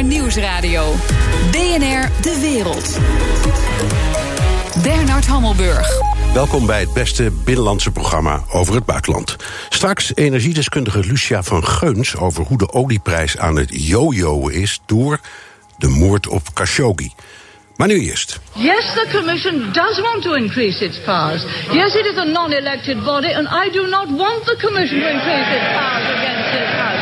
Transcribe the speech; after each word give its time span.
BNR 0.00 0.08
Nieuwsradio. 0.08 0.94
BNR 1.50 2.08
De 2.22 2.38
Wereld. 2.40 2.98
Bernard 4.82 5.26
Hammelburg. 5.26 5.88
Welkom 6.34 6.66
bij 6.66 6.80
het 6.80 6.92
beste 6.92 7.32
binnenlandse 7.44 7.90
programma 7.90 8.42
over 8.52 8.74
het 8.74 8.84
buitenland. 8.84 9.36
Straks 9.68 10.12
energiedeskundige 10.14 10.98
Lucia 10.98 11.42
van 11.42 11.66
Geuns 11.66 12.16
over 12.16 12.44
hoe 12.44 12.58
de 12.58 12.72
olieprijs 12.72 13.38
aan 13.38 13.56
het 13.56 13.68
jojoen 13.72 14.52
is 14.52 14.80
door 14.86 15.20
de 15.78 15.88
moord 15.88 16.28
op 16.28 16.54
Khashoggi. 16.54 17.12
Maar 17.76 17.88
nu 17.88 18.00
eerst. 18.00 18.40
Yes, 18.52 18.84
the 18.92 19.08
Commission 19.12 19.72
does 19.72 20.00
want 20.00 20.22
to 20.22 20.32
increase 20.32 20.84
its 20.84 20.98
powers. 21.04 21.42
Yes, 21.72 21.94
it 21.94 22.06
is 22.06 22.16
a 22.16 22.24
non-elected 22.24 23.04
body, 23.04 23.32
and 23.34 23.46
I 23.66 23.70
do 23.72 23.86
not 23.86 24.06
want 24.16 24.44
the 24.44 24.56
Commission 24.60 25.00
to 25.00 25.08
increase 25.08 25.56
its 25.56 25.68
powers 25.78 26.08
against 26.16 26.50
this 26.52 26.70
House. 26.80 26.99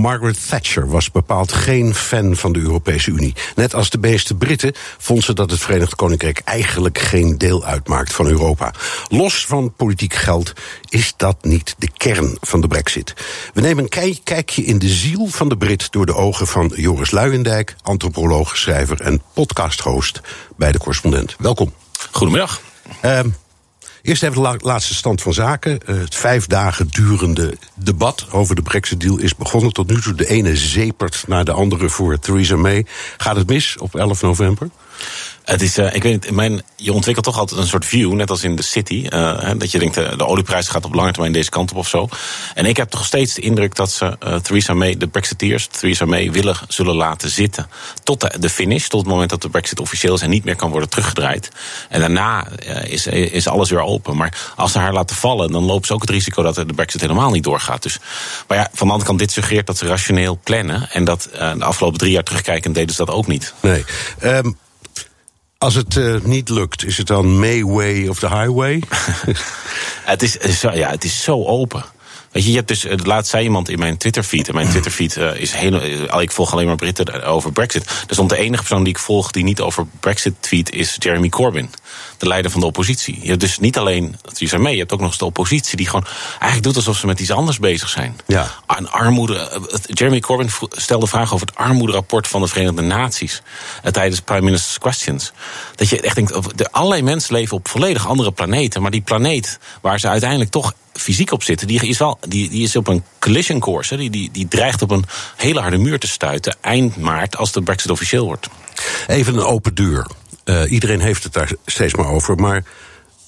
Margaret 0.00 0.48
Thatcher 0.48 0.88
was 0.88 1.10
bepaald 1.10 1.52
geen 1.52 1.94
fan 1.94 2.36
van 2.36 2.52
de 2.52 2.58
Europese 2.58 3.10
Unie. 3.10 3.34
Net 3.54 3.74
als 3.74 3.90
de 3.90 3.98
meeste 3.98 4.34
Britten 4.34 4.72
vond 4.98 5.24
ze 5.24 5.32
dat 5.32 5.50
het 5.50 5.60
Verenigd 5.60 5.94
Koninkrijk 5.94 6.40
eigenlijk 6.44 6.98
geen 6.98 7.38
deel 7.38 7.64
uitmaakt 7.64 8.12
van 8.12 8.26
Europa. 8.26 8.74
Los 9.08 9.46
van 9.46 9.74
politiek 9.76 10.14
geld 10.14 10.52
is 10.88 11.14
dat 11.16 11.44
niet 11.44 11.74
de 11.78 11.88
kern 11.96 12.36
van 12.40 12.60
de 12.60 12.66
Brexit. 12.66 13.14
We 13.54 13.60
nemen 13.60 13.88
een 13.90 14.20
kijkje 14.22 14.64
in 14.64 14.78
de 14.78 14.88
ziel 14.88 15.26
van 15.26 15.48
de 15.48 15.56
Brit 15.56 15.92
door 15.92 16.06
de 16.06 16.14
ogen 16.14 16.46
van 16.46 16.72
Joris 16.74 17.10
Luijendijk, 17.10 17.76
antropoloog, 17.82 18.56
schrijver 18.56 19.00
en 19.00 19.22
podcasthost 19.32 20.20
bij 20.56 20.72
de 20.72 20.78
correspondent. 20.78 21.36
Welkom. 21.38 21.72
Goedemiddag. 22.10 22.60
Uh, 23.04 23.20
Eerst 24.02 24.22
even 24.22 24.42
de 24.42 24.58
laatste 24.60 24.94
stand 24.94 25.22
van 25.22 25.34
zaken. 25.34 25.78
Uh, 25.86 26.00
het 26.00 26.14
vijf 26.14 26.46
dagen 26.46 26.88
durende 26.88 27.56
debat 27.74 28.26
over 28.30 28.54
de 28.54 28.62
Brexit-deal 28.62 29.18
is 29.18 29.34
begonnen. 29.34 29.72
Tot 29.72 29.88
nu 29.90 30.00
toe 30.00 30.14
de 30.14 30.28
ene 30.28 30.56
zepert 30.56 31.24
naar 31.26 31.44
de 31.44 31.52
andere 31.52 31.88
voor 31.88 32.18
Theresa 32.18 32.56
May. 32.56 32.86
Gaat 33.16 33.36
het 33.36 33.48
mis 33.48 33.76
op 33.78 33.94
11 33.94 34.22
november? 34.22 34.68
Het 35.50 35.62
is, 35.62 35.78
uh, 35.78 35.94
ik 35.94 36.02
weet 36.02 36.12
niet, 36.12 36.30
mijn, 36.30 36.62
je 36.76 36.92
ontwikkelt 36.92 37.24
toch 37.24 37.38
altijd 37.38 37.60
een 37.60 37.66
soort 37.66 37.84
view, 37.84 38.12
net 38.12 38.30
als 38.30 38.42
in 38.42 38.56
de 38.56 38.62
city. 38.62 39.06
Uh, 39.08 39.50
dat 39.56 39.70
je 39.70 39.78
denkt, 39.78 39.98
uh, 39.98 40.16
de 40.16 40.26
olieprijs 40.26 40.68
gaat 40.68 40.84
op 40.84 40.94
lange 40.94 41.12
termijn 41.12 41.32
deze 41.32 41.50
kant 41.50 41.70
op 41.70 41.76
of 41.76 41.88
zo. 41.88 42.08
En 42.54 42.66
ik 42.66 42.76
heb 42.76 42.90
toch 42.90 43.04
steeds 43.04 43.34
de 43.34 43.40
indruk 43.40 43.74
dat 43.74 43.90
ze 43.90 44.40
Theresa 44.42 44.74
May, 44.74 44.96
de 44.96 45.06
Brexiteers, 45.06 45.66
Theresa 45.66 46.04
May 46.04 46.30
willen 46.30 46.56
zullen 46.68 46.94
laten 46.94 47.30
zitten. 47.30 47.68
Tot 48.02 48.20
de, 48.20 48.38
de, 48.38 48.50
finish, 48.50 48.86
tot 48.86 49.00
het 49.00 49.08
moment 49.08 49.30
dat 49.30 49.42
de 49.42 49.48
Brexit 49.48 49.80
officieel 49.80 50.14
is 50.14 50.20
en 50.20 50.30
niet 50.30 50.44
meer 50.44 50.56
kan 50.56 50.70
worden 50.70 50.88
teruggedraaid. 50.88 51.48
En 51.88 52.00
daarna 52.00 52.48
is, 52.84 53.06
is 53.06 53.48
alles 53.48 53.70
weer 53.70 53.82
open. 53.82 54.16
Maar 54.16 54.52
als 54.56 54.72
ze 54.72 54.78
haar 54.78 54.92
laten 54.92 55.16
vallen, 55.16 55.52
dan 55.52 55.64
lopen 55.64 55.86
ze 55.86 55.94
ook 55.94 56.00
het 56.00 56.10
risico 56.10 56.42
dat 56.42 56.54
de 56.54 56.64
Brexit 56.64 57.00
helemaal 57.00 57.30
niet 57.30 57.44
doorgaat. 57.44 57.82
Dus, 57.82 57.98
maar 58.46 58.58
ja, 58.58 58.68
van 58.72 58.86
de 58.86 58.92
andere 58.92 59.08
kant, 59.08 59.18
dit 59.18 59.32
suggereert 59.32 59.66
dat 59.66 59.78
ze 59.78 59.86
rationeel 59.86 60.38
plannen. 60.44 60.90
En 60.90 61.04
dat 61.04 61.28
de 61.32 61.64
afgelopen 61.64 61.98
drie 61.98 62.12
jaar 62.12 62.24
terugkijken 62.24 62.72
deden 62.72 62.94
ze 62.94 63.04
dat 63.04 63.14
ook 63.14 63.26
niet. 63.26 63.54
Nee. 63.60 63.84
Um 64.22 64.56
als 65.60 65.74
het 65.74 65.94
uh, 65.94 66.20
niet 66.22 66.48
lukt, 66.48 66.84
is 66.84 66.96
het 66.96 67.06
dan 67.06 67.38
May 67.38 67.64
Way 67.64 68.06
of 68.06 68.18
the 68.18 68.28
Highway? 68.28 68.82
het, 70.12 70.22
is, 70.22 70.60
ja, 70.60 70.90
het 70.90 71.04
is 71.04 71.22
zo 71.22 71.44
open. 71.44 71.84
Weet 72.30 72.44
je, 72.44 72.50
je 72.50 72.56
hebt 72.56 72.68
dus, 72.68 72.84
eh, 72.84 72.98
laatst 73.02 73.30
zei 73.30 73.44
iemand 73.44 73.68
in 73.68 73.78
mijn 73.78 73.96
Twitter-feed. 73.96 74.48
En 74.48 74.54
mijn 74.54 74.68
Twitter-feed 74.68 75.16
uh, 75.16 75.40
is. 75.40 75.54
Uh, 75.62 76.20
ik 76.20 76.30
volg 76.30 76.52
alleen 76.52 76.66
maar 76.66 76.76
Britten 76.76 77.24
over 77.24 77.52
Brexit. 77.52 77.86
Er 77.86 78.14
stond 78.14 78.30
de 78.30 78.36
enige 78.36 78.62
persoon 78.62 78.84
die 78.84 78.92
ik 78.92 78.98
volg 78.98 79.30
die 79.30 79.44
niet 79.44 79.60
over 79.60 79.86
Brexit 80.00 80.34
tweet, 80.40 80.72
is 80.72 80.96
Jeremy 80.98 81.28
Corbyn. 81.28 81.70
De 82.18 82.26
leider 82.26 82.50
van 82.50 82.60
de 82.60 82.66
oppositie. 82.66 83.18
Je 83.22 83.28
hebt 83.28 83.40
dus 83.40 83.58
niet 83.58 83.78
alleen 83.78 84.16
Theresa 84.32 84.58
May, 84.58 84.72
je 84.72 84.78
hebt 84.78 84.92
ook 84.92 85.00
nog 85.00 85.08
eens 85.08 85.18
de 85.18 85.24
oppositie 85.24 85.76
die 85.76 85.86
gewoon 85.86 86.06
eigenlijk 86.30 86.62
doet 86.62 86.76
alsof 86.76 86.96
ze 86.96 87.06
met 87.06 87.20
iets 87.20 87.30
anders 87.30 87.58
bezig 87.58 87.88
zijn. 87.88 88.16
Ja. 88.26 88.50
Aan 88.66 88.90
armoede. 88.90 89.60
Jeremy 89.86 90.20
Corbyn 90.20 90.50
stelde 90.70 91.06
vragen 91.06 91.34
over 91.34 91.46
het 91.46 91.56
armoederapport 91.56 92.28
van 92.28 92.40
de 92.40 92.48
Verenigde 92.48 92.82
Naties. 92.82 93.42
tijdens 93.90 94.20
Prime 94.20 94.40
Minister's 94.40 94.78
Questions. 94.78 95.32
Dat 95.74 95.88
je 95.88 96.00
echt 96.00 96.14
denkt, 96.14 96.58
de, 96.58 96.72
allerlei 96.72 97.02
mensen 97.02 97.34
leven 97.34 97.56
op 97.56 97.68
volledig 97.68 98.06
andere 98.06 98.32
planeten. 98.32 98.82
Maar 98.82 98.90
die 98.90 99.00
planeet 99.00 99.58
waar 99.80 100.00
ze 100.00 100.08
uiteindelijk 100.08 100.50
toch 100.50 100.72
fysiek 100.92 101.32
op 101.32 101.42
zitten, 101.42 101.66
die 101.66 101.86
is, 101.86 101.98
wel, 101.98 102.18
die, 102.28 102.48
die 102.48 102.62
is 102.62 102.76
op 102.76 102.88
een 102.88 103.04
collision 103.18 103.60
course. 103.60 103.96
Die, 103.96 104.10
die, 104.10 104.30
die 104.30 104.48
dreigt 104.48 104.82
op 104.82 104.90
een 104.90 105.04
hele 105.36 105.60
harde 105.60 105.78
muur 105.78 105.98
te 105.98 106.08
stuiten 106.08 106.56
eind 106.60 106.96
maart 106.96 107.36
als 107.36 107.52
de 107.52 107.62
Brexit 107.62 107.90
officieel 107.90 108.24
wordt. 108.24 108.48
Even 109.06 109.34
een 109.34 109.44
open 109.44 109.74
deur. 109.74 110.06
Uh, 110.50 110.70
iedereen 110.70 111.00
heeft 111.00 111.24
het 111.24 111.32
daar 111.32 111.52
steeds 111.66 111.94
maar 111.94 112.08
over. 112.08 112.36
Maar 112.36 112.64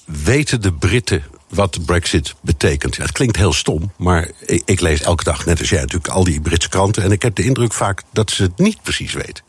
weten 0.05 0.61
de 0.61 0.73
Britten 0.73 1.23
wat 1.49 1.85
Brexit 1.85 2.35
betekent? 2.41 2.97
Het 2.97 3.11
klinkt 3.11 3.37
heel 3.37 3.53
stom, 3.53 3.91
maar 3.97 4.31
ik, 4.45 4.61
ik, 4.65 4.79
lees 4.79 5.01
elke 5.01 5.23
dag, 5.23 5.45
net 5.45 5.59
als 5.59 5.69
jij 5.69 5.79
natuurlijk, 5.79 6.07
al 6.07 6.23
die 6.23 6.41
Britse 6.41 6.69
kranten. 6.69 7.03
En 7.03 7.11
ik 7.11 7.21
heb 7.21 7.35
de 7.35 7.43
indruk 7.43 7.73
vaak 7.73 8.01
dat 8.11 8.31
ze 8.31 8.43
het 8.43 8.57
niet 8.57 8.81
precies 8.81 9.13
weten. 9.13 9.43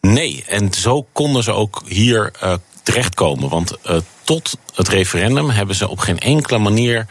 Nee, 0.00 0.44
en 0.46 0.72
zo 0.72 1.06
konden 1.12 1.42
ze 1.42 1.52
ook 1.52 1.82
hier 1.86 2.32
uh, 2.42 2.54
terechtkomen. 2.82 3.48
Want 3.48 3.76
uh, 3.86 3.96
tot 4.22 4.58
het 4.74 4.88
referendum 4.88 5.50
hebben 5.50 5.76
ze 5.76 5.88
op 5.88 5.98
geen 5.98 6.18
enkele 6.18 6.58
manier 6.58 7.06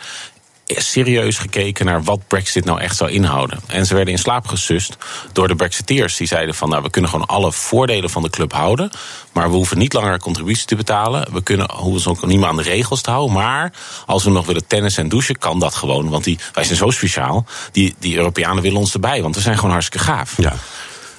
serieus 0.66 1.38
gekeken 1.38 1.86
naar 1.86 2.04
wat 2.04 2.28
Brexit 2.28 2.66
nou 2.66 2.80
echt 2.80 2.98
zou 2.98 3.12
inhouden. 3.12 3.60
En 3.68 3.86
ze 3.86 3.96
werden 3.96 4.14
in 4.14 4.20
slaap 4.20 4.48
gesust 4.48 4.98
door 5.32 5.48
de 5.48 5.56
Brexiteers. 5.56 6.18
Die 6.18 6.28
zeiden 6.28 6.56
van, 6.56 6.70
nou, 6.70 6.84
we 6.84 6.90
kunnen 6.90 7.10
gewoon 7.10 7.26
alle 7.26 7.52
voordelen 7.52 8.10
van 8.10 8.22
de 8.22 8.30
club 8.30 8.54
houden. 8.54 8.92
Maar 9.32 9.50
we 9.50 9.56
hoeven 9.56 9.78
niet 9.78 9.94
langer 9.94 10.20
contributie 10.20 10.66
te 10.66 10.76
betalen. 10.76 11.34
We 11.34 11.44
kunnen, 11.44 11.72
hoeven 11.72 11.92
ons 11.92 12.08
ook 12.08 12.26
niet 12.26 12.40
meer 12.40 12.48
aan 12.48 12.58
de 12.58 12.64
regels 12.64 13.02
te 13.02 13.10
houden. 13.10 13.36
Maar 13.36 13.74
als 14.06 14.24
we 14.24 14.30
nog 14.30 14.46
willen 14.46 14.68
tennis 14.68 14.98
en 14.98 15.10
douchen, 15.10 15.38
kan 15.38 15.60
dat 15.60 15.76
gewoon. 15.76 16.10
Want 16.10 16.24
die, 16.24 16.40
wij 16.54 16.64
zijn 16.64 16.78
zo 16.78 16.90
speciaal. 16.90 17.46
Die, 17.72 17.96
die 18.00 18.18
Europeanen 18.18 18.64
willen 18.64 18.80
ons 18.80 18.94
erbij, 18.94 19.22
want 19.22 19.36
we 19.36 19.42
zijn 19.42 19.56
gewoon 19.56 19.72
hartstikke 19.72 20.06
gaaf. 20.06 20.38
Ja. 20.38 20.54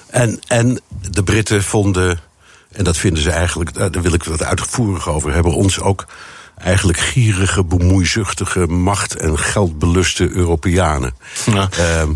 En, 0.09 0.39
en 0.47 0.81
de 1.11 1.23
Britten 1.23 1.63
vonden, 1.63 2.19
en 2.71 2.83
dat 2.83 2.97
vinden 2.97 3.23
ze 3.23 3.31
eigenlijk, 3.31 3.73
daar 3.73 4.01
wil 4.01 4.13
ik 4.13 4.23
wat 4.23 4.43
uitvoerig 4.43 5.09
over 5.09 5.33
hebben, 5.33 5.53
ons 5.53 5.79
ook 5.79 6.05
eigenlijk 6.57 6.99
gierige, 6.99 7.63
bemoeizuchtige, 7.63 8.67
macht- 8.67 9.15
en 9.15 9.39
geldbeluste 9.39 10.29
Europeanen. 10.29 11.13
Ja. 11.45 11.69
Uh, 11.79 12.09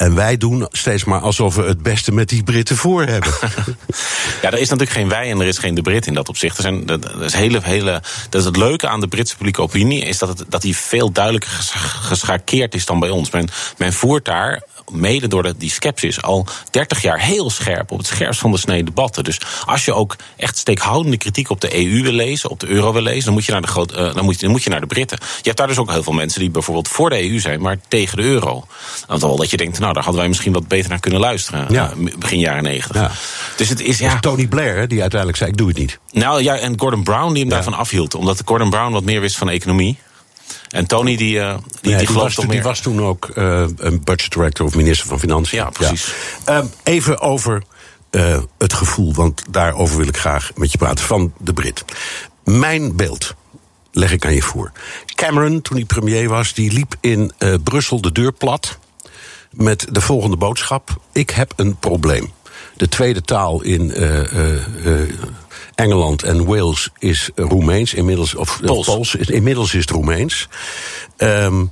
en 0.00 0.14
wij 0.14 0.36
doen 0.36 0.66
steeds 0.70 1.04
maar 1.04 1.20
alsof 1.20 1.54
we 1.54 1.62
het 1.62 1.82
beste 1.82 2.12
met 2.12 2.28
die 2.28 2.42
Britten 2.42 2.76
voor 2.76 3.04
hebben. 3.04 3.32
ja, 4.42 4.50
er 4.50 4.58
is 4.58 4.68
natuurlijk 4.68 4.90
geen 4.90 5.08
wij 5.08 5.30
en 5.30 5.40
er 5.40 5.46
is 5.46 5.58
geen 5.58 5.74
de 5.74 5.82
Brit 5.82 6.06
in 6.06 6.14
dat 6.14 6.28
opzicht. 6.28 6.56
Er 6.56 6.62
zijn, 6.62 6.86
dat, 6.86 7.20
is 7.20 7.32
hele, 7.32 7.60
hele, 7.62 8.02
dat 8.28 8.40
is 8.40 8.46
het 8.46 8.56
leuke 8.56 8.88
aan 8.88 9.00
de 9.00 9.08
Britse 9.08 9.36
publieke 9.36 9.62
opinie... 9.62 10.04
is 10.04 10.18
dat, 10.18 10.28
het, 10.28 10.44
dat 10.48 10.62
die 10.62 10.76
veel 10.76 11.12
duidelijker 11.12 11.50
geschakeerd 12.02 12.74
is 12.74 12.86
dan 12.86 13.00
bij 13.00 13.10
ons. 13.10 13.30
Men, 13.30 13.48
men 13.76 13.92
voert 13.92 14.24
daar 14.24 14.62
mede 14.92 15.28
door 15.28 15.42
de, 15.42 15.54
die 15.56 15.70
skepsis, 15.70 16.22
al 16.22 16.46
30 16.70 17.02
jaar 17.02 17.20
heel 17.20 17.50
scherp 17.50 17.90
op 17.90 17.98
het 17.98 18.06
scherpst 18.06 18.40
van 18.40 18.50
de 18.50 18.58
snee 18.58 18.84
debatten. 18.84 19.24
Dus 19.24 19.40
als 19.64 19.84
je 19.84 19.94
ook 19.94 20.16
echt 20.36 20.58
steekhoudende 20.58 21.16
kritiek 21.16 21.50
op 21.50 21.60
de 21.60 21.76
EU 21.76 22.02
wil 22.02 22.12
lezen, 22.12 22.50
op 22.50 22.60
de 22.60 22.66
euro 22.66 22.92
wil 22.92 23.02
lezen, 23.02 23.24
dan 23.24 23.32
moet 23.32 23.44
je 23.44 23.52
naar 23.52 23.60
de, 23.60 23.66
groot, 23.66 23.92
uh, 23.92 24.14
dan 24.14 24.24
moet, 24.24 24.40
dan 24.40 24.50
moet 24.50 24.62
je 24.62 24.70
naar 24.70 24.80
de 24.80 24.86
Britten. 24.86 25.18
Je 25.20 25.42
hebt 25.42 25.56
daar 25.56 25.66
dus 25.66 25.78
ook 25.78 25.90
heel 25.90 26.02
veel 26.02 26.12
mensen 26.12 26.40
die 26.40 26.50
bijvoorbeeld 26.50 26.88
voor 26.88 27.10
de 27.10 27.30
EU 27.30 27.38
zijn, 27.38 27.60
maar 27.60 27.78
tegen 27.88 28.16
de 28.16 28.22
euro. 28.22 28.66
Dan 29.06 29.18
wel 29.18 29.36
dat 29.36 29.50
je 29.50 29.56
denkt, 29.56 29.78
nou, 29.78 29.92
daar 29.92 30.02
hadden 30.02 30.20
wij 30.20 30.28
misschien 30.28 30.52
wat 30.52 30.68
beter 30.68 30.90
naar 30.90 31.00
kunnen 31.00 31.20
luisteren. 31.20 31.66
Ja. 31.68 31.92
Uh, 31.98 32.14
begin 32.18 32.38
jaren 32.38 32.62
90. 32.62 32.96
Ja. 32.96 33.10
Dus 33.56 33.68
het 33.68 33.80
is 33.80 33.98
ja. 33.98 34.20
Tony 34.20 34.46
Blair, 34.46 34.88
die 34.88 35.00
uiteindelijk 35.00 35.38
zei: 35.38 35.50
ik 35.50 35.56
doe 35.56 35.68
het 35.68 35.76
niet. 35.76 35.98
Nou 36.12 36.42
ja, 36.42 36.56
en 36.56 36.80
Gordon 36.80 37.02
Brown 37.02 37.32
die 37.32 37.40
hem 37.40 37.50
daarvan 37.50 37.74
afhield. 37.74 38.14
Omdat 38.14 38.42
Gordon 38.44 38.70
Brown 38.70 38.92
wat 38.92 39.04
meer 39.04 39.20
wist 39.20 39.36
van 39.36 39.48
economie. 39.48 39.98
En 40.70 40.86
Tony, 40.86 41.16
die, 41.16 41.36
uh, 41.36 41.56
die, 41.80 41.90
ja, 41.90 41.98
die, 41.98 42.06
die, 42.06 42.16
was, 42.16 42.34
die 42.36 42.62
was 42.62 42.80
toen 42.80 43.02
ook 43.02 43.30
uh, 43.34 43.66
een 43.76 44.04
budget 44.04 44.32
director 44.32 44.66
of 44.66 44.74
minister 44.74 45.08
van 45.08 45.18
Financiën. 45.18 45.58
Ja, 45.58 45.70
precies. 45.70 46.14
Ja. 46.46 46.58
Um, 46.58 46.70
even 46.82 47.20
over 47.20 47.62
uh, 48.10 48.38
het 48.58 48.72
gevoel, 48.72 49.14
want 49.14 49.42
daarover 49.50 49.96
wil 49.96 50.08
ik 50.08 50.16
graag 50.16 50.50
met 50.54 50.72
je 50.72 50.78
praten, 50.78 51.04
van 51.04 51.32
de 51.38 51.52
Brit. 51.52 51.84
Mijn 52.44 52.96
beeld 52.96 53.34
leg 53.92 54.12
ik 54.12 54.26
aan 54.26 54.34
je 54.34 54.42
voor. 54.42 54.72
Cameron, 55.14 55.62
toen 55.62 55.76
hij 55.76 55.86
premier 55.86 56.28
was, 56.28 56.54
die 56.54 56.72
liep 56.72 56.94
in 57.00 57.32
Brussel 57.64 58.00
de 58.00 58.12
deur 58.12 58.32
plat 58.32 58.78
met 59.50 59.86
de 59.90 60.00
volgende 60.00 60.36
boodschap: 60.36 61.00
Ik 61.12 61.30
heb 61.30 61.52
een 61.56 61.76
probleem. 61.76 62.32
De 62.76 62.88
tweede 62.88 63.22
taal 63.22 63.62
in 63.62 63.92
Engeland 65.80 66.22
en 66.22 66.44
Wales 66.44 66.88
is 66.98 67.30
Roemeens. 67.34 67.94
Inmiddels, 67.94 68.34
of 68.34 68.60
Pools. 68.60 68.86
Pools 68.86 69.14
inmiddels 69.14 69.74
is 69.74 69.80
het 69.80 69.90
Roemeens. 69.90 70.48
Um, 71.16 71.70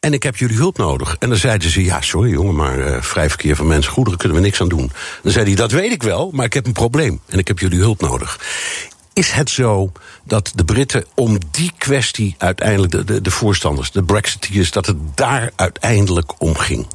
en 0.00 0.12
ik 0.12 0.22
heb 0.22 0.36
jullie 0.36 0.56
hulp 0.56 0.78
nodig. 0.78 1.16
En 1.18 1.28
dan 1.28 1.38
zeiden 1.38 1.70
ze: 1.70 1.84
Ja, 1.84 2.00
sorry 2.00 2.30
jongen, 2.30 2.54
maar 2.54 2.78
uh, 2.78 3.02
vrij 3.02 3.28
verkeer 3.28 3.56
van 3.56 3.66
mensen, 3.66 3.92
goederen 3.92 4.18
kunnen 4.18 4.38
we 4.38 4.44
niks 4.44 4.60
aan 4.60 4.68
doen. 4.68 4.92
Dan 5.22 5.32
zei 5.32 5.44
hij: 5.44 5.54
Dat 5.54 5.70
weet 5.70 5.92
ik 5.92 6.02
wel, 6.02 6.30
maar 6.32 6.44
ik 6.44 6.52
heb 6.52 6.66
een 6.66 6.72
probleem. 6.72 7.20
En 7.28 7.38
ik 7.38 7.48
heb 7.48 7.58
jullie 7.58 7.78
hulp 7.78 8.00
nodig. 8.00 8.40
Is 9.12 9.30
het 9.30 9.50
zo 9.50 9.92
dat 10.24 10.52
de 10.54 10.64
Britten 10.64 11.04
om 11.14 11.38
die 11.50 11.72
kwestie 11.78 12.34
uiteindelijk, 12.38 12.92
de, 12.92 13.04
de, 13.04 13.20
de 13.20 13.30
voorstanders, 13.30 13.90
de 13.90 14.02
Brexiteers, 14.02 14.70
dat 14.70 14.86
het 14.86 14.96
daar 15.14 15.50
uiteindelijk 15.56 16.32
om 16.38 16.56
ging? 16.56 16.86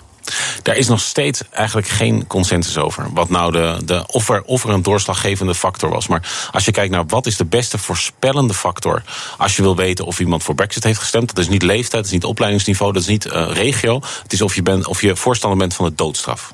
Daar 0.63 0.75
is 0.75 0.87
nog 0.87 0.99
steeds 0.99 1.41
eigenlijk 1.51 1.87
geen 1.87 2.27
consensus 2.27 2.77
over. 2.77 3.07
Wat 3.13 3.29
nou 3.29 3.51
de, 3.51 3.77
de, 3.85 4.03
of, 4.07 4.29
er, 4.29 4.41
of 4.43 4.63
er 4.63 4.69
een 4.69 4.81
doorslaggevende 4.81 5.55
factor 5.55 5.89
was. 5.89 6.07
Maar 6.07 6.49
als 6.51 6.65
je 6.65 6.71
kijkt 6.71 6.91
naar 6.91 7.05
wat 7.07 7.25
is 7.25 7.37
de 7.37 7.45
beste 7.45 7.77
voorspellende 7.77 8.53
factor. 8.53 9.01
Als 9.37 9.55
je 9.55 9.61
wil 9.61 9.75
weten 9.75 10.05
of 10.05 10.19
iemand 10.19 10.43
voor 10.43 10.55
Brexit 10.55 10.83
heeft 10.83 10.99
gestemd. 10.99 11.27
Dat 11.35 11.43
is 11.43 11.49
niet 11.49 11.61
leeftijd, 11.63 11.91
dat 11.91 12.05
is 12.05 12.11
niet 12.11 12.23
opleidingsniveau, 12.23 12.93
dat 12.93 13.01
is 13.01 13.07
niet 13.07 13.25
uh, 13.25 13.47
regio. 13.53 14.01
Het 14.23 14.33
is 14.33 14.41
of 14.41 14.55
je, 14.55 14.61
bent, 14.61 14.87
of 14.87 15.01
je 15.01 15.15
voorstander 15.15 15.59
bent 15.59 15.73
van 15.73 15.85
de 15.85 15.95
doodstraf. 15.95 16.53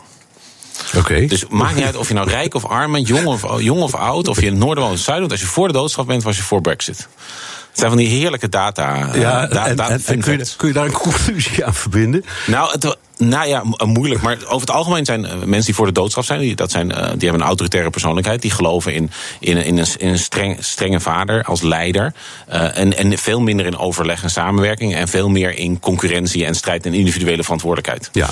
Oké. 0.98 1.26
Dus 1.26 1.46
maakt 1.50 1.76
niet 1.76 1.86
uit 1.86 1.96
of 1.96 2.08
je 2.08 2.14
nou 2.14 2.30
rijk 2.30 2.54
of 2.54 2.66
arm 2.66 2.92
bent, 2.92 3.08
jong 3.08 3.26
of, 3.26 3.60
jong 3.62 3.82
of 3.82 3.96
oud, 3.96 4.28
of 4.28 4.40
je 4.40 4.46
in 4.46 4.52
het 4.52 4.62
noorden 4.62 4.78
woont 4.84 4.92
of 4.96 5.00
het 5.00 5.08
zuiden. 5.10 5.30
Als 5.30 5.40
je 5.40 5.46
voor 5.46 5.68
de 5.68 5.74
doodstraf 5.74 6.06
bent, 6.06 6.24
was 6.24 6.38
je 6.38 6.44
voor 6.44 6.62
Brexit. 6.62 6.98
Het 6.98 7.80
zijn 7.80 7.90
van 7.90 7.98
die 8.00 8.08
heerlijke 8.08 8.50
data. 8.50 9.12
eh, 9.14 9.22
Ja, 9.22 9.48
da- 9.48 9.66
en, 9.68 9.76
da- 9.76 9.86
en- 9.86 9.92
en 9.92 10.02
fun 10.02 10.22
kun, 10.22 10.38
je, 10.38 10.46
kun 10.58 10.68
je 10.68 10.74
daar 10.74 10.86
een 10.86 10.92
conclusie 10.92 11.66
aan 11.66 11.74
verbinden? 11.74 12.26
Nou, 12.48 12.72
het, 12.72 12.98
nou 13.28 13.48
ja, 13.48 13.64
mo- 13.64 13.86
moeilijk. 13.86 14.22
Maar 14.22 14.38
over 14.46 14.68
het 14.68 14.70
algemeen 14.76 15.06
zijn 15.06 15.26
eh, 15.26 15.32
mensen 15.38 15.66
die 15.66 15.76
voor 15.76 15.86
de 15.86 15.92
doodstraf 15.92 16.26
zijn, 16.26 16.40
die, 16.40 16.56
dat 16.56 16.72
zijn, 16.72 16.92
eh, 16.92 16.98
die 16.98 17.08
hebben 17.22 17.40
een 17.42 17.48
autoritaire 17.48 17.90
persoonlijkheid. 17.90 18.42
Die 18.42 18.52
geloven 18.52 18.94
in, 18.94 19.12
in, 19.40 19.58
in 19.58 19.78
een, 19.78 19.86
in 19.98 20.08
een 20.08 20.20
streng, 20.20 20.58
strenge 20.60 21.00
vader 21.00 21.44
als 21.44 21.62
leider. 21.62 22.14
eh, 22.48 22.78
en, 22.78 22.98
en 22.98 23.18
veel 23.18 23.42
minder 23.42 23.66
in 23.66 23.78
overleg 23.78 24.24
en 24.24 24.30
samenwerking. 24.30 24.96
En 24.96 25.08
veel 25.08 25.30
meer 25.30 25.58
in 25.58 25.80
concurrentie 25.80 26.46
en 26.46 26.56
strijd 26.56 26.86
en 26.86 26.94
individuele 26.94 27.44
verantwoordelijkheid. 27.44 28.10
Ja. 28.12 28.30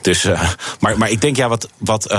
Dus, 0.00 0.28
maar, 0.80 0.98
maar 0.98 1.10
ik 1.10 1.20
denk, 1.20 1.36
ja, 1.36 1.48
wat. 1.48 1.68
wat 1.78 2.14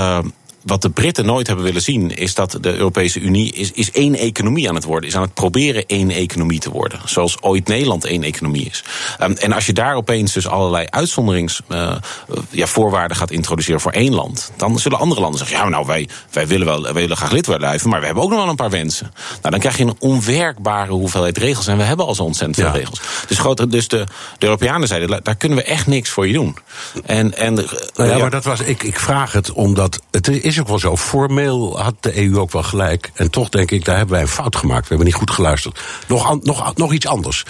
wat 0.67 0.81
de 0.81 0.89
Britten 0.89 1.25
nooit 1.25 1.47
hebben 1.47 1.65
willen 1.65 1.81
zien, 1.81 2.15
is 2.15 2.33
dat 2.33 2.57
de 2.61 2.75
Europese 2.75 3.19
Unie 3.19 3.53
is, 3.53 3.71
is 3.71 3.91
één 3.91 4.15
economie 4.15 4.69
aan 4.69 4.75
het 4.75 4.83
worden. 4.83 5.09
Is 5.09 5.15
aan 5.15 5.21
het 5.21 5.33
proberen 5.33 5.85
één 5.85 6.11
economie 6.11 6.59
te 6.59 6.71
worden. 6.71 6.99
Zoals 7.05 7.41
ooit 7.41 7.67
Nederland 7.67 8.05
één 8.05 8.23
economie 8.23 8.65
is. 8.65 8.83
Um, 9.21 9.33
en 9.33 9.53
als 9.53 9.65
je 9.65 9.73
daar 9.73 9.95
opeens 9.95 10.33
dus 10.33 10.47
allerlei 10.47 10.85
uitzonderingsvoorwaarden 10.89 13.01
uh, 13.01 13.07
ja, 13.07 13.15
gaat 13.15 13.31
introduceren 13.31 13.81
voor 13.81 13.91
één 13.91 14.13
land. 14.13 14.51
Dan 14.57 14.79
zullen 14.79 14.99
andere 14.99 15.21
landen 15.21 15.39
zeggen, 15.39 15.57
ja 15.57 15.69
nou 15.69 15.85
wij, 15.85 16.09
wij, 16.31 16.47
willen 16.47 16.67
wel, 16.67 16.81
wij 16.81 16.93
willen 16.93 17.17
graag 17.17 17.31
lid 17.31 17.57
blijven, 17.57 17.89
maar 17.89 17.99
we 17.99 18.05
hebben 18.05 18.23
ook 18.23 18.29
nog 18.29 18.39
wel 18.39 18.49
een 18.49 18.55
paar 18.55 18.69
wensen. 18.69 19.11
Nou 19.29 19.49
dan 19.49 19.59
krijg 19.59 19.77
je 19.77 19.83
een 19.83 19.95
onwerkbare 19.99 20.91
hoeveelheid 20.91 21.37
regels. 21.37 21.67
En 21.67 21.77
we 21.77 21.83
hebben 21.83 22.05
al 22.05 22.15
zo 22.15 22.23
ontzettend 22.23 22.59
veel 22.59 22.67
Ja. 22.67 22.71
regels. 22.71 23.01
Dus, 23.27 23.39
grote, 23.39 23.67
dus 23.67 23.87
de, 23.87 24.03
de 24.37 24.45
Europeanen 24.45 24.87
zeiden, 24.87 25.19
daar 25.23 25.35
kunnen 25.35 25.57
we 25.57 25.63
echt 25.63 25.87
niks 25.87 26.09
voor 26.09 26.27
je 26.27 26.33
doen. 26.33 26.57
En, 27.05 27.37
en, 27.37 27.53
Nou 27.53 27.67
ja, 27.95 28.05
ja, 28.05 28.17
maar 28.17 28.29
dat 28.29 28.43
was, 28.43 28.59
ik, 28.59 28.83
ik 28.83 28.99
vraag 28.99 29.31
het 29.31 29.51
omdat. 29.51 30.01
Het 30.11 30.27
is 30.27 30.56
ook 30.59 30.68
wel 30.68 30.80
zo. 30.80 30.98
Formeel 30.98 31.81
had 31.81 31.95
de 32.00 32.24
EU 32.24 32.38
ook 32.38 32.51
wel 32.51 32.63
gelijk. 32.63 33.12
En 33.13 33.31
toch 33.31 33.50
denk 33.50 33.71
ik, 33.71 33.86
daar 33.86 33.95
hebben 33.95 34.13
wij 34.13 34.24
een 34.24 34.31
fout 34.31 34.56
gemaakt. 34.56 34.81
We 34.81 34.88
hebben 34.88 35.06
niet 35.06 35.15
goed 35.15 35.31
geluisterd. 35.31 35.80
Nog, 36.07 36.44
nog, 36.44 36.75
nog 36.75 36.94
iets 36.94 37.07
anders. 37.07 37.45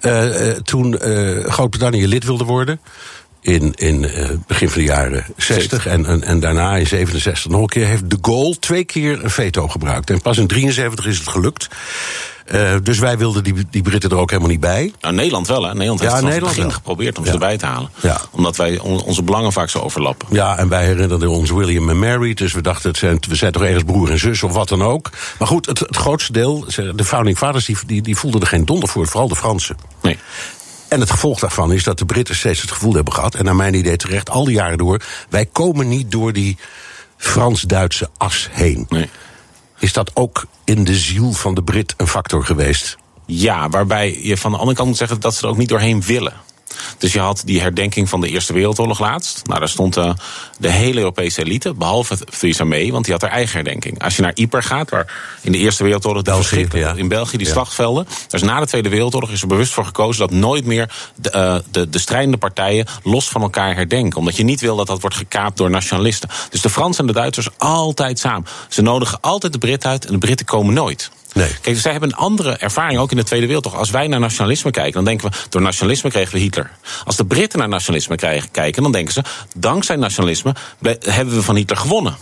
Eh, 0.00 0.50
eh, 0.50 0.56
toen 0.56 0.98
eh, 0.98 1.44
Groot-Brittannië 1.44 2.06
lid 2.06 2.24
wilde 2.24 2.44
worden. 2.44 2.80
In, 3.42 3.72
in 3.74 4.04
eh, 4.04 4.28
begin 4.46 4.68
van 4.70 4.78
de 4.80 4.86
jaren 4.86 5.24
60 5.36 5.86
en, 5.86 6.06
en, 6.06 6.22
en 6.22 6.40
daarna 6.40 6.76
in 6.76 6.86
67 6.86 7.50
nog 7.50 7.60
een 7.60 7.66
keer. 7.68 7.86
Heeft 7.86 8.10
de 8.10 8.18
Gaulle 8.22 8.58
twee 8.58 8.84
keer 8.84 9.24
een 9.24 9.30
veto 9.30 9.68
gebruikt. 9.68 10.10
En 10.10 10.20
pas 10.22 10.38
in 10.38 10.46
73 10.46 11.06
is 11.06 11.18
het 11.18 11.28
gelukt. 11.28 11.68
Eh, 12.46 12.74
dus 12.82 12.98
wij 12.98 13.18
wilden 13.18 13.44
die, 13.44 13.54
die 13.70 13.82
Britten 13.82 14.10
er 14.10 14.16
ook 14.16 14.30
helemaal 14.30 14.50
niet 14.50 14.60
bij. 14.60 14.92
Nou, 15.00 15.14
Nederland 15.14 15.46
wel, 15.48 15.62
hè? 15.62 15.72
Nederland 15.72 16.00
heeft 16.00 16.12
Nederland 16.12 16.34
het 16.40 16.48
begin 16.48 16.62
wel. 16.62 16.72
geprobeerd 16.72 17.18
om 17.18 17.24
Ja. 17.24 17.28
ze 17.28 17.34
erbij 17.34 17.56
te 17.56 17.66
halen. 17.66 17.90
Ja. 18.00 18.20
Omdat 18.30 18.56
wij 18.56 18.78
on- 18.78 19.02
onze 19.02 19.22
belangen 19.22 19.52
vaak 19.52 19.70
zo 19.70 19.78
overlappen. 19.78 20.28
Ja, 20.30 20.58
en 20.58 20.68
wij 20.68 20.84
herinnerden 20.84 21.28
ons 21.28 21.50
William 21.50 21.88
en 21.90 21.98
Mary. 21.98 22.34
Dus 22.34 22.52
we 22.52 22.60
dachten, 22.60 22.88
het 22.90 22.98
zijn, 22.98 23.18
we 23.28 23.34
zijn 23.34 23.52
toch 23.52 23.62
ergens 23.62 23.84
broer 23.84 24.10
en 24.10 24.18
zus 24.18 24.42
of 24.42 24.52
wat 24.52 24.68
dan 24.68 24.82
ook. 24.82 25.10
Maar 25.38 25.48
goed, 25.48 25.66
het, 25.66 25.78
het 25.78 25.96
grootste 25.96 26.32
deel, 26.32 26.64
de 26.94 27.04
founding 27.04 27.38
fathers, 27.38 27.64
die, 27.64 27.76
die, 27.86 28.02
die 28.02 28.16
voelden 28.16 28.40
er 28.40 28.46
geen 28.46 28.64
donder 28.64 28.88
voor. 28.88 29.06
Vooral 29.06 29.28
de 29.28 29.36
Fransen. 29.36 29.76
Nee. 30.02 30.18
En 30.90 31.00
het 31.00 31.10
gevolg 31.10 31.38
daarvan 31.38 31.72
is 31.72 31.84
dat 31.84 31.98
de 31.98 32.04
Britten 32.04 32.34
steeds 32.36 32.60
het 32.60 32.70
gevoel 32.70 32.94
hebben 32.94 33.12
gehad... 33.12 33.34
en 33.34 33.44
naar 33.44 33.56
mijn 33.56 33.74
idee 33.74 33.96
terecht, 33.96 34.30
al 34.30 34.44
die 34.44 34.54
jaren 34.54 34.78
door... 34.78 35.02
wij 35.28 35.46
komen 35.46 35.88
niet 35.88 36.10
door 36.10 36.32
die 36.32 36.56
Frans-Duitse 37.16 38.08
as 38.16 38.48
heen. 38.52 38.86
nee. 38.88 39.08
Is 39.78 39.92
dat 39.92 40.10
ook 40.14 40.46
in 40.64 40.84
de 40.84 40.94
ziel 40.94 41.32
van 41.32 41.54
de 41.54 41.62
Brit 41.62 41.94
een 41.96 42.06
factor 42.06 42.44
geweest? 42.44 42.96
Ja, 43.26 43.68
waarbij 43.68 44.18
je 44.22 44.36
van 44.36 44.50
de 44.50 44.56
andere 44.56 44.76
kant 44.76 44.88
moet 44.88 44.96
zeggen 44.96 45.20
dat 45.20 45.34
ze 45.34 45.42
er 45.42 45.48
ook 45.48 45.56
niet 45.56 45.68
doorheen 45.68 46.02
willen. 46.02 46.32
Dus 46.98 47.12
je 47.12 47.20
had 47.20 47.42
die 47.44 47.60
herdenking 47.60 48.08
van 48.08 48.20
de 48.20 48.28
Eerste 48.28 48.52
Wereldoorlog 48.52 49.00
laatst. 49.00 49.46
Nou, 49.46 49.58
daar 49.58 49.68
stond 49.68 49.96
uh, 49.96 50.12
de 50.58 50.70
hele 50.70 50.98
Europese 50.98 51.44
elite, 51.44 51.74
behalve 51.74 52.18
Theresa 52.38 52.64
May, 52.64 52.90
want 52.90 53.04
die 53.04 53.12
had 53.12 53.22
haar 53.22 53.30
eigen 53.30 53.54
herdenking. 53.54 54.02
Als 54.02 54.16
je 54.16 54.22
naar 54.22 54.32
Ypres 54.34 54.66
gaat, 54.66 54.90
waar 54.90 55.36
in 55.40 55.52
de 55.52 55.58
Eerste 55.58 55.82
Wereldoorlog 55.82 56.22
België, 56.22 56.68
ja. 56.72 56.92
in 56.96 57.08
België 57.08 57.36
die 57.36 57.46
Ja. 57.46 57.52
slagvelden. 57.52 58.06
Dus 58.28 58.42
na 58.42 58.60
de 58.60 58.66
Tweede 58.66 58.88
Wereldoorlog 58.88 59.30
is 59.30 59.42
er 59.42 59.48
bewust 59.48 59.72
voor 59.72 59.84
gekozen 59.84 60.20
dat 60.20 60.30
nooit 60.30 60.64
meer 60.64 60.90
de, 61.14 61.32
uh, 61.34 61.56
de, 61.70 61.88
de 61.88 61.98
strijdende 61.98 62.36
partijen 62.36 62.86
los 63.02 63.28
van 63.28 63.42
elkaar 63.42 63.74
herdenken. 63.74 64.18
Omdat 64.18 64.36
je 64.36 64.44
niet 64.44 64.60
wil 64.60 64.76
dat 64.76 64.86
dat 64.86 65.00
wordt 65.00 65.16
gekaapt 65.16 65.56
door 65.56 65.70
nationalisten. 65.70 66.28
Dus 66.50 66.60
de 66.60 66.70
Fransen 66.70 67.00
en 67.00 67.12
de 67.12 67.18
Duitsers 67.18 67.48
altijd 67.58 68.18
samen. 68.18 68.46
Ze 68.68 68.82
nodigen 68.82 69.20
altijd 69.20 69.52
de 69.52 69.58
Britten 69.58 69.90
uit 69.90 70.04
en 70.06 70.12
de 70.12 70.18
Britten 70.18 70.46
komen 70.46 70.74
nooit. 70.74 71.10
Nee. 71.32 71.56
Kijk, 71.60 71.78
zij 71.78 71.92
hebben 71.92 72.10
een 72.10 72.16
andere 72.16 72.56
ervaring, 72.56 72.98
ook 72.98 73.10
in 73.10 73.16
de 73.16 73.24
Tweede 73.24 73.46
Wereldoorlog. 73.46 73.80
Als 73.80 73.90
wij 73.90 74.06
naar 74.06 74.20
nationalisme 74.20 74.70
kijken, 74.70 74.92
dan 74.92 75.04
denken 75.04 75.30
we... 75.30 75.36
door 75.48 75.62
nationalisme 75.62 76.10
kregen 76.10 76.32
we 76.32 76.38
Hitler. 76.38 76.70
Als 77.04 77.16
de 77.16 77.24
Britten 77.24 77.58
naar 77.58 77.68
nationalisme 77.68 78.16
krijgen, 78.16 78.50
kijken, 78.50 78.82
dan 78.82 78.92
denken 78.92 79.12
ze... 79.12 79.22
dankzij 79.56 79.96
nationalisme 79.96 80.54
hebben 81.00 81.34
we 81.34 81.42
van 81.42 81.56
Hitler 81.56 81.78
gewonnen. 81.78 82.16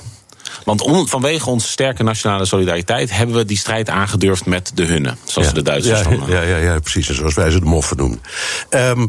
Want 0.65 0.81
on- 0.81 1.09
vanwege 1.09 1.51
onze 1.51 1.69
sterke 1.69 2.03
nationale 2.03 2.45
solidariteit... 2.45 3.11
hebben 3.11 3.37
we 3.37 3.45
die 3.45 3.57
strijd 3.57 3.89
aangedurfd 3.89 4.47
met 4.47 4.71
de 4.75 4.85
hunne. 4.85 5.17
Zoals 5.25 5.49
ja. 5.49 5.55
de 5.55 5.63
Duitsers 5.63 6.01
ja, 6.01 6.17
ja, 6.27 6.43
ja, 6.43 6.57
ja, 6.57 6.79
precies. 6.79 7.09
En 7.09 7.15
zoals 7.15 7.35
wij 7.35 7.51
ze 7.51 7.59
de 7.59 7.67
moffen 7.67 7.97
noemen. 7.97 8.21
Ehm, 8.69 9.07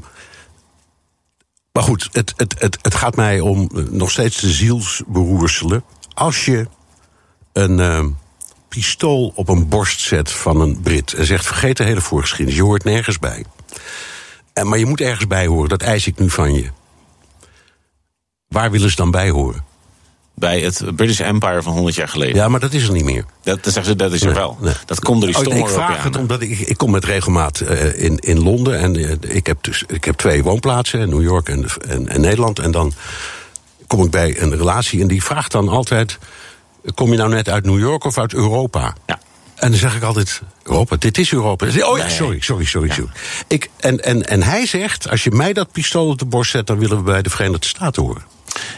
maar 1.72 1.84
goed, 1.84 2.10
het, 2.12 2.34
het, 2.36 2.56
het, 2.60 2.78
het 2.82 2.96
gaat 2.96 3.16
mij 3.16 3.40
om 3.40 3.70
eh, 3.76 3.84
nog 3.90 4.12
steeds 4.12 4.40
de 4.40 4.50
zielsberoerselen. 4.50 5.84
Als 6.14 6.46
je 6.46 6.68
een 7.54 7.80
ehm, 7.80 8.10
pistool 8.70 9.32
op 9.36 9.50
een 9.50 9.68
borst 9.68 10.00
zet 10.00 10.32
van 10.32 10.62
een 10.62 10.82
Brit 10.82 11.14
en 11.14 11.26
zegt: 11.26 11.46
vergeet 11.46 11.78
de 11.78 11.84
hele 11.84 12.02
voorgeschiedenis, 12.02 12.56
je 12.56 12.64
hoort 12.66 12.84
nergens 12.84 13.20
bij. 13.20 13.46
En, 14.54 14.68
maar 14.68 14.80
je 14.80 14.86
moet 14.86 15.02
ergens 15.02 15.28
bij 15.28 15.48
horen, 15.48 15.70
dat 15.70 15.82
eis 15.82 16.08
ik 16.08 16.20
nu 16.20 16.30
van 16.30 16.54
je. 16.54 16.70
Waar 18.48 18.72
willen 18.72 18.90
ze 18.90 18.96
dan 18.96 19.12
bij 19.12 19.30
horen? 19.30 19.68
bij 20.40 20.60
het 20.60 20.84
British 20.96 21.20
Empire 21.20 21.62
van 21.62 21.74
100 21.74 21.96
jaar 21.96 22.08
geleden. 22.08 22.36
Ja, 22.36 22.48
maar 22.48 22.60
dat 22.60 22.74
is 22.74 22.88
er 22.88 22.94
niet 22.94 23.04
meer. 23.04 23.26
Dat, 23.44 23.64
dat, 23.64 23.74
zeggen 23.74 23.92
ze, 23.92 23.96
dat 23.96 24.14
is 24.14 24.22
er 24.22 24.26
Nee, 24.28 24.36
wel. 24.36 24.58
nee. 24.62 24.74
Dat 24.86 25.00
komt 25.00 25.22
door 25.22 25.30
die 25.30 25.38
Oh, 25.40 25.44
stomme 25.44 25.64
ik 25.64 25.74
vraag 25.74 26.04
het 26.04 26.18
omdat 26.18 26.42
ik, 26.42 26.60
ik 26.60 26.78
kom 26.78 26.92
met 26.92 27.06
regelmaat 27.06 27.60
eh, 27.60 28.04
in, 28.04 28.18
in 28.18 28.44
Londen. 28.44 28.80
En 28.80 28.96
eh, 28.96 29.36
ik, 29.36 29.48
heb 29.48 29.58
dus, 29.64 29.84
ik 29.88 30.04
heb 30.04 30.16
twee 30.16 30.44
woonplaatsen, 30.44 31.10
New 31.10 31.22
York 31.22 31.50
en, 31.50 31.66
en, 31.88 32.08
en 32.08 32.22
Nederland. 32.22 32.60
En 32.60 32.72
dan 32.72 32.94
kom 33.88 34.04
ik 34.04 34.12
bij 34.12 34.42
een 34.42 34.56
relatie 34.58 35.02
en 35.02 35.08
die 35.08 35.24
vraagt 35.24 35.52
dan 35.52 35.70
altijd... 35.70 36.18
kom 36.94 37.12
je 37.12 37.18
nou 37.18 37.30
net 37.30 37.50
uit 37.50 37.66
New 37.66 37.80
York 37.80 38.04
of 38.04 38.18
uit 38.18 38.34
Europa? 38.34 38.96
Ja. 39.06 39.20
En 39.56 39.70
dan 39.70 39.80
zeg 39.80 39.96
ik 39.96 40.04
altijd, 40.04 40.42
Europa, 40.64 40.96
dit 40.96 41.18
is 41.18 41.32
Europa. 41.32 41.66
Oh 41.66 41.98
ja, 41.98 42.10
sorry, 42.10 42.40
sorry, 42.42 42.66
sorry. 42.66 42.90
sorry. 42.90 43.10
Ik, 43.48 43.70
en, 43.78 44.04
en, 44.04 44.28
en 44.28 44.44
hij 44.44 44.66
zegt, 44.66 45.10
als 45.10 45.24
je 45.24 45.32
mij 45.32 45.54
dat 45.54 45.72
pistool 45.72 46.08
op 46.08 46.20
de 46.20 46.26
borst 46.26 46.52
zet... 46.52 46.68
dan 46.68 46.78
willen 46.78 46.98
we 46.98 47.04
bij 47.04 47.22
de 47.22 47.30
Verenigde 47.30 47.68
Staten 47.68 48.04
horen. 48.04 48.24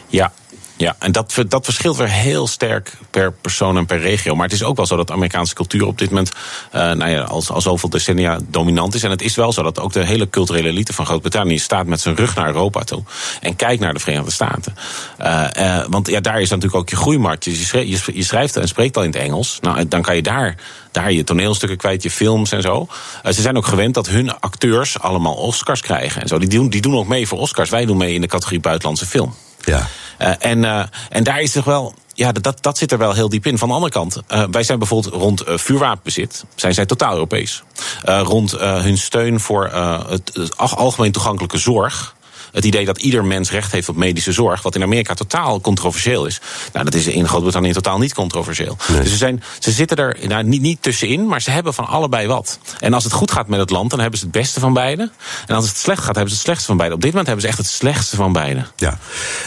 Ja, 0.08 0.34
ja, 0.82 0.96
en 1.00 1.12
dat, 1.12 1.44
dat 1.48 1.66
verschilt 1.66 1.98
weer 1.98 2.10
heel 2.10 2.48
sterk 2.48 2.98
per 3.10 3.32
persoon 3.32 3.78
en 3.78 3.86
per 3.86 4.00
regio. 4.00 4.36
Maar 4.36 4.46
het 4.46 4.54
is 4.54 4.64
ook 4.64 4.76
wel 4.76 4.86
zo 4.86 4.96
dat 4.96 5.12
Amerikaanse 5.12 5.54
cultuur 5.54 5.86
op 5.86 5.98
dit 5.98 6.10
moment 6.10 6.32
eh, 6.72 6.92
nou 6.92 7.12
ja, 7.12 7.22
al, 7.22 7.44
al 7.48 7.62
zoveel 7.62 7.90
decennia 7.90 8.40
dominant 8.48 8.96
is. 8.96 9.04
En 9.04 9.10
het 9.10 9.22
is 9.22 9.36
wel 9.36 9.54
zo 9.54 9.64
dat 9.64 9.80
ook 9.80 9.94
de 9.94 10.06
hele 10.06 10.30
culturele 10.30 10.68
elite 10.68 10.94
van 10.94 11.06
Groot-Brittannië 11.06 11.60
staat 11.60 11.86
met 11.86 12.02
zijn 12.02 12.16
rug 12.16 12.36
naar 12.36 12.48
Europa 12.48 12.84
toe. 12.84 13.04
En 13.42 13.56
kijkt 13.56 13.82
naar 13.82 13.94
de 13.94 14.00
Verenigde 14.00 14.32
Staten. 14.32 14.76
Eh, 15.18 15.78
eh, 15.80 15.86
want 15.90 16.08
ja, 16.08 16.20
daar 16.20 16.42
is 16.42 16.50
natuurlijk 16.50 16.76
ook 16.76 16.90
je 16.90 16.96
groeimarkt. 16.96 17.46
Je, 17.46 17.56
schrijft, 17.56 18.06
je, 18.14 18.24
schrijft 18.24 18.56
en 18.56 18.68
spreekt 18.68 18.98
al 18.98 19.04
in 19.04 19.12
het 19.12 19.22
Engels. 19.22 19.58
Nou, 19.62 19.88
dan 19.88 20.02
kan 20.02 20.16
je 20.16 20.22
daar, 20.22 20.56
daar 20.92 21.12
je 21.12 21.24
toneelstukken 21.24 21.78
kwijt, 21.78 22.04
je 22.04 22.12
films 22.12 22.52
en 22.52 22.62
zo. 22.62 22.88
Ze 23.24 23.42
zijn 23.42 23.58
ook 23.58 23.66
gewend 23.66 23.94
dat 23.94 24.08
hun 24.08 24.40
acteurs 24.40 25.00
allemaal 25.00 25.34
Oscars 25.34 25.82
krijgen. 25.82 26.22
En 26.22 26.28
zo. 26.28 26.38
Die, 26.38 26.50
doen, 26.50 26.70
die 26.70 26.82
doen 26.82 26.96
ook 26.96 27.08
mee 27.08 27.28
voor 27.28 27.40
Oscars. 27.40 27.70
Wij 27.70 27.86
doen 27.86 27.98
mee 27.98 28.14
in 28.14 28.22
de 28.22 28.28
categorie 28.28 28.60
buitenlandse 28.60 29.06
film. 29.06 29.34
Ja. 29.66 29.88
Uh, 30.22 30.32
en, 30.40 30.64
uh, 30.64 30.84
en 31.10 31.24
daar 31.24 31.42
is 31.42 31.52
toch 31.52 31.66
wel. 31.66 31.94
Ja, 32.14 32.32
dat, 32.32 32.64
dat 32.64 32.78
zit 32.78 32.92
er 32.92 32.98
wel 32.98 33.14
heel 33.14 33.30
diep 33.30 33.46
in. 33.46 33.58
Van 33.58 33.68
de 33.68 33.74
andere 33.74 33.92
kant, 33.92 34.22
uh, 34.30 34.44
wij 34.52 34.64
zijn 34.64 34.80
bijvoorbeeld 34.80 35.14
rond 35.14 35.44
vuurwapenbezit, 35.46 36.46
zijn 36.56 36.74
zij 36.74 36.86
totaal 36.86 37.14
Europees. 37.14 37.64
rond 38.04 38.52
hun 38.60 38.98
steun 38.98 39.40
voor 39.40 39.70
het, 40.08 40.32
het 40.34 40.58
algemeen 40.58 41.12
toegankelijke 41.12 41.58
zorg. 41.58 42.16
Het 42.52 42.66
idee 42.66 42.86
dat 42.86 42.98
ieder 42.98 43.26
mens 43.26 43.52
recht 43.52 43.72
heeft 43.72 43.90
op 43.90 43.96
medische 43.96 44.32
zorg, 44.32 44.62
wat 44.62 44.76
in 44.76 44.84
Amerika 44.84 45.14
totaal 45.14 45.62
controversieel 45.62 46.26
is. 46.26 46.42
Nou, 46.74 46.86
dat 46.86 46.94
is 46.94 47.08
in 47.08 47.28
Groot-Brittannië 47.28 47.74
totaal 47.74 47.98
niet 47.98 48.14
controversieel. 48.14 48.78
Nee. 48.88 49.02
Dus 49.02 49.12
ze, 49.12 49.18
zijn, 49.18 49.44
ze 49.60 49.72
zitten 49.72 49.98
er 49.98 50.18
nou, 50.28 50.44
niet, 50.44 50.62
niet 50.62 50.82
tussenin, 50.82 51.28
maar 51.28 51.42
ze 51.42 51.52
hebben 51.52 51.74
van 51.74 51.88
allebei 51.88 52.28
wat. 52.28 52.60
En 52.80 52.94
als 52.94 53.04
het 53.04 53.14
goed 53.14 53.32
gaat 53.32 53.48
met 53.48 53.60
het 53.60 53.70
land, 53.70 53.90
dan 53.90 54.00
hebben 54.00 54.20
ze 54.20 54.26
het 54.26 54.34
beste 54.34 54.60
van 54.60 54.74
beide. 54.74 55.12
En 55.48 55.56
als 55.56 55.68
het 55.68 55.78
slecht 55.78 56.04
gaat, 56.04 56.16
hebben 56.16 56.30
ze 56.30 56.36
het 56.36 56.44
slechtste 56.44 56.68
van 56.68 56.78
beide. 56.78 56.96
Op 56.96 57.02
dit 57.02 57.10
moment 57.10 57.28
hebben 57.28 57.46
ze 57.46 57.52
echt 57.52 57.62
het 57.62 57.70
slechtste 57.70 58.16
van 58.16 58.34
beide. 58.34 58.66
Ja. 58.76 59.00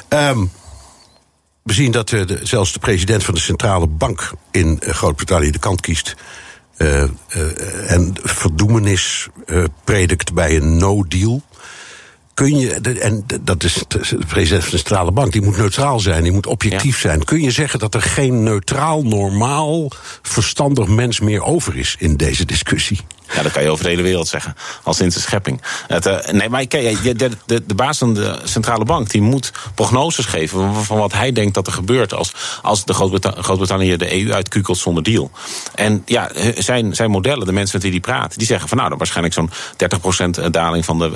Um, 0.08 0.50
we 1.64 1.72
zien 1.72 1.92
dat 1.92 2.10
uh, 2.10 2.26
de, 2.26 2.38
zelfs 2.42 2.72
de 2.72 2.78
president 2.78 3.24
van 3.24 3.34
de 3.34 3.40
centrale 3.40 3.86
bank 3.86 4.32
in 4.50 4.80
uh, 4.82 4.94
Groot-Brittannië 4.94 5.50
de 5.50 5.58
kant 5.58 5.80
kiest. 5.80 6.14
Uh, 6.76 7.02
en 7.86 8.14
verdoemenis 8.22 9.28
predikt 9.84 10.32
bij 10.32 10.56
een 10.56 10.76
no-deal. 10.76 11.42
Kun 12.34 12.58
je, 12.58 12.74
en 13.00 13.26
dat 13.42 13.64
is 13.64 13.84
de 13.88 14.18
president 14.28 14.62
van 14.62 14.72
de 14.72 14.76
centrale 14.76 15.12
bank, 15.12 15.32
die 15.32 15.42
moet 15.42 15.56
neutraal 15.56 16.00
zijn, 16.00 16.22
die 16.22 16.32
moet 16.32 16.46
objectief 16.46 17.02
ja. 17.02 17.08
zijn. 17.08 17.24
Kun 17.24 17.42
je 17.42 17.50
zeggen 17.50 17.78
dat 17.78 17.94
er 17.94 18.02
geen 18.02 18.42
neutraal, 18.42 19.02
normaal, 19.02 19.90
verstandig 20.22 20.86
mens 20.86 21.20
meer 21.20 21.42
over 21.42 21.76
is 21.76 21.96
in 21.98 22.16
deze 22.16 22.44
discussie? 22.44 23.00
Ja, 23.34 23.42
dat 23.42 23.52
kan 23.52 23.62
je 23.62 23.70
over 23.70 23.84
de 23.84 23.90
hele 23.90 24.02
wereld 24.02 24.28
zeggen. 24.28 24.56
Al 24.82 24.94
sinds 24.94 25.14
de 25.14 25.20
schepping. 25.20 25.62
Het, 25.86 26.06
uh, 26.06 26.18
nee, 26.30 26.48
maar 26.48 26.66
kijk, 26.66 27.18
de, 27.18 27.30
de, 27.46 27.66
de 27.66 27.74
baas 27.74 27.98
van 27.98 28.14
de 28.14 28.38
centrale 28.44 28.84
bank 28.84 29.10
die 29.10 29.20
moet 29.20 29.52
prognoses 29.74 30.24
geven 30.24 30.74
van 30.74 30.98
wat 30.98 31.12
hij 31.12 31.32
denkt 31.32 31.54
dat 31.54 31.66
er 31.66 31.72
gebeurt 31.72 32.14
als, 32.14 32.32
als 32.62 32.84
de 32.84 32.94
Groot-Brittannië 32.94 33.96
de 33.96 34.24
EU 34.24 34.32
uitkukelt 34.32 34.78
zonder 34.78 35.02
deal. 35.02 35.30
En 35.74 36.02
ja, 36.06 36.30
zijn, 36.54 36.94
zijn 36.94 37.10
modellen, 37.10 37.46
de 37.46 37.52
mensen 37.52 37.74
met 37.74 37.82
wie 37.82 37.92
die 37.92 38.00
praat, 38.00 38.38
die 38.38 38.46
zeggen 38.46 38.68
van 38.68 38.76
nou, 38.76 38.88
dan 38.88 38.98
waarschijnlijk 38.98 39.34
zo'n 39.34 39.50
30% 40.46 40.50
daling 40.50 40.84
van 40.84 40.98
de, 40.98 41.10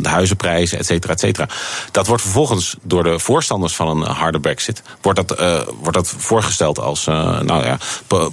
de 0.00 0.08
huizenprijzen, 0.08 0.78
et 0.78 0.86
cetera, 0.86 1.12
et 1.12 1.20
cetera. 1.20 1.48
Dat 1.90 2.06
wordt 2.06 2.22
vervolgens 2.22 2.76
door 2.82 3.02
de 3.02 3.18
voorstanders 3.18 3.74
van 3.74 3.88
een 3.88 4.02
harde 4.02 4.40
brexit, 4.40 4.82
wordt 5.00 5.26
dat, 5.26 5.38
wordt 5.80 5.94
dat 5.94 6.14
voorgesteld 6.16 6.78
als 6.78 7.04
nou 7.04 7.64
ja, 7.64 7.78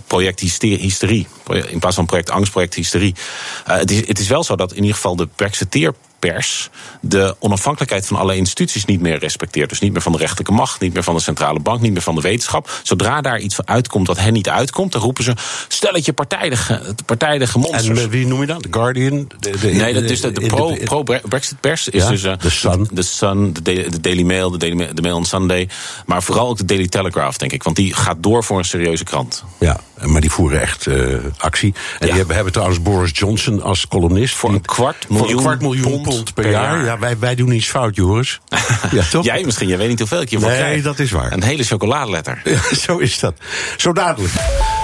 project 0.07 0.39
hysterie. 0.39 1.27
In 1.49 1.79
plaats 1.79 1.95
van 1.95 2.05
project 2.05 2.29
angst, 2.29 2.51
project 2.51 2.73
hysterie. 2.73 3.15
het, 3.63 3.91
is, 3.91 4.07
het 4.07 4.19
is 4.19 4.27
wel 4.27 4.43
zo 4.43 4.55
dat 4.55 4.71
in 4.71 4.81
ieder 4.81 4.95
geval 4.95 5.15
de 5.15 5.27
brexiteer 5.35 5.93
pers 6.19 6.69
de 7.01 7.35
onafhankelijkheid 7.39 8.07
van 8.07 8.17
alle 8.17 8.35
instituties 8.35 8.85
niet 8.85 9.01
meer 9.01 9.19
respecteert. 9.19 9.69
Dus 9.69 9.79
niet 9.79 9.91
meer 9.91 10.01
van 10.01 10.11
de 10.11 10.17
rechterlijke 10.17 10.53
macht, 10.53 10.79
niet 10.79 10.93
meer 10.93 11.03
van 11.03 11.15
de 11.15 11.21
centrale 11.21 11.59
bank, 11.59 11.81
niet 11.81 11.91
meer 11.91 12.01
van 12.01 12.15
de 12.15 12.21
wetenschap. 12.21 12.69
Zodra 12.83 13.21
daar 13.21 13.39
iets 13.39 13.55
van 13.55 13.67
uitkomt 13.67 14.05
dat 14.05 14.19
hen 14.19 14.33
niet 14.33 14.49
uitkomt, 14.49 14.91
dan 14.91 15.01
roepen 15.01 15.23
ze 15.23 15.33
stelletje 15.67 16.13
partijdige, 16.13 16.95
partijdige 17.05 17.59
monsters. 17.59 17.99
En 17.99 18.09
wie 18.09 18.27
noem 18.27 18.41
je 18.41 18.47
dat? 18.47 18.61
The 18.61 18.67
Guardian? 18.71 19.27
De, 19.39 19.57
de, 19.59 19.67
nee, 19.67 19.93
dat 19.93 20.03
is 20.03 20.21
de, 20.21 20.31
de 20.31 20.45
pro-Brexit 20.83 21.59
pers. 21.59 21.87
Is 21.87 22.03
ja, 22.03 22.09
dus, 22.09 22.23
uh, 22.23 22.33
The 22.33 22.49
Sun. 22.49 22.87
De 22.91 23.01
Sun, 23.01 23.53
de, 23.63 23.99
Daily 24.01 24.23
Mail, 24.23 24.51
de 24.51 24.57
Daily, 24.57 24.93
de 24.93 25.01
Mail 25.01 25.15
on 25.15 25.25
Sunday. 25.25 25.69
Maar 26.05 26.23
vooral 26.23 26.47
ook 26.47 26.57
de 26.57 26.65
Daily 26.65 26.87
Telegraph, 26.87 27.37
denk 27.37 27.51
ik. 27.51 27.63
Want 27.63 27.75
die 27.75 27.93
gaat 27.93 28.17
door 28.19 28.43
voor 28.43 28.57
een 28.57 28.65
serieuze 28.65 29.03
krant. 29.03 29.43
Ja, 29.59 29.79
maar 30.01 30.21
die 30.21 30.31
voeren 30.31 30.61
echt 30.61 30.85
uh, 30.85 31.17
actie. 31.37 31.73
En 31.73 31.81
ja. 31.99 32.05
die 32.05 32.15
hebben, 32.15 32.35
hebben 32.35 32.53
trouwens 32.53 32.81
Boris 32.81 33.11
Johnson 33.13 33.61
als 33.61 33.87
columnist. 33.87 34.35
Voor 34.35 34.49
een 34.49 34.61
kwart 34.61 35.09
miljoen, 35.09 35.27
voor 35.29 35.37
een 35.37 35.43
kwart 35.43 35.61
miljoen 35.61 36.01
pond, 36.01 36.16
pond 36.17 36.33
per, 36.33 36.43
per 36.43 36.51
jaar. 36.51 36.75
jaar. 36.75 36.85
Ja, 36.85 36.99
wij, 36.99 37.19
wij 37.19 37.35
doen 37.35 37.51
iets 37.51 37.67
fout, 37.67 37.95
Joris. 37.95 38.39
ja, 38.91 39.03
toch? 39.11 39.25
Jij 39.25 39.43
misschien, 39.43 39.67
je 39.67 39.77
weet 39.77 39.89
niet 39.89 39.99
hoeveel 39.99 40.21
ik 40.21 40.29
hiervoor 40.29 40.49
nee, 40.49 40.57
krijg. 40.57 40.73
Nee, 40.73 40.83
dat 40.83 40.99
is 40.99 41.11
waar. 41.11 41.31
Een 41.31 41.43
hele 41.43 41.63
chocoladeletter. 41.63 42.41
Ja, 42.47 42.75
zo 42.75 42.97
is 42.97 43.19
dat. 43.19 43.33
Zo 43.77 43.93
dadelijk. 43.93 44.33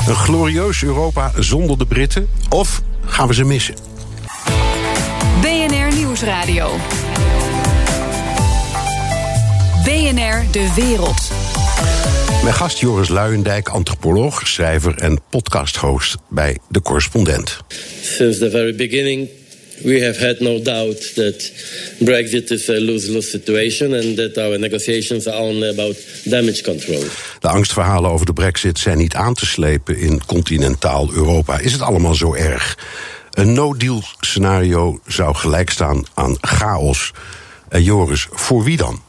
Een 0.08 0.16
glorieus 0.16 0.84
Europa 0.84 1.32
zonder 1.40 1.78
de 1.78 1.86
Britten. 1.86 2.28
Of 2.50 2.82
gaan 3.06 3.28
we 3.28 3.34
ze 3.34 3.44
missen? 3.44 3.76
BNR 5.42 5.96
Nieuwsradio. 5.96 6.78
BNR 9.84 10.46
De 10.52 10.72
Wereld. 10.76 11.32
Mijn 12.44 12.56
gast 12.56 12.80
Joris 12.80 13.10
Luijendijk, 13.10 13.70
antropoloog, 13.70 14.48
schrijver 14.48 14.98
en 14.98 15.20
podcasthost 15.30 16.18
bij 16.30 16.58
De 16.70 16.82
Correspondent. 16.82 17.58
Since 18.02 18.40
the 18.40 18.50
very 18.50 18.76
beginning 18.76 19.30
we 19.82 20.02
have 20.06 20.20
had 20.20 20.40
no 20.40 20.60
doubt 20.60 21.16
that 21.16 21.52
Brexit 22.00 22.52
is 22.52 22.70
a 22.70 22.80
lose-lose 22.80 23.30
situation 23.30 23.94
and 23.94 24.18
that 24.18 24.38
our 24.38 24.58
negotiations 24.58 25.28
are 25.28 25.42
only 25.42 25.70
about 25.70 25.96
damage 26.24 26.62
control. 26.64 27.04
De 27.40 27.48
angstverhalen 27.48 28.12
over 28.12 28.26
de 28.26 28.34
Brexit 28.34 28.80
zijn 28.80 28.98
niet 28.98 29.16
aan 29.16 29.34
te 29.34 29.46
slepen 29.46 29.98
in 29.98 30.26
continentaal 30.26 31.10
Europa. 31.14 31.60
Is 31.60 31.72
het 31.72 31.82
allemaal 31.82 32.16
zo 32.16 32.34
erg? 32.34 32.78
Een 33.32 33.54
no-deal 33.54 34.04
scenario 34.20 35.00
zou 35.08 35.36
gelijk 35.36 35.70
staan 35.70 36.06
aan 36.14 36.38
chaos. 36.42 37.12
Uh, 37.72 37.86
Joris, 37.86 38.28
voor 38.32 38.64
wie 38.64 38.78
dan? 38.78 39.02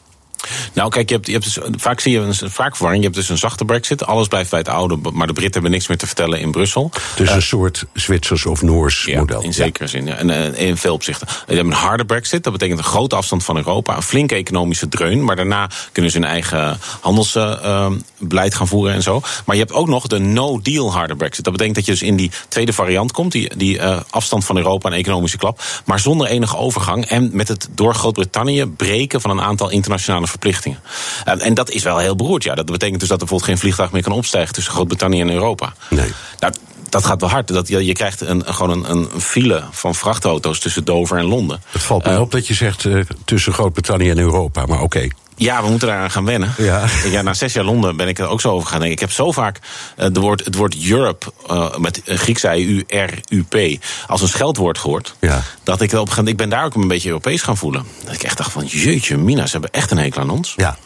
Nou, 0.72 0.90
kijk, 0.90 1.08
je 1.08 1.14
hebt, 1.14 1.26
je 1.26 1.32
hebt 1.32 1.44
dus, 1.44 1.58
vaak 1.76 2.00
zie 2.00 2.12
je 2.12 2.18
een 2.18 2.34
vaak 2.50 2.76
verwarring. 2.76 3.04
Je 3.04 3.10
hebt 3.10 3.20
dus 3.20 3.28
een 3.28 3.38
zachte 3.38 3.64
brexit. 3.64 4.06
Alles 4.06 4.28
blijft 4.28 4.50
bij 4.50 4.58
het 4.58 4.68
oude, 4.68 4.98
maar 5.12 5.26
de 5.26 5.32
Britten 5.32 5.52
hebben 5.52 5.70
niks 5.70 5.86
meer 5.88 5.98
te 5.98 6.06
vertellen 6.06 6.40
in 6.40 6.50
Brussel. 6.50 6.90
Dus 7.16 7.28
uh, 7.28 7.34
een 7.34 7.42
soort 7.42 7.84
Zwitsers 7.92 8.46
of 8.46 8.62
Noors 8.62 9.04
ja, 9.04 9.18
model. 9.18 9.42
in 9.42 9.52
zekere 9.52 9.86
zin. 9.86 10.06
Ja. 10.06 10.14
En 10.14 10.28
uh, 10.28 10.68
in 10.68 10.76
veel 10.76 10.94
opzichten. 10.94 11.28
Je 11.46 11.54
hebt 11.54 11.66
een 11.66 11.72
harde 11.72 12.04
brexit. 12.04 12.44
Dat 12.44 12.52
betekent 12.52 12.78
een 12.78 12.84
grote 12.84 13.16
afstand 13.16 13.44
van 13.44 13.56
Europa. 13.56 13.96
Een 13.96 14.02
flinke 14.02 14.34
economische 14.34 14.88
dreun. 14.88 15.24
Maar 15.24 15.36
daarna 15.36 15.70
kunnen 15.92 16.10
ze 16.10 16.18
hun 16.18 16.28
eigen 16.28 16.78
handelsbeleid 17.00 18.52
uh, 18.52 18.58
gaan 18.58 18.68
voeren 18.68 18.94
en 18.94 19.02
zo. 19.02 19.22
Maar 19.44 19.56
je 19.56 19.62
hebt 19.62 19.74
ook 19.74 19.88
nog 19.88 20.06
de 20.06 20.18
no-deal 20.18 20.92
harde 20.92 21.16
brexit. 21.16 21.44
Dat 21.44 21.52
betekent 21.52 21.76
dat 21.76 21.86
je 21.86 21.92
dus 21.92 22.02
in 22.02 22.16
die 22.16 22.30
tweede 22.48 22.72
variant 22.72 23.12
komt. 23.12 23.32
Die, 23.32 23.56
die 23.56 23.82
afstand 24.10 24.44
van 24.44 24.56
Europa 24.56 24.90
en 24.90 24.96
economische 24.96 25.38
klap. 25.38 25.62
Maar 25.84 26.00
zonder 26.00 26.26
enige 26.26 26.56
overgang. 26.56 27.04
En 27.04 27.30
met 27.32 27.48
het 27.48 27.68
door 27.70 27.94
Groot-Brittannië 27.94 28.66
breken 28.66 29.20
van 29.20 29.30
een 29.30 29.40
aantal 29.40 29.70
internationale 29.70 30.26
verplichtingen. 30.38 30.78
En, 31.24 31.40
en 31.40 31.54
dat 31.54 31.70
is 31.70 31.82
wel 31.82 31.98
heel 31.98 32.16
beroerd. 32.16 32.44
Ja. 32.44 32.54
Dat 32.54 32.66
betekent 32.66 33.00
dus 33.00 33.08
dat 33.08 33.20
er 33.20 33.26
bijvoorbeeld 33.26 33.50
geen 33.50 33.58
vliegtuig 33.58 33.92
meer 33.92 34.02
kan 34.02 34.12
opstijgen 34.12 34.54
tussen 34.54 34.72
Groot-Brittannië 34.72 35.20
en 35.20 35.30
Europa. 35.30 35.72
Nee. 35.90 36.12
Nou, 36.38 36.52
dat 36.88 37.04
gaat 37.04 37.20
wel 37.20 37.30
hard. 37.30 37.48
Dat, 37.48 37.68
je, 37.68 37.84
je 37.84 37.92
krijgt 37.92 38.20
een, 38.20 38.42
gewoon 38.46 38.70
een, 38.70 38.90
een 38.90 39.20
file 39.20 39.62
van 39.70 39.94
vrachtauto's 39.94 40.58
tussen 40.58 40.84
Dover 40.84 41.18
en 41.18 41.24
Londen. 41.24 41.62
Het 41.70 41.82
valt 41.82 42.04
me 42.04 42.12
uh, 42.12 42.20
op 42.20 42.30
dat 42.30 42.46
je 42.46 42.54
zegt 42.54 42.84
uh, 42.84 43.04
tussen 43.24 43.52
Groot-Brittannië 43.52 44.10
en 44.10 44.18
Europa, 44.18 44.66
maar 44.66 44.80
oké. 44.80 44.84
Okay. 44.84 45.12
Ja, 45.36 45.62
we 45.62 45.68
moeten 45.68 45.88
daaraan 45.88 46.10
gaan 46.10 46.24
wennen. 46.24 46.54
Ja. 46.58 46.84
ja, 47.04 47.22
na 47.22 47.34
zes 47.34 47.52
jaar 47.52 47.64
Londen 47.64 47.96
ben 47.96 48.08
ik 48.08 48.18
er 48.18 48.26
ook 48.26 48.40
zo 48.40 48.50
over 48.50 48.68
gaan 48.68 48.78
denken. 48.78 48.96
Ik 48.96 49.00
heb 49.00 49.10
zo 49.10 49.32
vaak 49.32 49.58
uh, 49.98 50.06
de 50.12 50.20
woord, 50.20 50.44
het 50.44 50.54
woord 50.54 50.76
Europe 50.88 51.32
uh, 51.50 51.76
met 51.76 52.00
Grieks 52.04 52.44
I-U-R-U-P 52.44 53.84
als 54.06 54.20
een 54.20 54.28
scheldwoord 54.28 54.78
gehoord. 54.78 55.14
Ja. 55.20 55.42
Dat 55.62 55.80
ik 55.80 55.92
op 55.92 56.12
ik 56.24 56.36
ben 56.36 56.48
daar 56.48 56.64
ook 56.64 56.74
een 56.74 56.88
beetje 56.88 57.08
Europees 57.08 57.42
gaan 57.42 57.56
voelen. 57.56 57.84
Dat 58.04 58.14
ik 58.14 58.22
echt 58.22 58.36
dacht 58.36 58.52
van 58.52 58.66
jeetje, 58.66 59.16
Mina, 59.16 59.46
ze 59.46 59.52
hebben 59.52 59.70
echt 59.70 59.90
een 59.90 59.98
hekel 59.98 60.20
aan 60.20 60.30
ons. 60.30 60.54
Ja. 60.56 60.76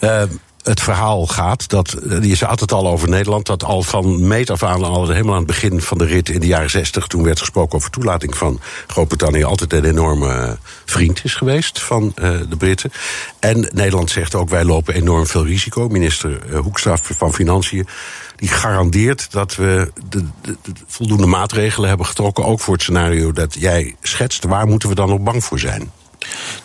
Uh, 0.00 0.22
het 0.68 0.80
verhaal 0.80 1.26
gaat, 1.26 1.68
dat, 1.68 1.96
je 2.20 2.44
had 2.44 2.60
het 2.60 2.72
al 2.72 2.88
over 2.88 3.08
Nederland, 3.08 3.46
dat 3.46 3.64
al 3.64 3.82
van 3.82 4.26
meet 4.26 4.50
af 4.50 4.62
aan, 4.62 4.84
al 4.84 5.08
helemaal 5.08 5.32
aan 5.32 5.38
het 5.38 5.46
begin 5.46 5.80
van 5.80 5.98
de 5.98 6.04
rit 6.04 6.28
in 6.28 6.40
de 6.40 6.46
jaren 6.46 6.70
zestig, 6.70 7.06
toen 7.06 7.22
werd 7.22 7.38
gesproken 7.38 7.76
over 7.76 7.90
toelating 7.90 8.36
van 8.36 8.60
Groot-Brittannië, 8.86 9.44
altijd 9.44 9.72
een 9.72 9.84
enorme 9.84 10.58
vriend 10.84 11.24
is 11.24 11.34
geweest 11.34 11.80
van 11.82 12.12
uh, 12.16 12.30
de 12.48 12.56
Britten. 12.56 12.92
En 13.38 13.70
Nederland 13.72 14.10
zegt 14.10 14.34
ook, 14.34 14.48
wij 14.48 14.64
lopen 14.64 14.94
enorm 14.94 15.26
veel 15.26 15.46
risico. 15.46 15.88
Minister 15.88 16.56
Hoekstra 16.56 16.96
van 17.02 17.34
Financiën, 17.34 17.88
die 18.36 18.48
garandeert 18.48 19.32
dat 19.32 19.56
we 19.56 19.92
de, 20.08 20.24
de 20.42 20.54
voldoende 20.86 21.26
maatregelen 21.26 21.88
hebben 21.88 22.06
getrokken, 22.06 22.44
ook 22.44 22.60
voor 22.60 22.74
het 22.74 22.82
scenario 22.82 23.32
dat 23.32 23.54
jij 23.54 23.96
schetst. 24.02 24.44
Waar 24.44 24.66
moeten 24.66 24.88
we 24.88 24.94
dan 24.94 25.08
nog 25.08 25.20
bang 25.20 25.44
voor 25.44 25.58
zijn? 25.58 25.90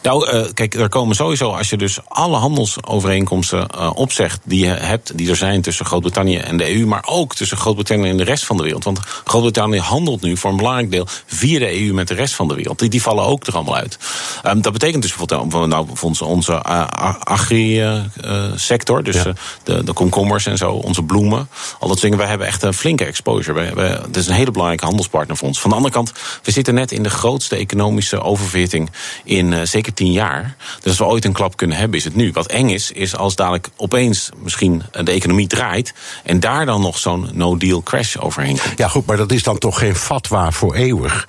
Nou, 0.01 0.31
uh, 0.31 0.45
kijk, 0.53 0.73
er 0.73 0.89
komen 0.89 1.15
sowieso, 1.15 1.51
als 1.51 1.69
je 1.69 1.77
dus 1.77 1.99
alle 2.07 2.37
handelsovereenkomsten 2.37 3.67
uh, 3.75 3.91
opzegt 3.93 4.41
die 4.43 4.65
je 4.65 4.71
hebt, 4.71 5.17
die 5.17 5.29
er 5.29 5.35
zijn 5.35 5.61
tussen 5.61 5.85
Groot-Brittannië 5.85 6.37
en 6.37 6.57
de 6.57 6.75
EU, 6.75 6.85
maar 6.85 7.03
ook 7.05 7.35
tussen 7.35 7.57
Groot-Brittannië 7.57 8.09
en 8.09 8.17
de 8.17 8.23
rest 8.23 8.45
van 8.45 8.57
de 8.57 8.63
wereld. 8.63 8.83
Want 8.83 8.99
Groot-Brittannië 9.23 9.79
handelt 9.79 10.21
nu 10.21 10.37
voor 10.37 10.49
een 10.49 10.57
belangrijk 10.57 10.91
deel 10.91 11.07
via 11.25 11.59
de 11.59 11.81
EU 11.81 11.93
met 11.93 12.07
de 12.07 12.13
rest 12.13 12.33
van 12.33 12.47
de 12.47 12.55
wereld. 12.55 12.79
Die, 12.79 12.89
die 12.89 13.01
vallen 13.01 13.23
ook 13.23 13.45
er 13.45 13.53
allemaal 13.53 13.75
uit. 13.75 13.97
Um, 14.45 14.61
dat 14.61 14.73
betekent 14.73 15.01
dus 15.01 15.15
bijvoorbeeld 15.15 15.67
nou, 15.67 15.87
voor 15.93 16.09
onze, 16.09 16.25
onze 16.25 16.51
uh, 16.51 16.85
agri-sector, 17.19 19.03
dus 19.03 19.23
ja. 19.23 19.33
de, 19.63 19.83
de 19.83 19.93
komkommers 19.93 20.45
en 20.45 20.57
zo, 20.57 20.71
onze 20.71 21.03
bloemen, 21.03 21.49
al 21.79 21.87
dat 21.87 21.99
dingen. 21.99 22.17
Wij 22.17 22.27
hebben 22.27 22.47
echt 22.47 22.63
een 22.63 22.73
flinke 22.73 23.05
exposure. 23.05 23.53
Wij, 23.53 23.73
wij, 23.73 23.89
het 23.89 24.15
is 24.15 24.27
een 24.27 24.33
hele 24.33 24.51
belangrijke 24.51 24.85
handelspartner 24.85 25.37
voor 25.37 25.47
ons. 25.47 25.61
Van 25.61 25.69
de 25.69 25.75
andere 25.75 25.93
kant, 25.93 26.11
we 26.43 26.51
zitten 26.51 26.73
net 26.73 26.91
in 26.91 27.03
de 27.03 27.09
grootste 27.09 27.55
economische 27.55 28.21
oververhitting 28.21 28.91
in 29.23 29.52
uh, 29.53 29.61
zeker 29.63 29.93
tien 29.93 30.11
jaar. 30.11 30.55
Dus 30.75 30.85
als 30.85 30.97
we 30.97 31.05
ooit 31.05 31.25
een 31.25 31.33
klap 31.33 31.57
kunnen 31.57 31.77
hebben, 31.77 31.97
is 31.97 32.03
het 32.03 32.15
nu. 32.15 32.31
Wat 32.31 32.47
eng 32.47 32.69
is, 32.69 32.91
is 32.91 33.15
als 33.15 33.35
dadelijk 33.35 33.69
opeens 33.75 34.29
misschien 34.37 34.83
de 35.03 35.11
economie 35.11 35.47
draait 35.47 35.93
en 36.23 36.39
daar 36.39 36.65
dan 36.65 36.81
nog 36.81 36.97
zo'n 36.97 37.29
no-deal 37.33 37.83
crash 37.83 38.15
overheen 38.17 38.59
komt. 38.59 38.77
Ja, 38.77 38.87
goed, 38.87 39.05
maar 39.05 39.17
dat 39.17 39.31
is 39.31 39.43
dan 39.43 39.57
toch 39.57 39.79
geen 39.79 39.95
fatwa 39.95 40.51
voor 40.51 40.73
eeuwig. 40.75 41.27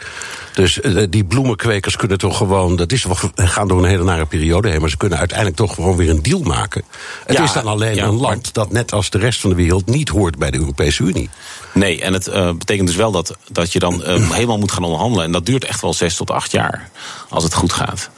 Dus 0.54 0.78
uh, 0.83 1.07
die 1.11 1.25
bloemenkwekers 1.25 1.97
kunnen 1.97 2.19
toch 2.19 2.37
gewoon. 2.37 2.76
Dat 2.76 2.93
is 2.93 3.02
toch, 3.02 3.31
gaan 3.35 3.69
door 3.69 3.78
een 3.78 3.88
hele 3.88 4.04
nare 4.04 4.26
periode 4.26 4.69
heen. 4.69 4.81
Maar 4.81 4.90
ze 4.90 4.97
kunnen 4.97 5.19
uiteindelijk 5.19 5.57
toch 5.59 5.75
gewoon 5.75 5.97
weer 5.97 6.11
een 6.11 6.23
deal 6.23 6.40
maken. 6.40 6.83
Het 7.26 7.37
Ja, 7.37 7.45
is 7.45 7.52
dan 7.52 7.66
alleen 7.66 7.95
ja, 7.95 8.04
een 8.04 8.21
land 8.21 8.54
dat 8.54 8.73
net 8.73 8.93
als 8.93 9.11
de 9.11 9.19
rest 9.19 9.40
van 9.40 9.50
de 9.50 9.57
wereld 9.57 9.87
niet 9.87 10.09
hoort 10.09 10.38
bij 10.38 10.50
de 10.50 10.59
Europese 10.59 11.02
Unie. 11.02 11.31
Nee, 11.75 12.00
en 12.00 12.12
het 12.12 12.28
uh, 12.28 12.52
betekent 12.52 12.87
dus 12.87 12.97
wel 12.97 13.11
dat, 13.11 13.37
dat 13.49 13.73
je 13.73 13.78
dan 13.78 13.95
uh, 14.00 14.31
helemaal 14.31 14.59
moet 14.59 14.73
gaan 14.73 14.85
onderhandelen. 14.85 15.25
En 15.25 15.33
dat 15.33 15.47
duurt 15.47 15.64
echt 15.64 15.81
wel 15.81 15.95
zes 15.95 16.16
tot 16.16 16.31
acht 16.31 16.50
jaar, 16.50 16.90
als 17.28 17.45
het 17.45 17.54
goed 17.54 17.73
gaat. 17.73 18.11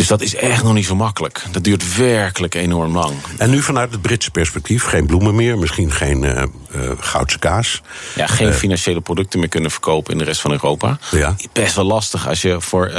Dus 0.00 0.08
dat 0.08 0.20
is 0.20 0.34
echt 0.34 0.62
nog 0.62 0.72
niet 0.72 0.86
zo 0.86 0.96
makkelijk. 0.96 1.42
Dat 1.50 1.64
duurt 1.64 1.96
werkelijk 1.96 2.54
enorm 2.54 2.96
lang. 2.96 3.12
En 3.36 3.50
nu 3.50 3.62
vanuit 3.62 3.92
het 3.92 4.02
Britse 4.02 4.30
perspectief, 4.30 4.84
geen 4.84 5.06
bloemen 5.06 5.34
meer, 5.34 5.58
misschien 5.58 5.92
geen 5.92 6.22
uh, 6.22 6.42
uh, 6.74 6.90
goudse 6.98 7.38
kaas. 7.38 7.80
Ja, 8.14 8.26
geen 8.26 8.52
financiële 8.52 9.00
producten 9.00 9.38
meer 9.38 9.48
kunnen 9.48 9.70
verkopen 9.70 10.12
in 10.12 10.18
de 10.18 10.24
rest 10.24 10.40
van 10.40 10.50
Europa. 10.50 10.98
Ja. 11.10 11.36
Best 11.52 11.74
wel 11.74 11.84
lastig 11.84 12.28
als 12.28 12.42
je 12.42 12.60
voor, 12.60 12.92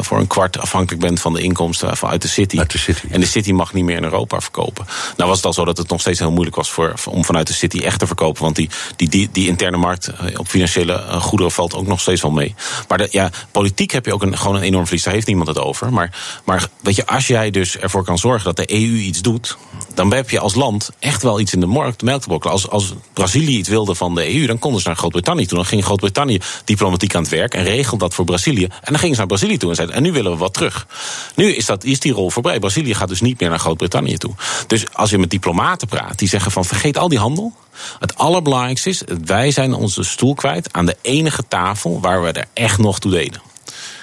voor 0.00 0.18
een 0.18 0.26
kwart 0.26 0.58
afhankelijk 0.58 1.02
bent 1.02 1.20
van 1.20 1.32
de 1.32 1.42
inkomsten 1.42 1.96
vanuit 1.96 2.22
de 2.22 2.28
city. 2.28 2.58
Uit 2.58 2.72
de 2.72 2.78
city. 2.78 3.06
En 3.10 3.20
de 3.20 3.26
city 3.26 3.52
mag 3.52 3.72
niet 3.72 3.84
meer 3.84 3.96
in 3.96 4.04
Europa 4.04 4.40
verkopen. 4.40 4.86
Nou 5.16 5.28
was 5.28 5.36
het 5.36 5.46
al 5.46 5.52
zo 5.52 5.64
dat 5.64 5.76
het 5.76 5.88
nog 5.88 6.00
steeds 6.00 6.18
heel 6.18 6.30
moeilijk 6.30 6.56
was 6.56 6.70
voor, 6.70 6.94
om 7.08 7.24
vanuit 7.24 7.46
de 7.46 7.52
city 7.52 7.78
echt 7.78 7.98
te 7.98 8.06
verkopen. 8.06 8.42
Want 8.42 8.56
die, 8.56 8.70
die, 8.96 9.08
die, 9.08 9.28
die 9.32 9.48
interne 9.48 9.76
markt 9.76 10.06
eh, 10.06 10.38
op 10.38 10.48
financiële 10.48 10.92
eh, 10.92 11.20
goederen 11.20 11.52
valt 11.52 11.74
ook 11.74 11.86
nog 11.86 12.00
steeds 12.00 12.22
wel 12.22 12.30
mee. 12.30 12.54
Maar 12.88 12.98
de, 12.98 13.08
ja, 13.10 13.30
politiek 13.50 13.90
heb 13.90 14.06
je 14.06 14.14
ook 14.14 14.22
een, 14.22 14.38
gewoon 14.38 14.56
een 14.56 14.62
enorm 14.62 14.84
verlies. 14.84 15.04
Daar 15.04 15.14
heeft 15.14 15.26
niemand 15.26 15.48
het 15.48 15.58
over. 15.58 15.92
Maar 15.92 16.10
Maar 16.44 16.68
weet 16.80 16.96
je, 16.96 17.06
als 17.06 17.26
jij 17.26 17.50
dus 17.50 17.78
ervoor 17.78 18.04
kan 18.04 18.18
zorgen 18.18 18.44
dat 18.44 18.56
de 18.56 18.72
EU 18.72 18.96
iets 18.96 19.22
doet, 19.22 19.56
dan 19.94 20.12
heb 20.12 20.30
je 20.30 20.38
als 20.38 20.54
land 20.54 20.90
echt 20.98 21.22
wel 21.22 21.40
iets 21.40 21.52
in 21.52 21.60
de 21.60 21.66
markt, 21.66 22.02
melk 22.02 22.20
te 22.20 22.26
brokkelen. 22.26 22.52
Als, 22.52 22.68
als 22.68 22.94
Brazilië 23.12 23.56
iets 23.56 23.68
wilde 23.68 23.94
van 23.94 24.14
de 24.14 24.34
EU, 24.34 24.46
dan 24.46 24.58
konden 24.58 24.80
ze 24.80 24.88
naar 24.88 24.96
Groot-Brittannië 24.96 25.46
toe. 25.46 25.56
Dan 25.56 25.66
ging 25.66 25.84
Groot-Brittannië 25.84 26.40
diplomatiek 26.64 27.14
aan 27.14 27.22
het 27.22 27.30
werk 27.30 27.54
en 27.54 27.64
regelde 27.64 27.98
dat 27.98 28.14
voor 28.14 28.24
Brazilië. 28.24 28.64
En 28.64 28.70
dan 28.82 28.98
gingen 28.98 29.14
ze 29.14 29.18
naar 29.18 29.26
Brazilië 29.26 29.56
toe 29.56 29.70
en 29.70 29.76
zeiden: 29.76 29.96
en 29.96 30.02
nu 30.02 30.12
willen 30.12 30.32
we 30.32 30.36
wat 30.36 30.54
terug. 30.54 30.86
Nu 31.34 31.54
is, 31.54 31.66
dat, 31.66 31.84
is 31.84 32.00
die 32.00 32.12
rol 32.12 32.30
voorbij. 32.30 32.58
Brazilië 32.58 32.94
gaat 32.94 33.08
dus 33.08 33.20
niet 33.20 33.40
meer 33.40 33.48
naar 33.48 33.58
Groot-Brittannië 33.58 34.16
toe. 34.16 34.34
Dus 34.66 34.84
als 34.92 35.10
je 35.10 35.18
met 35.18 35.30
diplomaten 35.30 35.88
praat, 35.88 36.18
die 36.18 36.28
zeggen 36.28 36.52
van 36.52 36.64
vergeet 36.64 36.98
al 36.98 37.08
die 37.08 37.18
handel. 37.18 37.52
Het 37.98 38.16
allerbelangrijkste 38.16 38.88
is, 38.88 39.02
wij 39.24 39.50
zijn 39.50 39.74
onze 39.74 40.02
stoel 40.02 40.34
kwijt 40.34 40.72
aan 40.72 40.86
de 40.86 40.96
enige 41.02 41.44
tafel 41.48 42.00
waar 42.00 42.22
we 42.22 42.32
er 42.32 42.46
echt 42.52 42.78
nog 42.78 42.98
toe 42.98 43.10
deden. 43.10 43.42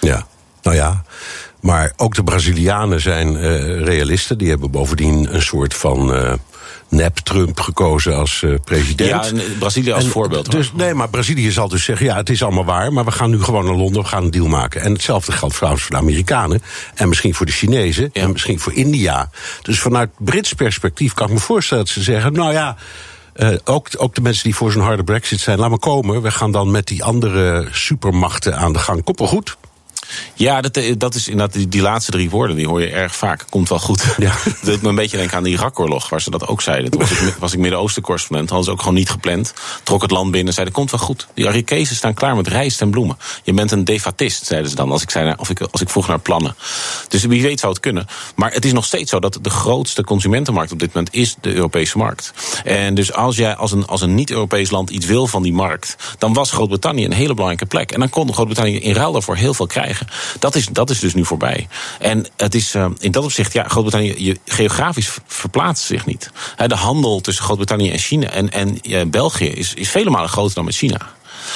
Ja, 0.01 0.27
nou 0.61 0.75
ja. 0.75 1.03
Maar 1.59 1.93
ook 1.97 2.15
de 2.15 2.23
Brazilianen 2.23 3.01
zijn 3.01 3.35
uh, 3.35 3.41
realisten. 3.83 4.37
Die 4.37 4.49
hebben 4.49 4.71
bovendien 4.71 5.35
een 5.35 5.41
soort 5.41 5.73
van. 5.73 6.15
Uh, 6.15 6.33
nep-Trump 6.89 7.59
gekozen 7.59 8.15
als 8.15 8.41
uh, 8.41 8.55
president. 8.63 9.09
Ja, 9.09 9.25
en 9.25 9.57
Brazilië 9.59 9.91
als 9.91 10.03
en, 10.03 10.09
voorbeeld. 10.09 10.51
Dus, 10.51 10.71
nee, 10.73 10.93
maar 10.93 11.09
Brazilië 11.09 11.51
zal 11.51 11.67
dus 11.67 11.83
zeggen: 11.83 12.05
ja, 12.05 12.15
het 12.15 12.29
is 12.29 12.43
allemaal 12.43 12.65
waar, 12.65 12.93
maar 12.93 13.05
we 13.05 13.11
gaan 13.11 13.29
nu 13.29 13.43
gewoon 13.43 13.65
naar 13.65 13.75
Londen, 13.75 14.01
we 14.01 14.07
gaan 14.07 14.23
een 14.23 14.31
deal 14.31 14.47
maken. 14.47 14.81
En 14.81 14.93
hetzelfde 14.93 15.31
geldt 15.31 15.55
trouwens 15.55 15.83
voor 15.83 15.95
de 15.95 16.01
Amerikanen. 16.01 16.61
En 16.95 17.09
misschien 17.09 17.35
voor 17.35 17.45
de 17.45 17.51
Chinezen. 17.51 18.09
Ja. 18.13 18.21
En 18.21 18.31
misschien 18.31 18.59
voor 18.59 18.73
India. 18.73 19.29
Dus 19.61 19.79
vanuit 19.79 20.09
Brits 20.17 20.53
perspectief 20.53 21.13
kan 21.13 21.27
ik 21.27 21.33
me 21.33 21.39
voorstellen 21.39 21.83
dat 21.83 21.93
ze 21.93 22.03
zeggen: 22.03 22.33
nou 22.33 22.53
ja. 22.53 22.75
Uh, 23.35 23.55
ook, 23.63 23.87
ook 23.97 24.15
de 24.15 24.21
mensen 24.21 24.43
die 24.43 24.55
voor 24.55 24.71
zo'n 24.71 24.81
harde 24.81 25.03
brexit 25.03 25.39
zijn, 25.39 25.59
laat 25.59 25.69
maar 25.69 25.79
komen. 25.79 26.21
We 26.21 26.31
gaan 26.31 26.51
dan 26.51 26.71
met 26.71 26.87
die 26.87 27.03
andere 27.03 27.67
supermachten 27.71 28.57
aan 28.57 28.73
de 28.73 28.79
gang. 28.79 29.03
Komt 29.03 29.19
wel 29.19 29.27
goed. 29.27 29.57
Ja, 30.33 30.61
dat, 30.61 30.81
dat 30.97 31.15
is 31.15 31.27
inderdaad 31.27 31.55
die, 31.55 31.67
die 31.67 31.81
laatste 31.81 32.11
drie 32.11 32.29
woorden, 32.29 32.55
die 32.55 32.67
hoor 32.67 32.81
je 32.81 32.89
erg 32.89 33.15
vaak. 33.15 33.45
Komt 33.49 33.69
wel 33.69 33.79
goed. 33.79 34.03
Ja. 34.17 34.35
dat 34.43 34.55
doet 34.61 34.81
me 34.81 34.89
een 34.89 34.95
beetje 34.95 35.17
denken 35.17 35.37
aan 35.37 35.43
die 35.43 35.53
Irak-oorlog, 35.53 36.09
waar 36.09 36.21
ze 36.21 36.29
dat 36.29 36.47
ook 36.47 36.61
zeiden. 36.61 36.91
Toen 36.91 36.99
was 36.99 37.11
ik, 37.11 37.35
was 37.39 37.53
ik 37.53 37.59
Midden-Oosten-correspondent, 37.59 38.49
hadden 38.49 38.67
ze 38.67 38.73
ook 38.73 38.79
gewoon 38.79 38.93
niet 38.93 39.09
gepland. 39.09 39.53
Trok 39.83 40.01
het 40.01 40.11
land 40.11 40.31
binnen, 40.31 40.53
zeiden, 40.53 40.75
komt 40.75 40.91
wel 40.91 40.99
goed. 40.99 41.27
Die 41.33 41.45
Irakezen 41.45 41.95
staan 41.95 42.13
klaar 42.13 42.35
met 42.35 42.47
rijst 42.47 42.81
en 42.81 42.89
bloemen. 42.89 43.17
Je 43.43 43.53
bent 43.53 43.71
een 43.71 43.83
defatist, 43.83 44.45
zeiden 44.45 44.69
ze 44.69 44.75
dan, 44.75 44.91
als 44.91 45.01
ik, 45.01 45.09
zei, 45.09 45.33
of 45.37 45.49
ik, 45.49 45.61
als 45.61 45.81
ik 45.81 45.89
vroeg 45.89 46.07
naar 46.07 46.19
plannen. 46.19 46.55
Dus 47.07 47.23
wie 47.23 47.41
weet 47.41 47.59
zou 47.59 47.73
het 47.73 47.81
kunnen. 47.81 48.07
Maar 48.35 48.51
het 48.53 48.65
is 48.65 48.73
nog 48.73 48.85
steeds 48.85 49.09
zo 49.09 49.19
dat 49.19 49.39
de 49.41 49.49
grootste 49.49 50.03
consumentenmarkt 50.03 50.71
op 50.71 50.79
dit 50.79 50.93
moment 50.93 51.13
is 51.13 51.35
de 51.41 51.53
Europese 51.53 51.97
markt. 51.97 52.33
En 52.63 52.95
dus 52.95 53.13
als 53.13 53.35
jij 53.35 53.55
als 53.55 53.71
een, 53.71 53.87
als 53.87 54.01
een 54.01 54.15
niet-Europees 54.15 54.69
land 54.69 54.89
iets 54.89 55.05
wil 55.05 55.27
van 55.27 55.43
die 55.43 55.53
markt, 55.53 55.95
dan 56.17 56.33
was 56.33 56.51
Groot-Brittannië 56.51 57.05
een 57.05 57.11
hele 57.11 57.33
belangrijke 57.33 57.65
plek. 57.65 57.91
En 57.91 57.99
dan 57.99 58.09
kon 58.09 58.33
Groot-Brittannië 58.33 58.79
in 58.79 58.93
ruil 58.93 59.11
daarvoor 59.11 59.35
heel 59.35 59.53
veel 59.53 59.67
krijgen. 59.67 59.98
Dat 60.39 60.55
is, 60.55 60.65
dat 60.65 60.89
is 60.89 60.99
dus 60.99 61.13
nu 61.13 61.25
voorbij. 61.25 61.67
En 61.99 62.25
het 62.37 62.55
is 62.55 62.75
uh, 62.75 62.85
in 62.99 63.11
dat 63.11 63.23
opzicht, 63.23 63.53
ja, 63.53 63.63
Groot-Brittannië 63.63 64.25
je, 64.25 64.37
geografisch 64.45 65.17
verplaatst 65.27 65.85
zich 65.85 66.05
niet. 66.05 66.31
de 66.67 66.75
handel 66.75 67.21
tussen 67.21 67.43
Groot-Brittannië 67.43 67.91
en 67.91 67.99
China 67.99 68.27
en, 68.27 68.51
en 68.51 68.79
uh, 68.81 69.01
België 69.07 69.47
is, 69.47 69.73
is 69.73 69.89
vele 69.89 70.09
malen 70.09 70.29
groter 70.29 70.55
dan 70.55 70.65
met 70.65 70.75
China. 70.75 70.97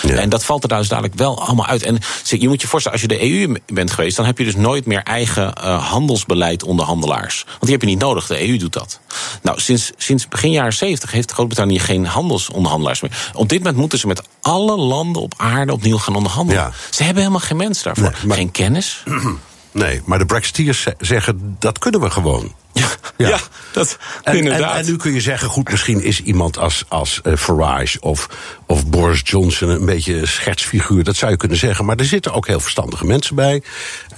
Ja. 0.01 0.15
En 0.15 0.29
dat 0.29 0.45
valt 0.45 0.63
er 0.63 0.77
dus 0.77 0.87
dadelijk 0.87 1.15
wel 1.15 1.45
allemaal 1.45 1.65
uit. 1.65 1.83
En 1.83 1.99
je 2.23 2.47
moet 2.47 2.61
je 2.61 2.67
voorstellen, 2.67 3.01
als 3.01 3.09
je 3.09 3.17
de 3.17 3.31
EU 3.31 3.57
bent 3.65 3.91
geweest, 3.91 4.15
dan 4.15 4.25
heb 4.25 4.37
je 4.37 4.43
dus 4.43 4.55
nooit 4.55 4.85
meer 4.85 5.03
eigen 5.03 5.53
uh, 5.57 5.89
handelsbeleid 5.89 6.61
handelaars. 6.61 7.43
Want 7.45 7.61
die 7.61 7.71
heb 7.71 7.81
je 7.81 7.87
niet 7.87 7.99
nodig, 7.99 8.27
de 8.27 8.47
EU 8.47 8.57
doet 8.57 8.73
dat. 8.73 8.99
Nou, 9.41 9.59
sinds, 9.59 9.91
sinds 9.97 10.27
begin 10.27 10.51
jaren 10.51 10.73
70 10.73 11.11
heeft 11.11 11.31
Groot-Brittannië 11.31 11.79
geen 11.79 12.05
handelsonderhandelaars 12.05 13.01
meer. 13.01 13.31
Op 13.33 13.49
dit 13.49 13.57
moment 13.57 13.77
moeten 13.77 13.99
ze 13.99 14.07
met 14.07 14.23
alle 14.41 14.77
landen 14.77 15.21
op 15.21 15.33
aarde 15.37 15.73
opnieuw 15.73 15.97
gaan 15.97 16.15
onderhandelen. 16.15 16.61
Ja. 16.61 16.71
Ze 16.89 17.03
hebben 17.03 17.21
helemaal 17.21 17.45
geen 17.45 17.57
mensen 17.57 17.83
daarvoor. 17.83 18.03
Nee, 18.03 18.25
maar, 18.25 18.37
geen 18.37 18.51
kennis. 18.51 19.03
Nee, 19.73 20.01
maar 20.05 20.19
de 20.19 20.25
Brexiteers 20.25 20.87
zeggen 20.99 21.55
dat 21.59 21.79
kunnen 21.79 22.01
we 22.01 22.09
gewoon. 22.09 22.55
Ja, 22.73 22.87
ja. 23.17 23.27
ja 23.27 23.39
dat 23.71 23.97
en, 24.23 24.37
inderdaad. 24.37 24.73
En, 24.73 24.79
en, 24.79 24.85
nu 24.85 24.95
kun 24.95 25.13
je 25.13 25.21
zeggen, 25.21 25.49
goed, 25.49 25.71
misschien 25.71 26.01
is 26.01 26.21
iemand 26.21 26.57
als, 26.57 26.85
als 26.87 27.21
uh, 27.23 27.35
Farage 27.35 28.01
of, 28.01 28.29
of 28.67 28.87
Boris 28.87 29.21
Johnson 29.23 29.69
een 29.69 29.85
beetje 29.85 30.19
een 30.19 30.27
schetsfiguur. 30.27 31.03
Dat 31.03 31.15
zou 31.15 31.31
je 31.31 31.37
kunnen 31.37 31.57
zeggen. 31.57 31.85
Maar 31.85 31.95
er 31.95 32.05
zitten 32.05 32.33
ook 32.33 32.47
heel 32.47 32.59
verstandige 32.59 33.05
mensen 33.05 33.35
bij. 33.35 33.63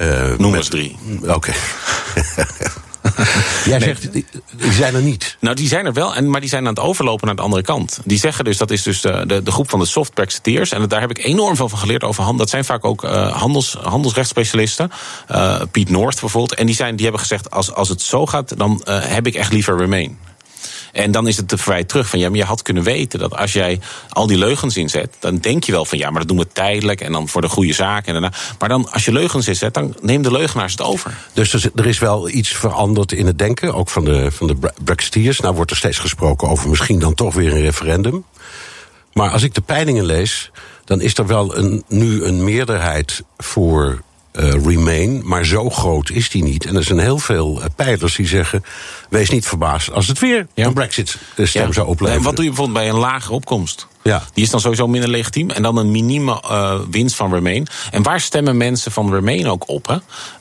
Uh, 0.02 0.38
Noem 0.38 0.56
eens 0.56 0.70
drie. 0.70 0.98
Oké. 1.22 1.34
Okay. 1.34 1.56
Jij 3.66 3.78
nee. 3.78 3.88
zegt, 3.88 4.14
die, 4.14 4.26
die 4.58 4.72
zijn 4.72 4.96
er 4.96 5.02
niet. 5.02 5.38
Nou, 5.40 5.56
die 5.56 5.68
zijn 5.68 5.86
er 5.86 5.94
wel, 5.94 6.16
en, 6.16 6.30
maar 6.30 6.40
die 6.40 6.50
zijn 6.50 6.62
aan 6.68 6.74
het 6.74 6.84
overlopen 6.84 7.28
naar 7.28 7.36
de 7.36 7.42
andere 7.42 7.62
kant. 7.62 8.00
Die 8.04 8.20
zeggen 8.20 8.46
dus, 8.46 8.58
dat 8.58 8.72
is 8.72 8.84
dus 8.84 9.02
de, 9.02 9.24
de, 9.28 9.44
de 9.44 9.52
groep 9.52 9.70
van 9.70 9.80
de 9.80 9.86
soft 9.86 10.14
Brexiteers. 10.14 10.72
En 10.72 10.88
daar 10.88 11.02
heb 11.02 11.10
ik 11.10 11.26
enorm 11.26 11.56
veel 11.56 11.70
van 11.70 11.80
geleerd 11.80 12.04
over 12.04 12.24
handel. 12.24 12.40
Dat 12.40 12.50
zijn 12.50 12.66
vaak 12.66 12.86
ook 12.86 13.04
uh, 13.04 13.38
handels, 13.38 13.78
handelsrechtsspecialisten. 13.82 14.92
Uh, 15.32 15.62
Piet 15.72 15.90
North 15.90 16.20
bijvoorbeeld. 16.20 16.60
En 16.60 16.66
die, 16.66 16.76
zijn, 16.76 16.96
die 16.96 17.04
hebben 17.04 17.22
gezegd, 17.22 17.52
als, 17.52 17.74
als 17.74 17.90
het 17.90 18.02
zo 18.02 18.26
gaat, 18.26 18.58
dan 18.58 18.82
uh, 18.88 19.00
heb 19.02 19.28
ik 19.28 19.36
echt 19.36 19.52
liever 19.52 19.78
Remain. 19.78 20.18
En 20.96 21.12
dan 21.12 21.28
is 21.28 21.38
het 21.38 21.48
te 21.48 21.58
verwijt 21.58 21.88
terug 21.88 22.10
van 22.10 22.20
ja, 22.20 22.30
maar 22.30 22.38
je 22.38 22.44
had 22.44 22.62
kunnen 22.62 22.84
weten 22.84 23.20
dat 23.20 23.36
als 23.38 23.54
jij 23.54 23.80
al 24.10 24.28
die 24.28 24.38
leugens 24.38 24.78
inzet, 24.78 25.16
dan 25.20 25.38
denk 25.38 25.64
je 25.64 25.72
wel 25.72 25.86
van 25.86 25.98
ja, 25.98 26.10
maar 26.10 26.20
dat 26.20 26.28
doen 26.28 26.38
we 26.38 26.48
tijdelijk 26.48 27.02
en 27.02 27.12
dan 27.12 27.28
voor 27.28 27.42
de 27.42 27.50
goede 27.50 27.74
zaak. 27.74 28.06
En 28.06 28.14
daarna. 28.14 28.32
Maar 28.60 28.70
dan 28.70 28.92
als 28.92 29.06
je 29.06 29.12
leugens 29.12 29.48
inzet, 29.48 29.74
dan 29.74 29.96
neem 30.02 30.22
de 30.22 30.32
leugenaars 30.32 30.72
het 30.72 30.82
over. 30.82 31.14
Dus 31.34 31.54
er 31.54 31.86
is 31.86 32.00
wel 32.00 32.30
iets 32.30 32.50
veranderd 32.50 33.12
in 33.12 33.26
het 33.26 33.38
denken, 33.38 33.74
ook 33.74 33.90
van 33.90 34.06
de, 34.06 34.32
van 34.32 34.48
de 34.48 34.58
Brexiteers. 34.84 35.40
Nou 35.40 35.56
wordt 35.56 35.72
er 35.72 35.78
steeds 35.78 36.00
gesproken 36.00 36.48
over 36.48 36.70
misschien 36.70 37.00
dan 37.00 37.14
toch 37.14 37.34
weer 37.34 37.52
een 37.52 37.62
referendum. 37.62 38.26
Maar 39.14 39.30
als 39.30 39.44
ik 39.44 39.54
de 39.54 39.62
peilingen 39.62 40.06
lees, 40.06 40.52
dan 40.86 41.02
is 41.02 41.18
er 41.18 41.28
wel 41.28 41.58
een, 41.58 41.84
nu 41.88 42.24
een 42.24 42.44
meerderheid 42.44 43.24
voor 43.38 44.02
uh, 44.40 44.52
Remain, 44.66 45.22
maar 45.24 45.46
zo 45.46 45.70
groot 45.70 46.10
is 46.10 46.30
die 46.30 46.44
niet. 46.44 46.66
En 46.66 46.76
er 46.76 46.84
zijn 46.84 47.00
heel 47.00 47.18
veel 47.18 47.60
uh, 47.60 47.66
peilers 47.76 48.16
die 48.16 48.28
zeggen: 48.28 48.64
wees 49.10 49.30
niet 49.30 49.48
verbaasd 49.48 49.92
als 49.92 50.08
het 50.08 50.20
weer 50.20 50.48
ja. 50.54 50.66
een 50.66 50.74
Brexit-stem 50.74 51.68
ja. 51.68 51.72
zou 51.72 51.88
opleveren. 51.88 52.20
En 52.20 52.26
wat 52.26 52.36
doe 52.36 52.44
je 52.44 52.50
bijvoorbeeld 52.50 52.80
bij 52.80 52.90
een 52.90 53.00
lage 53.00 53.32
opkomst? 53.32 53.88
Ja. 54.10 54.24
Die 54.34 54.44
is 54.44 54.50
dan 54.50 54.60
sowieso 54.60 54.88
minder 54.88 55.10
legitiem. 55.10 55.50
En 55.50 55.62
dan 55.62 55.78
een 55.78 55.92
minieme 55.92 56.44
uh, 56.50 56.80
winst 56.90 57.16
van 57.16 57.34
Remain. 57.34 57.68
En 57.92 58.04
waar 58.04 58.22
stemmen 58.22 58.58
mensen 58.58 58.92
van 58.92 59.14
Remain 59.14 59.48
ook 59.48 59.70
op? 59.70 59.88
Hè? 59.88 59.98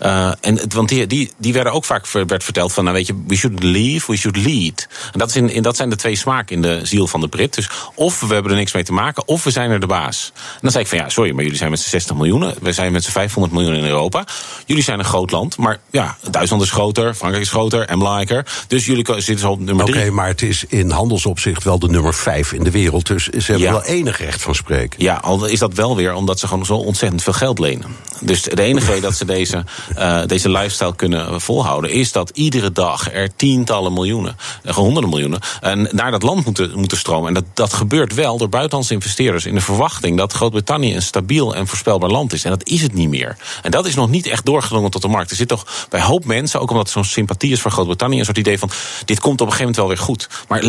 Uh, 0.06 0.32
en, 0.40 0.60
want 0.68 0.88
die, 0.88 1.06
die, 1.06 1.30
die 1.38 1.52
werden 1.52 1.72
ook 1.72 1.84
vaak 1.84 2.08
werd 2.08 2.44
verteld 2.44 2.72
van, 2.72 2.84
nou 2.84 2.96
weet 2.96 3.06
je, 3.06 3.22
we 3.26 3.36
should 3.36 3.62
leave, 3.62 4.12
we 4.12 4.16
should 4.16 4.36
lead. 4.36 4.88
En 5.12 5.18
dat, 5.18 5.28
is 5.28 5.36
in, 5.36 5.50
in, 5.50 5.62
dat 5.62 5.76
zijn 5.76 5.90
de 5.90 5.96
twee 5.96 6.16
smaken 6.16 6.56
in 6.56 6.62
de 6.62 6.80
ziel 6.82 7.06
van 7.06 7.20
de 7.20 7.28
Brit. 7.28 7.54
Dus 7.54 7.68
of 7.94 8.20
we 8.20 8.34
hebben 8.34 8.52
er 8.52 8.58
niks 8.58 8.72
mee 8.72 8.82
te 8.82 8.92
maken, 8.92 9.28
of 9.28 9.44
we 9.44 9.50
zijn 9.50 9.70
er 9.70 9.80
de 9.80 9.86
baas. 9.86 10.32
En 10.34 10.58
dan 10.60 10.70
zei 10.70 10.84
ik 10.84 10.90
van, 10.90 10.98
ja, 10.98 11.08
sorry, 11.08 11.32
maar 11.32 11.42
jullie 11.42 11.58
zijn 11.58 11.70
met 11.70 11.80
z'n 11.80 11.88
60 11.88 12.16
miljoen. 12.16 12.54
We 12.60 12.72
zijn 12.72 12.92
met 12.92 13.04
z'n 13.04 13.10
500 13.10 13.54
miljoen 13.54 13.74
in 13.74 13.84
Europa. 13.84 14.24
Jullie 14.66 14.82
zijn 14.82 14.98
een 14.98 15.04
groot 15.04 15.30
land, 15.30 15.56
maar 15.56 15.78
ja, 15.90 16.16
Duitsland 16.30 16.62
is 16.62 16.70
groter, 16.70 17.14
Frankrijk 17.14 17.44
is 17.44 17.50
groter 17.50 17.86
en 17.86 17.98
belangrijker. 17.98 18.46
Dus 18.68 18.86
jullie 18.86 19.04
zitten 19.06 19.38
zo 19.38 19.50
op 19.50 19.60
nummer 19.60 19.84
3. 19.84 19.96
Oké, 19.96 20.04
okay, 20.04 20.16
maar 20.16 20.28
het 20.28 20.42
is 20.42 20.64
in 20.68 20.90
handelsopzicht 20.90 21.64
wel 21.64 21.78
de 21.78 21.88
nummer 21.88 22.14
5 22.14 22.52
in 22.52 22.64
de 22.64 22.70
wereld. 22.70 23.06
Dus 23.06 23.28
ze 23.28 23.53
hebben 23.58 23.78
ja. 23.78 23.86
wel 23.86 23.96
enig 23.96 24.18
recht 24.18 24.42
van 24.42 24.54
spreken. 24.54 25.02
Ja, 25.02 25.14
al 25.14 25.44
is 25.44 25.58
dat 25.58 25.74
wel 25.74 25.96
weer 25.96 26.14
omdat 26.14 26.38
ze 26.38 26.48
gewoon 26.48 26.66
zo 26.66 26.74
ontzettend 26.74 27.22
veel 27.22 27.32
geld 27.32 27.58
lenen. 27.58 27.96
Dus 28.20 28.42
de 28.42 28.62
enige 28.62 28.86
reden 28.86 29.02
dat 29.10 29.16
ze 29.16 29.24
deze, 29.24 29.64
uh, 29.98 30.20
deze 30.26 30.48
lifestyle 30.48 30.96
kunnen 30.96 31.40
volhouden... 31.40 31.90
is 31.90 32.12
dat 32.12 32.30
iedere 32.30 32.72
dag 32.72 33.12
er 33.12 33.36
tientallen 33.36 33.92
miljoenen, 33.92 34.36
honderden 34.74 35.10
miljoenen... 35.10 35.40
En 35.60 35.88
naar 35.90 36.10
dat 36.10 36.22
land 36.22 36.44
moeten, 36.44 36.72
moeten 36.74 36.98
stromen. 36.98 37.28
En 37.28 37.34
dat, 37.34 37.44
dat 37.54 37.72
gebeurt 37.72 38.14
wel 38.14 38.38
door 38.38 38.48
buitenlandse 38.48 38.94
investeerders... 38.94 39.46
in 39.46 39.54
de 39.54 39.60
verwachting 39.60 40.18
dat 40.18 40.32
Groot-Brittannië 40.32 40.94
een 40.94 41.02
stabiel 41.02 41.54
en 41.54 41.66
voorspelbaar 41.66 42.10
land 42.10 42.32
is. 42.32 42.44
En 42.44 42.50
dat 42.50 42.68
is 42.68 42.82
het 42.82 42.94
niet 42.94 43.08
meer. 43.08 43.36
En 43.62 43.70
dat 43.70 43.86
is 43.86 43.94
nog 43.94 44.08
niet 44.08 44.26
echt 44.26 44.44
doorgedrongen 44.44 44.90
tot 44.90 45.02
de 45.02 45.08
markt. 45.08 45.30
Er 45.30 45.36
zit 45.36 45.48
toch 45.48 45.86
bij 45.88 46.00
hoop 46.00 46.24
mensen, 46.24 46.60
ook 46.60 46.70
omdat 46.70 46.86
er 46.86 46.92
zo'n 46.92 47.04
sympathie 47.04 47.52
is 47.52 47.60
voor 47.60 47.70
Groot-Brittannië... 47.70 48.18
een 48.18 48.24
soort 48.24 48.38
idee 48.38 48.58
van, 48.58 48.70
dit 49.04 49.20
komt 49.20 49.40
op 49.40 49.46
een 49.46 49.52
gegeven 49.52 49.74
moment 49.74 49.76
wel 49.76 49.88
weer 49.88 50.16
goed. 50.16 50.28
Maar 50.48 50.60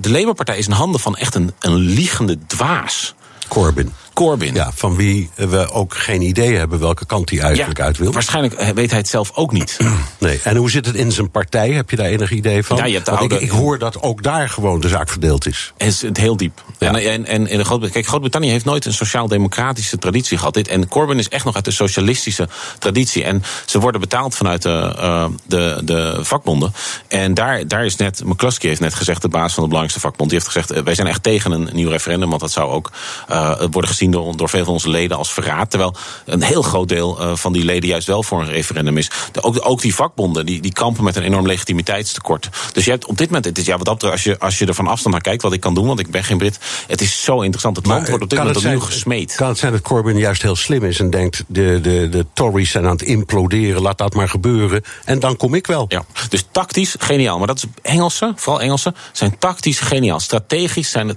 de 0.00 0.10
Labour-partij 0.10 0.58
is 0.58 0.66
in 0.66 0.72
handen 0.72 1.00
van 1.00 1.16
echt 1.16 1.34
een, 1.34 1.52
een 1.60 1.78
liegende 2.24 2.38
dwaas. 2.46 3.14
Corbyn. 3.48 3.92
Corbyn. 4.14 4.54
Ja, 4.54 4.70
van 4.74 4.96
wie 4.96 5.30
we 5.34 5.70
ook 5.70 5.94
geen 5.96 6.22
idee 6.22 6.56
hebben 6.56 6.78
welke 6.78 7.06
kant 7.06 7.30
hij 7.30 7.40
eigenlijk 7.40 7.78
ja, 7.78 7.84
uit 7.84 7.98
wil. 7.98 8.12
Waarschijnlijk 8.12 8.72
weet 8.74 8.90
hij 8.90 8.98
het 8.98 9.08
zelf 9.08 9.30
ook 9.34 9.52
niet. 9.52 9.76
Nee. 10.18 10.40
En 10.42 10.56
hoe 10.56 10.70
zit 10.70 10.86
het 10.86 10.94
in 10.94 11.12
zijn 11.12 11.30
partij? 11.30 11.70
Heb 11.70 11.90
je 11.90 11.96
daar 11.96 12.06
enig 12.06 12.30
idee 12.30 12.64
van? 12.64 12.76
Ja, 12.76 12.84
je 12.84 12.92
hebt 12.92 13.04
de 13.04 13.10
Want 13.10 13.22
oude... 13.22 13.44
ik, 13.44 13.50
ik, 13.50 13.50
hoor 13.50 13.78
dat 13.78 14.02
ook 14.02 14.22
daar 14.22 14.48
gewoon 14.48 14.80
de 14.80 14.88
zaak 14.88 15.08
verdeeld 15.08 15.46
is. 15.46 15.72
Het 15.76 15.88
is 15.88 16.04
heel 16.12 16.36
diep. 16.36 16.64
Ja. 16.78 16.94
En, 16.94 17.26
en, 17.26 17.46
en 17.46 17.64
Groot, 17.64 17.90
kijk, 17.90 18.06
Groot-Brittannië 18.06 18.50
heeft 18.50 18.64
nooit 18.64 18.84
een 18.84 18.92
sociaal-democratische 18.92 19.98
traditie 19.98 20.38
gehad. 20.38 20.54
Dit, 20.54 20.68
en 20.68 20.88
Corbyn 20.88 21.18
is 21.18 21.28
echt 21.28 21.44
nog 21.44 21.54
uit 21.54 21.64
de 21.64 21.70
socialistische 21.70 22.48
traditie. 22.78 23.24
En 23.24 23.42
ze 23.66 23.80
worden 23.80 24.00
betaald 24.00 24.36
vanuit 24.36 24.62
de, 24.62 24.94
uh, 24.96 25.24
de, 25.46 25.80
de 25.84 26.18
vakbonden. 26.20 26.72
En 27.08 27.34
daar, 27.34 27.68
daar 27.68 27.84
is 27.84 27.96
net, 27.96 28.24
McCluskey 28.24 28.68
heeft 28.68 28.80
net 28.80 28.94
gezegd, 28.94 29.22
de 29.22 29.28
baas 29.28 29.54
van 29.54 29.62
de 29.62 29.68
belangrijkste 29.68 30.00
vakbond, 30.00 30.30
die 30.30 30.38
heeft 30.38 30.52
gezegd: 30.52 30.82
wij 30.82 30.94
zijn 30.94 31.06
echt 31.06 31.22
tegen 31.22 31.52
een 31.52 31.68
nieuw 31.72 31.90
referendum, 31.90 32.28
want 32.28 32.40
dat 32.40 32.52
zou 32.52 32.70
ook 32.70 32.90
uh, 33.30 33.60
worden 33.70 33.90
gezien 33.90 34.03
gezien 34.04 34.24
door, 34.24 34.36
door 34.36 34.48
veel 34.48 34.64
van 34.64 34.72
onze 34.72 34.88
leden 34.88 35.16
als 35.16 35.32
verraad. 35.32 35.70
Terwijl 35.70 35.94
een 36.24 36.42
heel 36.42 36.62
groot 36.62 36.88
deel 36.88 37.20
uh, 37.20 37.36
van 37.36 37.52
die 37.52 37.64
leden 37.64 37.88
juist 37.88 38.06
wel 38.06 38.22
voor 38.22 38.40
een 38.40 38.48
referendum 38.48 38.96
is. 38.96 39.10
De, 39.32 39.42
ook, 39.42 39.58
ook 39.62 39.80
die 39.80 39.94
vakbonden 39.94 40.46
die, 40.46 40.60
die 40.60 40.72
kampen 40.72 41.04
met 41.04 41.16
een 41.16 41.22
enorm 41.22 41.46
legitimiteitstekort. 41.46 42.48
Dus 42.72 42.84
je 42.84 42.90
hebt 42.90 43.06
op 43.06 43.18
dit 43.18 43.26
moment, 43.26 43.44
het 43.44 43.58
is, 43.58 43.66
ja, 43.66 43.76
wat 43.76 43.86
dat 43.86 44.10
als 44.10 44.24
je, 44.24 44.38
als 44.38 44.58
je 44.58 44.66
er 44.66 44.74
van 44.74 44.86
afstand 44.86 45.14
naar 45.14 45.24
kijkt, 45.24 45.42
wat 45.42 45.52
ik 45.52 45.60
kan 45.60 45.74
doen, 45.74 45.86
want 45.86 46.00
ik 46.00 46.10
ben 46.10 46.24
geen 46.24 46.38
Brit. 46.38 46.58
Het 46.86 47.00
is 47.00 47.22
zo 47.22 47.40
interessant. 47.40 47.76
Het 47.76 47.86
land 47.86 48.08
wordt 48.08 48.22
op 48.22 48.30
dit 48.30 48.38
moment 48.38 48.56
opnieuw 48.56 48.80
gesmeed. 48.80 49.34
Kan 49.34 49.48
het 49.48 49.58
zijn 49.58 49.72
dat 49.72 49.80
Corbyn 49.80 50.18
juist 50.18 50.42
heel 50.42 50.56
slim 50.56 50.84
is 50.84 51.00
en 51.00 51.10
denkt: 51.10 51.44
de, 51.46 51.78
de, 51.82 52.08
de 52.08 52.26
Tories 52.32 52.70
zijn 52.70 52.84
aan 52.84 52.90
het 52.90 53.02
imploderen, 53.02 53.82
laat 53.82 53.98
dat 53.98 54.14
maar 54.14 54.28
gebeuren. 54.28 54.82
En 55.04 55.18
dan 55.18 55.36
kom 55.36 55.54
ik 55.54 55.66
wel. 55.66 55.84
Ja, 55.88 56.04
dus 56.28 56.44
tactisch 56.50 56.94
geniaal. 56.98 57.38
Maar 57.38 57.46
dat 57.46 57.56
is 57.56 57.64
Engelsen, 57.82 58.32
vooral 58.36 58.62
Engelsen, 58.62 58.94
zijn 59.12 59.38
tactisch 59.38 59.80
geniaal. 59.80 60.20
Strategisch 60.20 60.90
zijn 60.90 61.08
het 61.08 61.16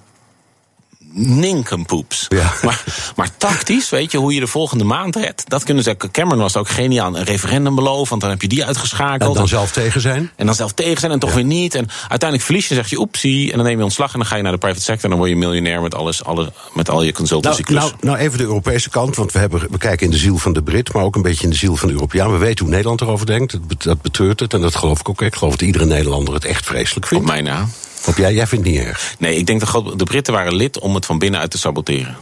ninkenpoeps. 1.12 2.26
Ja. 2.30 2.54
Maar, 2.67 2.84
maar 3.15 3.30
tactisch, 3.38 3.89
weet 3.89 4.12
je, 4.12 4.17
hoe 4.17 4.34
je 4.34 4.39
de 4.39 4.48
volgende 4.48 4.84
maand 4.84 5.15
redt. 5.15 5.50
Dat 5.50 5.63
kunnen 5.63 5.84
ze. 5.84 5.98
Cameron 6.12 6.41
was 6.41 6.56
ook 6.56 6.70
geniaal. 6.70 7.17
Een 7.17 7.24
referendum 7.24 7.76
beloven, 7.76 8.10
want 8.10 8.22
dan 8.22 8.30
heb 8.30 8.41
je 8.41 8.48
die 8.48 8.65
uitgeschakeld. 8.65 9.32
En 9.32 9.38
dan 9.38 9.48
zelf 9.48 9.72
tegen 9.72 10.02
zijn. 10.02 10.32
En 10.36 10.46
dan 10.46 10.56
zelf 10.56 10.74
tegen 10.74 11.00
zijn 11.00 11.12
en 11.12 11.20
toch 11.20 11.34
weer 11.34 11.43
niet. 11.43 11.76
En 11.76 11.88
uiteindelijk 12.00 12.41
verlies 12.41 12.67
je, 12.67 12.76
zeg 12.76 12.89
je 12.89 13.00
oepsie. 13.00 13.52
En 13.52 13.58
dan 13.58 13.65
neem 13.65 13.78
je 13.78 13.84
ontslag 13.84 14.13
en 14.13 14.20
dan 14.20 14.28
ga 14.28 14.36
je 14.36 14.41
naar 14.41 14.52
de 14.52 14.58
private 14.58 14.84
sector. 14.84 15.04
En 15.04 15.10
dan 15.10 15.17
word 15.20 15.30
je 15.30 15.36
miljonair 15.36 15.82
met, 15.82 15.96
alles, 15.96 16.24
alle, 16.24 16.52
met 16.74 16.89
al 16.89 17.04
je 17.04 17.12
consultancy 17.12 17.62
nou, 17.65 17.80
nou, 17.80 17.93
nou, 18.02 18.17
even 18.17 18.38
de 18.38 18.43
Europese 18.43 18.89
kant. 18.89 19.15
Want 19.15 19.32
we, 19.32 19.39
hebben, 19.39 19.67
we 19.72 19.78
kijken 19.78 20.06
in 20.06 20.12
de 20.12 20.17
ziel 20.17 20.38
van 20.38 20.54
de 20.54 20.63
Brit, 20.63 20.93
maar 20.93 21.04
ook 21.04 21.15
een 21.15 21.22
beetje 21.22 21.43
in 21.43 21.50
de 21.50 21.56
ziel 21.56 21.76
van 21.76 21.88
de 21.88 21.93
Europeaan. 21.93 22.32
We 22.32 22.38
weten 22.38 22.65
hoe 22.65 22.74
Nederland 22.74 23.02
erover 23.02 23.26
denkt. 23.26 23.60
Dat 23.78 24.02
betreurt 24.02 24.39
het. 24.39 24.54
En 24.54 24.62
dat 24.62 24.76
geloof 24.76 25.00
ik 25.00 25.10
ook. 25.10 25.22
Ik 25.22 25.36
geloof 25.36 25.56
dat 25.56 25.67
iedere 25.67 25.86
Nederlander 25.86 26.34
het 26.34 26.46
echt 26.46 26.65
vreselijk 26.65 27.08
vindt. 27.08 27.24
Op 27.24 27.32
mij 27.32 27.41
na. 27.41 27.67
Of 28.08 28.17
jij, 28.17 28.34
jij 28.34 28.48
vindt 28.48 28.65
het 28.65 28.76
niet 28.76 28.84
erg? 28.84 29.15
Nee, 29.20 29.36
ik 29.36 29.46
denk 29.46 29.60
dat 29.60 30.00
de 30.00 30.04
Britten 30.04 30.34
waren 30.34 30.56
lid 30.56 30.80
om 30.80 30.96
het 30.96 31.06
van 31.06 31.20
binnenuit 31.20 31.52
te 31.52 31.58
saboteren. 31.58 32.17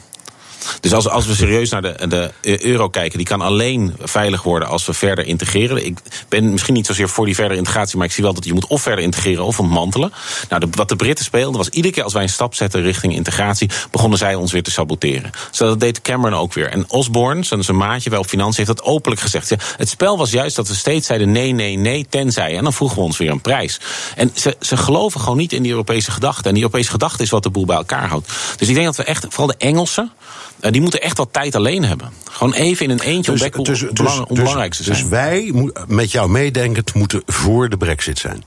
Dus 0.79 0.93
als, 0.93 1.09
als 1.09 1.25
we 1.25 1.35
serieus 1.35 1.69
naar 1.69 1.81
de, 1.81 2.07
de 2.43 2.65
euro 2.65 2.89
kijken, 2.89 3.17
die 3.17 3.27
kan 3.27 3.41
alleen 3.41 3.95
veilig 3.99 4.43
worden 4.43 4.67
als 4.67 4.85
we 4.85 4.93
verder 4.93 5.25
integreren. 5.25 5.85
Ik 5.85 5.99
ben 6.29 6.51
misschien 6.51 6.73
niet 6.73 6.85
zozeer 6.85 7.09
voor 7.09 7.25
die 7.25 7.35
verdere 7.35 7.57
integratie, 7.57 7.97
maar 7.97 8.07
ik 8.07 8.13
zie 8.13 8.23
wel 8.23 8.33
dat 8.33 8.45
je 8.45 8.53
moet 8.53 8.67
of 8.67 8.81
verder 8.81 9.03
integreren 9.03 9.45
of 9.45 9.59
ontmantelen. 9.59 10.11
Nou, 10.49 10.67
wat 10.71 10.89
de 10.89 10.95
Britten 10.95 11.25
speelden 11.25 11.57
was 11.57 11.69
iedere 11.69 11.93
keer 11.93 12.03
als 12.03 12.13
wij 12.13 12.23
een 12.23 12.29
stap 12.29 12.55
zetten 12.55 12.81
richting 12.81 13.13
integratie, 13.13 13.69
begonnen 13.91 14.17
zij 14.17 14.35
ons 14.35 14.51
weer 14.51 14.63
te 14.63 14.71
saboteren. 14.71 15.31
Zo 15.51 15.67
dat 15.67 15.79
deed 15.79 16.01
Cameron 16.01 16.39
ook 16.39 16.53
weer. 16.53 16.69
En 16.69 16.85
Osborne, 16.87 17.43
zijn 17.43 17.77
maatje 17.77 18.09
wel 18.09 18.19
op 18.19 18.25
financiën, 18.25 18.65
heeft 18.65 18.77
dat 18.77 18.87
openlijk 18.87 19.21
gezegd. 19.21 19.49
Het 19.77 19.89
spel 19.89 20.17
was 20.17 20.31
juist 20.31 20.55
dat 20.55 20.67
we 20.67 20.75
steeds 20.75 21.07
zeiden 21.07 21.31
nee, 21.31 21.51
nee, 21.51 21.77
nee, 21.77 22.05
tenzij. 22.09 22.57
En 22.57 22.63
dan 22.63 22.73
vroegen 22.73 22.97
we 22.97 23.03
ons 23.03 23.17
weer 23.17 23.31
een 23.31 23.41
prijs. 23.41 23.79
En 24.15 24.31
ze, 24.33 24.55
ze 24.59 24.77
geloven 24.77 25.19
gewoon 25.19 25.37
niet 25.37 25.53
in 25.53 25.61
die 25.61 25.71
Europese 25.71 26.11
gedachte. 26.11 26.47
En 26.47 26.53
die 26.53 26.63
Europese 26.63 26.89
gedachte 26.89 27.23
is 27.23 27.29
wat 27.29 27.43
de 27.43 27.49
boel 27.49 27.65
bij 27.65 27.75
elkaar 27.75 28.07
houdt. 28.07 28.31
Dus 28.57 28.67
ik 28.67 28.73
denk 28.73 28.85
dat 28.85 28.95
we 28.95 29.03
echt, 29.03 29.25
vooral 29.29 29.47
de 29.47 29.55
Engelsen, 29.57 30.11
die 30.59 30.81
moeten 30.81 31.01
echt 31.01 31.17
wat 31.17 31.29
tijd 31.31 31.55
alleen 31.55 31.83
hebben. 31.83 32.11
Gewoon 32.31 32.53
even 32.53 32.85
in 32.85 32.91
een 32.91 32.99
eentje 32.99 33.31
dus, 33.31 33.41
ontdekken 33.41 33.63
dus, 33.63 33.81
hoe 33.81 33.93
dus, 33.93 34.19
onbelangrijkste 34.19 34.83
dus, 34.83 34.97
zijn. 34.97 35.09
Dus 35.09 35.19
wij, 35.19 35.71
met 35.87 36.11
jou 36.11 36.29
meedenkend, 36.29 36.93
moeten 36.93 37.21
voor 37.25 37.69
de 37.69 37.77
brexit 37.77 38.19
zijn? 38.19 38.43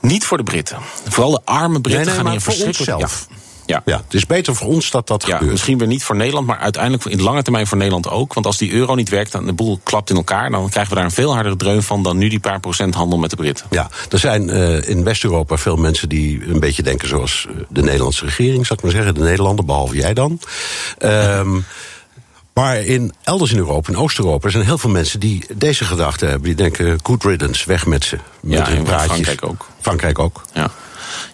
Niet 0.00 0.24
voor 0.24 0.36
de 0.36 0.42
Britten. 0.42 0.78
Vooral 1.08 1.30
de 1.30 1.40
arme 1.44 1.80
Britten 1.80 2.04
nee, 2.04 2.14
nee, 2.14 2.24
gaan 2.24 2.30
hier 2.30 2.40
verschrikkelijk... 2.40 3.00
Ja. 3.00 3.08
Ja. 3.68 3.82
ja, 3.84 3.96
het 3.96 4.14
is 4.14 4.26
beter 4.26 4.54
voor 4.54 4.66
ons 4.66 4.90
dat 4.90 5.06
dat 5.06 5.26
ja, 5.26 5.32
gebeurt. 5.32 5.50
Misschien 5.52 5.78
weer 5.78 5.86
niet 5.86 6.04
voor 6.04 6.16
Nederland, 6.16 6.46
maar 6.46 6.58
uiteindelijk 6.58 7.04
in 7.04 7.16
de 7.16 7.22
lange 7.22 7.42
termijn 7.42 7.66
voor 7.66 7.76
Nederland 7.76 8.08
ook. 8.08 8.34
Want 8.34 8.46
als 8.46 8.56
die 8.58 8.72
euro 8.72 8.94
niet 8.94 9.08
werkt 9.08 9.34
en 9.34 9.46
de 9.46 9.52
boel 9.52 9.80
klapt 9.82 10.10
in 10.10 10.16
elkaar, 10.16 10.50
dan 10.50 10.68
krijgen 10.68 10.92
we 10.92 10.96
daar 10.96 11.08
een 11.08 11.14
veel 11.14 11.34
hardere 11.34 11.56
dreun 11.56 11.82
van 11.82 12.02
dan 12.02 12.18
nu 12.18 12.28
die 12.28 12.40
paar 12.40 12.60
procent 12.60 12.94
handel 12.94 13.18
met 13.18 13.30
de 13.30 13.36
Britten. 13.36 13.66
Ja, 13.70 13.90
er 14.10 14.18
zijn 14.18 14.48
uh, 14.48 14.88
in 14.88 15.04
West-Europa 15.04 15.56
veel 15.56 15.76
mensen 15.76 16.08
die 16.08 16.48
een 16.48 16.60
beetje 16.60 16.82
denken 16.82 17.08
zoals 17.08 17.46
eh, 17.48 17.56
de 17.68 17.82
Nederlandse 17.82 18.24
regering, 18.24 18.66
zou 18.66 18.78
ik 18.78 18.84
maar 18.84 18.94
zeggen. 18.94 19.14
De 19.14 19.20
Nederlander, 19.20 19.64
behalve 19.64 19.96
jij 19.96 20.14
dan. 20.14 20.40
Um, 20.98 21.64
Maar 22.58 22.84
in, 22.84 23.14
elders 23.22 23.52
in 23.52 23.58
Europa, 23.58 23.92
in 23.92 23.98
Oost-Europa, 23.98 24.48
zijn 24.48 24.64
heel 24.64 24.78
veel 24.78 24.90
mensen 24.90 25.20
die 25.20 25.44
deze 25.54 25.84
gedachte 25.84 26.24
hebben. 26.24 26.42
Die 26.42 26.54
denken, 26.54 26.98
good 27.02 27.24
riddance, 27.24 27.66
weg 27.66 27.86
met 27.86 28.04
ze. 28.04 28.18
Met 28.40 28.58
ja, 28.58 28.66
in 28.68 28.86
Frankrijk 28.86 29.44
ook. 29.44 29.68
Frankrijk 29.80 30.18
ook. 30.18 30.42
Ja. 30.52 30.70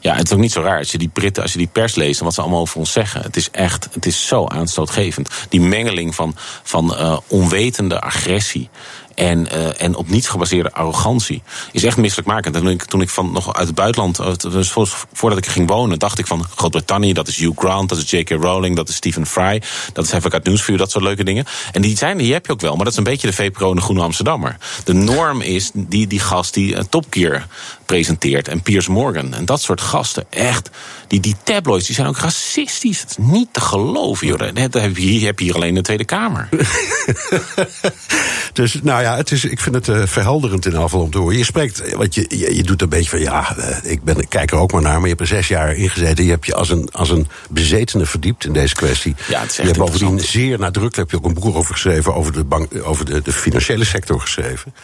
Ja, 0.01 0.15
het 0.15 0.27
is 0.27 0.33
ook 0.33 0.39
niet 0.39 0.53
zo 0.53 0.61
raar. 0.61 0.79
Als 0.79 0.93
je 0.93 0.99
die 0.99 1.09
Britten, 1.09 1.43
als 1.43 1.53
je 1.53 1.59
die 1.59 1.69
pers 1.73 1.95
leest 1.95 2.19
en 2.19 2.25
wat 2.25 2.35
ze 2.35 2.41
allemaal 2.41 2.61
over 2.61 2.79
ons 2.79 2.93
zeggen. 2.93 3.23
Het 3.23 3.37
is 3.37 3.51
echt, 3.51 3.89
het 3.93 4.07
is 4.07 4.27
zo 4.27 4.47
aanstootgevend. 4.47 5.29
Die 5.49 5.61
mengeling 5.61 6.15
van, 6.15 6.37
van 6.63 6.93
uh, 6.93 7.19
onwetende 7.29 8.01
agressie 8.01 8.71
en, 9.15 9.49
uh, 9.53 9.83
en 9.83 9.95
op 9.95 10.09
niets 10.09 10.29
gebaseerde 10.29 10.73
arrogantie 10.73 11.43
is 11.73 11.85
echt 11.85 11.97
misselijkmakend. 11.97 12.55
En 12.55 12.63
toen 12.63 12.71
ik, 12.71 12.85
toen 12.85 13.01
ik 13.01 13.09
van, 13.09 13.33
nog 13.33 13.55
uit 13.55 13.67
het 13.67 13.77
buitenland, 13.77 14.41
dus 14.43 14.75
voordat 15.13 15.39
ik 15.39 15.47
ging 15.47 15.69
wonen, 15.69 15.99
dacht 15.99 16.19
ik 16.19 16.27
van 16.27 16.45
Groot-Brittannië, 16.55 17.13
dat 17.13 17.29
is 17.29 17.37
Hugh 17.37 17.59
Grant, 17.59 17.89
dat 17.89 17.99
is 17.99 18.11
J.K. 18.11 18.31
Rowling, 18.31 18.77
dat 18.77 18.89
is 18.89 18.95
Stephen 18.95 19.27
Fry, 19.27 19.63
dat 19.93 20.05
is 20.05 20.13
uit 20.13 20.45
Nieuwsvuur, 20.45 20.79
dat 20.79 20.91
soort 20.91 21.05
leuke 21.05 21.25
dingen. 21.25 21.45
En 21.73 21.83
die 21.83 21.97
zijn 21.97 22.19
die 22.19 22.33
heb 22.33 22.47
je 22.47 22.53
ook 22.53 22.61
wel, 22.61 22.75
maar 22.75 22.85
dat 22.85 22.93
is 22.93 22.99
een 22.99 23.05
beetje 23.05 23.27
de 23.27 23.33
VPRO 23.33 23.75
de 23.75 23.81
Groene 23.81 24.03
Amsterdammer. 24.03 24.57
De 24.85 24.93
norm 24.93 25.41
is 25.41 25.71
die, 25.75 26.07
die 26.07 26.21
gast 26.21 26.55
die 26.55 26.75
uh, 26.75 26.81
Top 26.89 27.05
Gear 27.11 27.47
presenteert 27.87 28.49
en 28.49 28.63
Piers 28.63 28.89
Morgan 28.89 29.35
en 29.35 29.45
dat 29.45 29.61
soort 29.61 29.81
gasten. 29.81 30.25
Echt, 30.31 30.71
die, 31.09 31.21
die 31.21 31.37
tabloids 31.43 31.87
die 31.87 31.95
zijn 31.95 32.07
ook 32.07 32.19
racistisch. 32.19 33.01
Het 33.01 33.11
is 33.11 33.17
niet 33.19 33.49
te 33.53 33.61
geloven, 33.61 34.27
joh. 34.27 34.39
Dat 34.55 34.83
heb 34.83 34.97
je 34.97 35.03
hier, 35.03 35.27
heb 35.27 35.39
je 35.39 35.45
hier 35.45 35.55
alleen 35.55 35.69
in 35.69 35.75
de 35.75 35.81
Tweede 35.81 36.05
Kamer. 36.05 36.49
dus 38.53 38.79
nou 38.83 39.03
ja, 39.03 39.17
het 39.17 39.31
is, 39.31 39.45
ik 39.45 39.61
vind 39.61 39.75
het 39.75 39.89
uh, 39.89 40.03
verhelderend 40.07 40.67
in 40.67 40.77
afval 40.77 41.01
om 41.01 41.11
te 41.11 41.19
horen. 41.19 41.39
Je 41.39 41.45
spreekt, 41.45 41.95
want 41.95 42.15
je, 42.15 42.25
je, 42.29 42.57
je 42.57 42.63
doet 42.63 42.83
een 42.83 42.89
beetje 42.89 43.11
van 43.11 43.21
ja, 43.21 43.57
uh, 43.59 43.93
ik, 43.93 44.03
ben, 44.03 44.19
ik 44.19 44.29
kijk 44.29 44.51
er 44.51 44.59
ook 44.59 44.73
maar 44.73 44.83
naar, 44.83 44.93
maar 44.93 45.03
je 45.03 45.09
hebt 45.09 45.21
er 45.21 45.27
zes 45.27 45.49
jaar 45.49 45.75
ingezeten. 45.75 46.25
Je 46.25 46.31
hebt 46.31 46.47
je 46.47 46.55
als 46.55 46.71
een, 46.71 46.89
als 46.93 47.11
een 47.11 47.29
bezetene 47.51 48.07
verdiept 48.07 48.45
in 48.45 48.53
deze 48.53 48.75
kwestie. 48.75 49.15
Ja, 49.29 49.41
het 49.41 49.51
is 49.51 49.59
echt 49.59 49.69
je 49.69 49.75
hebt 49.75 49.91
bovendien 49.91 50.21
zeer 50.21 50.59
nadrukkelijk 50.59 50.97
heb 50.97 51.11
je 51.11 51.17
ook 51.17 51.25
een 51.25 51.43
boek 51.43 51.57
over 51.57 51.73
geschreven, 51.73 52.15
over 52.15 52.33
de, 52.33 52.45
bank, 52.45 52.71
over 52.83 53.05
de, 53.05 53.23
de 53.23 53.33
financiële 53.33 53.85
sector 53.85 54.21
geschreven. 54.21 54.75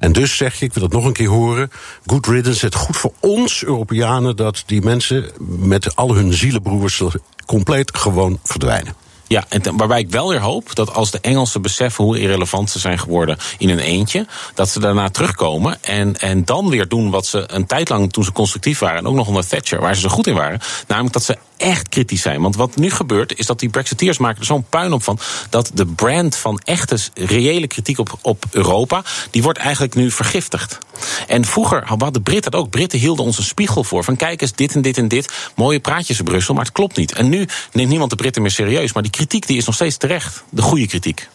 En 0.00 0.12
dus 0.12 0.36
zeg 0.36 0.58
je, 0.58 0.64
ik 0.64 0.72
wil 0.74 0.82
dat 0.82 0.92
nog 0.92 1.04
een 1.04 1.12
keer 1.12 1.28
horen. 1.28 1.70
Good 2.06 2.26
riddance, 2.26 2.64
het 2.64 2.74
goed 2.74 2.96
voor 2.96 3.12
ons 3.20 3.64
Europeanen 3.64 4.36
dat 4.36 4.62
die 4.66 4.82
mensen 4.82 5.30
met 5.58 5.96
al 5.96 6.14
hun 6.14 6.32
zielenbroers 6.32 7.02
compleet 7.46 7.96
gewoon 7.96 8.38
verdwijnen. 8.44 8.94
Ja, 9.26 9.44
en 9.48 9.76
waarbij 9.76 10.00
ik 10.00 10.10
wel 10.10 10.28
weer 10.28 10.40
hoop 10.40 10.74
dat 10.74 10.94
als 10.94 11.10
de 11.10 11.20
Engelsen 11.20 11.62
beseffen 11.62 12.04
hoe 12.04 12.20
irrelevant 12.20 12.70
ze 12.70 12.78
zijn 12.78 12.98
geworden 12.98 13.36
in 13.58 13.68
een 13.68 13.78
eentje, 13.78 14.26
dat 14.54 14.68
ze 14.68 14.80
daarna 14.80 15.08
terugkomen 15.08 15.82
en, 15.82 16.16
en 16.18 16.44
dan 16.44 16.68
weer 16.68 16.88
doen 16.88 17.10
wat 17.10 17.26
ze 17.26 17.44
een 17.46 17.66
tijd 17.66 17.88
lang 17.88 18.12
toen 18.12 18.24
ze 18.24 18.32
constructief 18.32 18.78
waren, 18.78 18.98
en 18.98 19.06
ook 19.06 19.14
nog 19.14 19.28
onder 19.28 19.46
Thatcher, 19.46 19.80
waar 19.80 19.94
ze 19.94 20.00
zo 20.00 20.08
goed 20.08 20.26
in 20.26 20.34
waren. 20.34 20.60
Namelijk 20.86 21.12
dat 21.12 21.22
ze 21.22 21.38
echt 21.60 21.88
kritisch 21.88 22.22
zijn. 22.22 22.40
Want 22.40 22.56
wat 22.56 22.76
nu 22.76 22.90
gebeurt, 22.90 23.38
is 23.38 23.46
dat 23.46 23.58
die 23.58 23.68
Brexiteers 23.68 24.18
maken 24.18 24.40
er 24.40 24.46
zo'n 24.46 24.66
puin 24.68 24.92
op 24.92 25.02
van 25.02 25.18
dat 25.50 25.70
de 25.74 25.86
brand 25.86 26.36
van 26.36 26.60
echte, 26.64 26.98
reële 27.14 27.66
kritiek 27.66 27.98
op, 27.98 28.18
op 28.22 28.44
Europa, 28.50 29.02
die 29.30 29.42
wordt 29.42 29.58
eigenlijk 29.58 29.94
nu 29.94 30.10
vergiftigd. 30.10 30.78
En 31.26 31.44
vroeger 31.44 31.82
hadden 31.84 32.12
de 32.12 32.20
Britten 32.20 32.50
dat 32.50 32.60
ook. 32.60 32.70
Britten 32.70 32.98
hielden 32.98 33.24
ons 33.24 33.38
een 33.38 33.44
spiegel 33.44 33.84
voor 33.84 34.04
van 34.04 34.16
kijk 34.16 34.40
eens, 34.40 34.52
dit 34.52 34.74
en 34.74 34.82
dit 34.82 34.98
en 34.98 35.08
dit. 35.08 35.32
Mooie 35.54 35.80
praatjes 35.80 36.18
in 36.18 36.24
Brussel, 36.24 36.54
maar 36.54 36.64
het 36.64 36.72
klopt 36.72 36.96
niet. 36.96 37.12
En 37.12 37.28
nu 37.28 37.46
neemt 37.72 37.88
niemand 37.88 38.10
de 38.10 38.16
Britten 38.16 38.42
meer 38.42 38.50
serieus. 38.50 38.92
Maar 38.92 39.02
die 39.02 39.12
kritiek 39.12 39.46
die 39.46 39.56
is 39.56 39.64
nog 39.64 39.74
steeds 39.74 39.96
terecht. 39.96 40.44
De 40.50 40.62
goede 40.62 40.86
kritiek. 40.86 41.28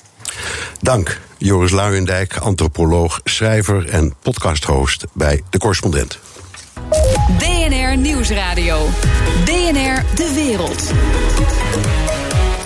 Dank, 0.82 1.22
Joris 1.38 1.72
Luijendijk, 1.72 2.38
antropoloog, 2.38 3.20
schrijver 3.24 3.90
en 3.90 4.16
podcasthost 4.22 5.06
bij 5.14 5.44
De 5.50 5.58
Correspondent. 5.58 6.20
Nieuwsradio. 8.02 8.90
BNR 9.46 10.04
De 10.16 10.32
Wereld. 10.36 10.92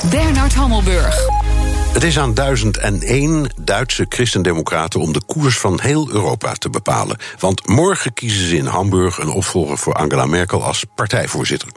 Bernard 0.09 0.53
Hammelburg. 0.53 1.38
Het 1.93 2.04
is 2.04 2.19
aan 2.19 2.34
1001 2.34 3.49
Duitse 3.62 4.06
christendemocraten 4.10 4.99
om 4.99 5.13
de 5.13 5.21
koers 5.25 5.58
van 5.58 5.80
heel 5.82 6.10
Europa 6.12 6.54
te 6.54 6.69
bepalen. 6.69 7.17
Want 7.39 7.67
morgen 7.67 8.13
kiezen 8.13 8.47
ze 8.47 8.58
in 8.58 8.65
Hamburg 8.65 9.17
een 9.17 9.30
opvolger 9.30 9.78
voor 9.78 9.93
Angela 9.93 10.25
Merkel 10.25 10.63
als 10.63 10.86
partijvoorzitter. 10.95 11.69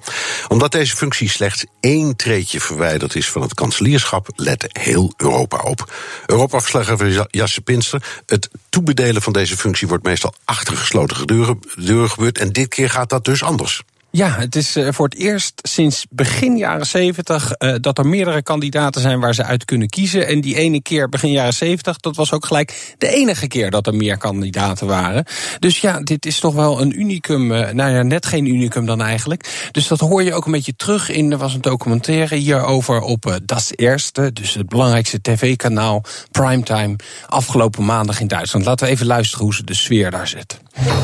Omdat 0.48 0.72
deze 0.72 0.96
functie 0.96 1.28
slechts 1.28 1.64
één 1.80 2.16
treetje 2.16 2.60
verwijderd 2.60 3.14
is 3.14 3.30
van 3.30 3.42
het 3.42 3.54
kanselierschap, 3.54 4.28
let 4.36 4.66
heel 4.72 5.12
Europa 5.16 5.58
op. 5.58 5.92
Europa-verslaggever 6.26 7.26
Jasse 7.30 7.60
Pinster. 7.60 8.22
Het 8.26 8.50
toebedelen 8.68 9.22
van 9.22 9.32
deze 9.32 9.56
functie 9.56 9.88
wordt 9.88 10.04
meestal 10.04 10.34
achter 10.44 10.76
gesloten 10.76 11.26
deuren, 11.26 11.58
deuren 11.76 12.10
gebeurd. 12.10 12.38
En 12.38 12.52
dit 12.52 12.68
keer 12.68 12.90
gaat 12.90 13.10
dat 13.10 13.24
dus 13.24 13.42
anders. 13.42 13.82
Ja, 14.14 14.30
het 14.38 14.56
is 14.56 14.76
eh, 14.76 14.88
voor 14.90 15.04
het 15.04 15.14
eerst 15.14 15.52
sinds 15.62 16.06
begin 16.10 16.56
jaren 16.56 16.86
70 16.86 17.52
uh, 17.58 17.74
dat 17.80 17.98
er 17.98 18.06
meerdere 18.06 18.42
kandidaten 18.42 19.00
zijn 19.00 19.20
waar 19.20 19.34
ze 19.34 19.44
uit 19.44 19.64
kunnen 19.64 19.88
kiezen. 19.88 20.26
En 20.26 20.40
die 20.40 20.56
ene 20.56 20.82
keer 20.82 21.08
begin 21.08 21.30
jaren 21.30 21.54
70, 21.54 21.96
dat 21.96 22.16
was 22.16 22.32
ook 22.32 22.46
gelijk 22.46 22.94
de 22.98 23.08
enige 23.08 23.46
keer 23.48 23.70
dat 23.70 23.86
er 23.86 23.94
meer 23.94 24.18
kandidaten 24.18 24.86
waren. 24.86 25.24
Dus 25.58 25.80
ja, 25.80 26.00
dit 26.00 26.26
is 26.26 26.40
toch 26.40 26.54
wel 26.54 26.80
een 26.80 27.00
unicum. 27.00 27.52
Uh, 27.52 27.70
nou 27.70 27.92
ja, 27.92 28.02
net 28.02 28.26
geen 28.26 28.46
unicum 28.46 28.86
dan 28.86 29.02
eigenlijk. 29.02 29.68
Dus 29.70 29.88
dat 29.88 30.00
hoor 30.00 30.22
je 30.22 30.34
ook 30.34 30.46
een 30.46 30.52
beetje 30.52 30.76
terug 30.76 31.08
in. 31.10 31.32
Er 31.32 31.38
was 31.38 31.54
een 31.54 31.60
documentaire 31.60 32.36
hierover 32.36 33.00
op 33.00 33.40
Das 33.42 33.72
Eerste, 33.76 34.32
dus 34.32 34.54
het 34.54 34.68
belangrijkste 34.68 35.20
tv-kanaal, 35.20 36.04
Primetime, 36.30 36.96
afgelopen 37.26 37.84
maandag 37.84 38.20
in 38.20 38.28
Duitsland. 38.28 38.64
Laten 38.64 38.86
we 38.86 38.92
even 38.92 39.06
luisteren 39.06 39.44
hoe 39.44 39.54
ze 39.54 39.64
de 39.64 39.74
sfeer 39.74 40.10
daar 40.10 40.28
zetten. 40.28 40.58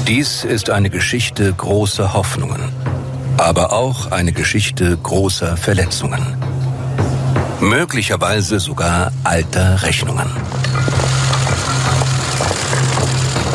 Dies 0.07 0.45
ist 0.45 0.71
eine 0.71 0.91
Geschichte 0.91 1.53
großer 1.53 2.15
Hoffnungen, 2.15 2.73
aber 3.37 3.73
auch 3.73 4.11
eine 4.11 4.33
Geschichte 4.33 4.97
großer 4.97 5.57
Verletzungen. 5.57 6.37
Möglicherweise 7.61 8.61
sogar 8.61 9.13
alte 9.25 9.83
Rechnungen. 9.83 10.31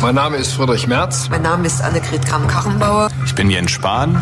Mein 0.02 0.16
Name 0.16 0.38
ist 0.38 0.54
Friedrich 0.54 0.86
Merz. 0.86 1.30
Mijn 1.30 1.42
naam 1.42 1.64
is 1.66 1.82
Annegret 1.82 2.26
Kram-Karrenbauer. 2.26 3.10
Ich 3.26 3.34
bin 3.36 3.50
Jens 3.50 3.72
Spahn. 3.72 4.22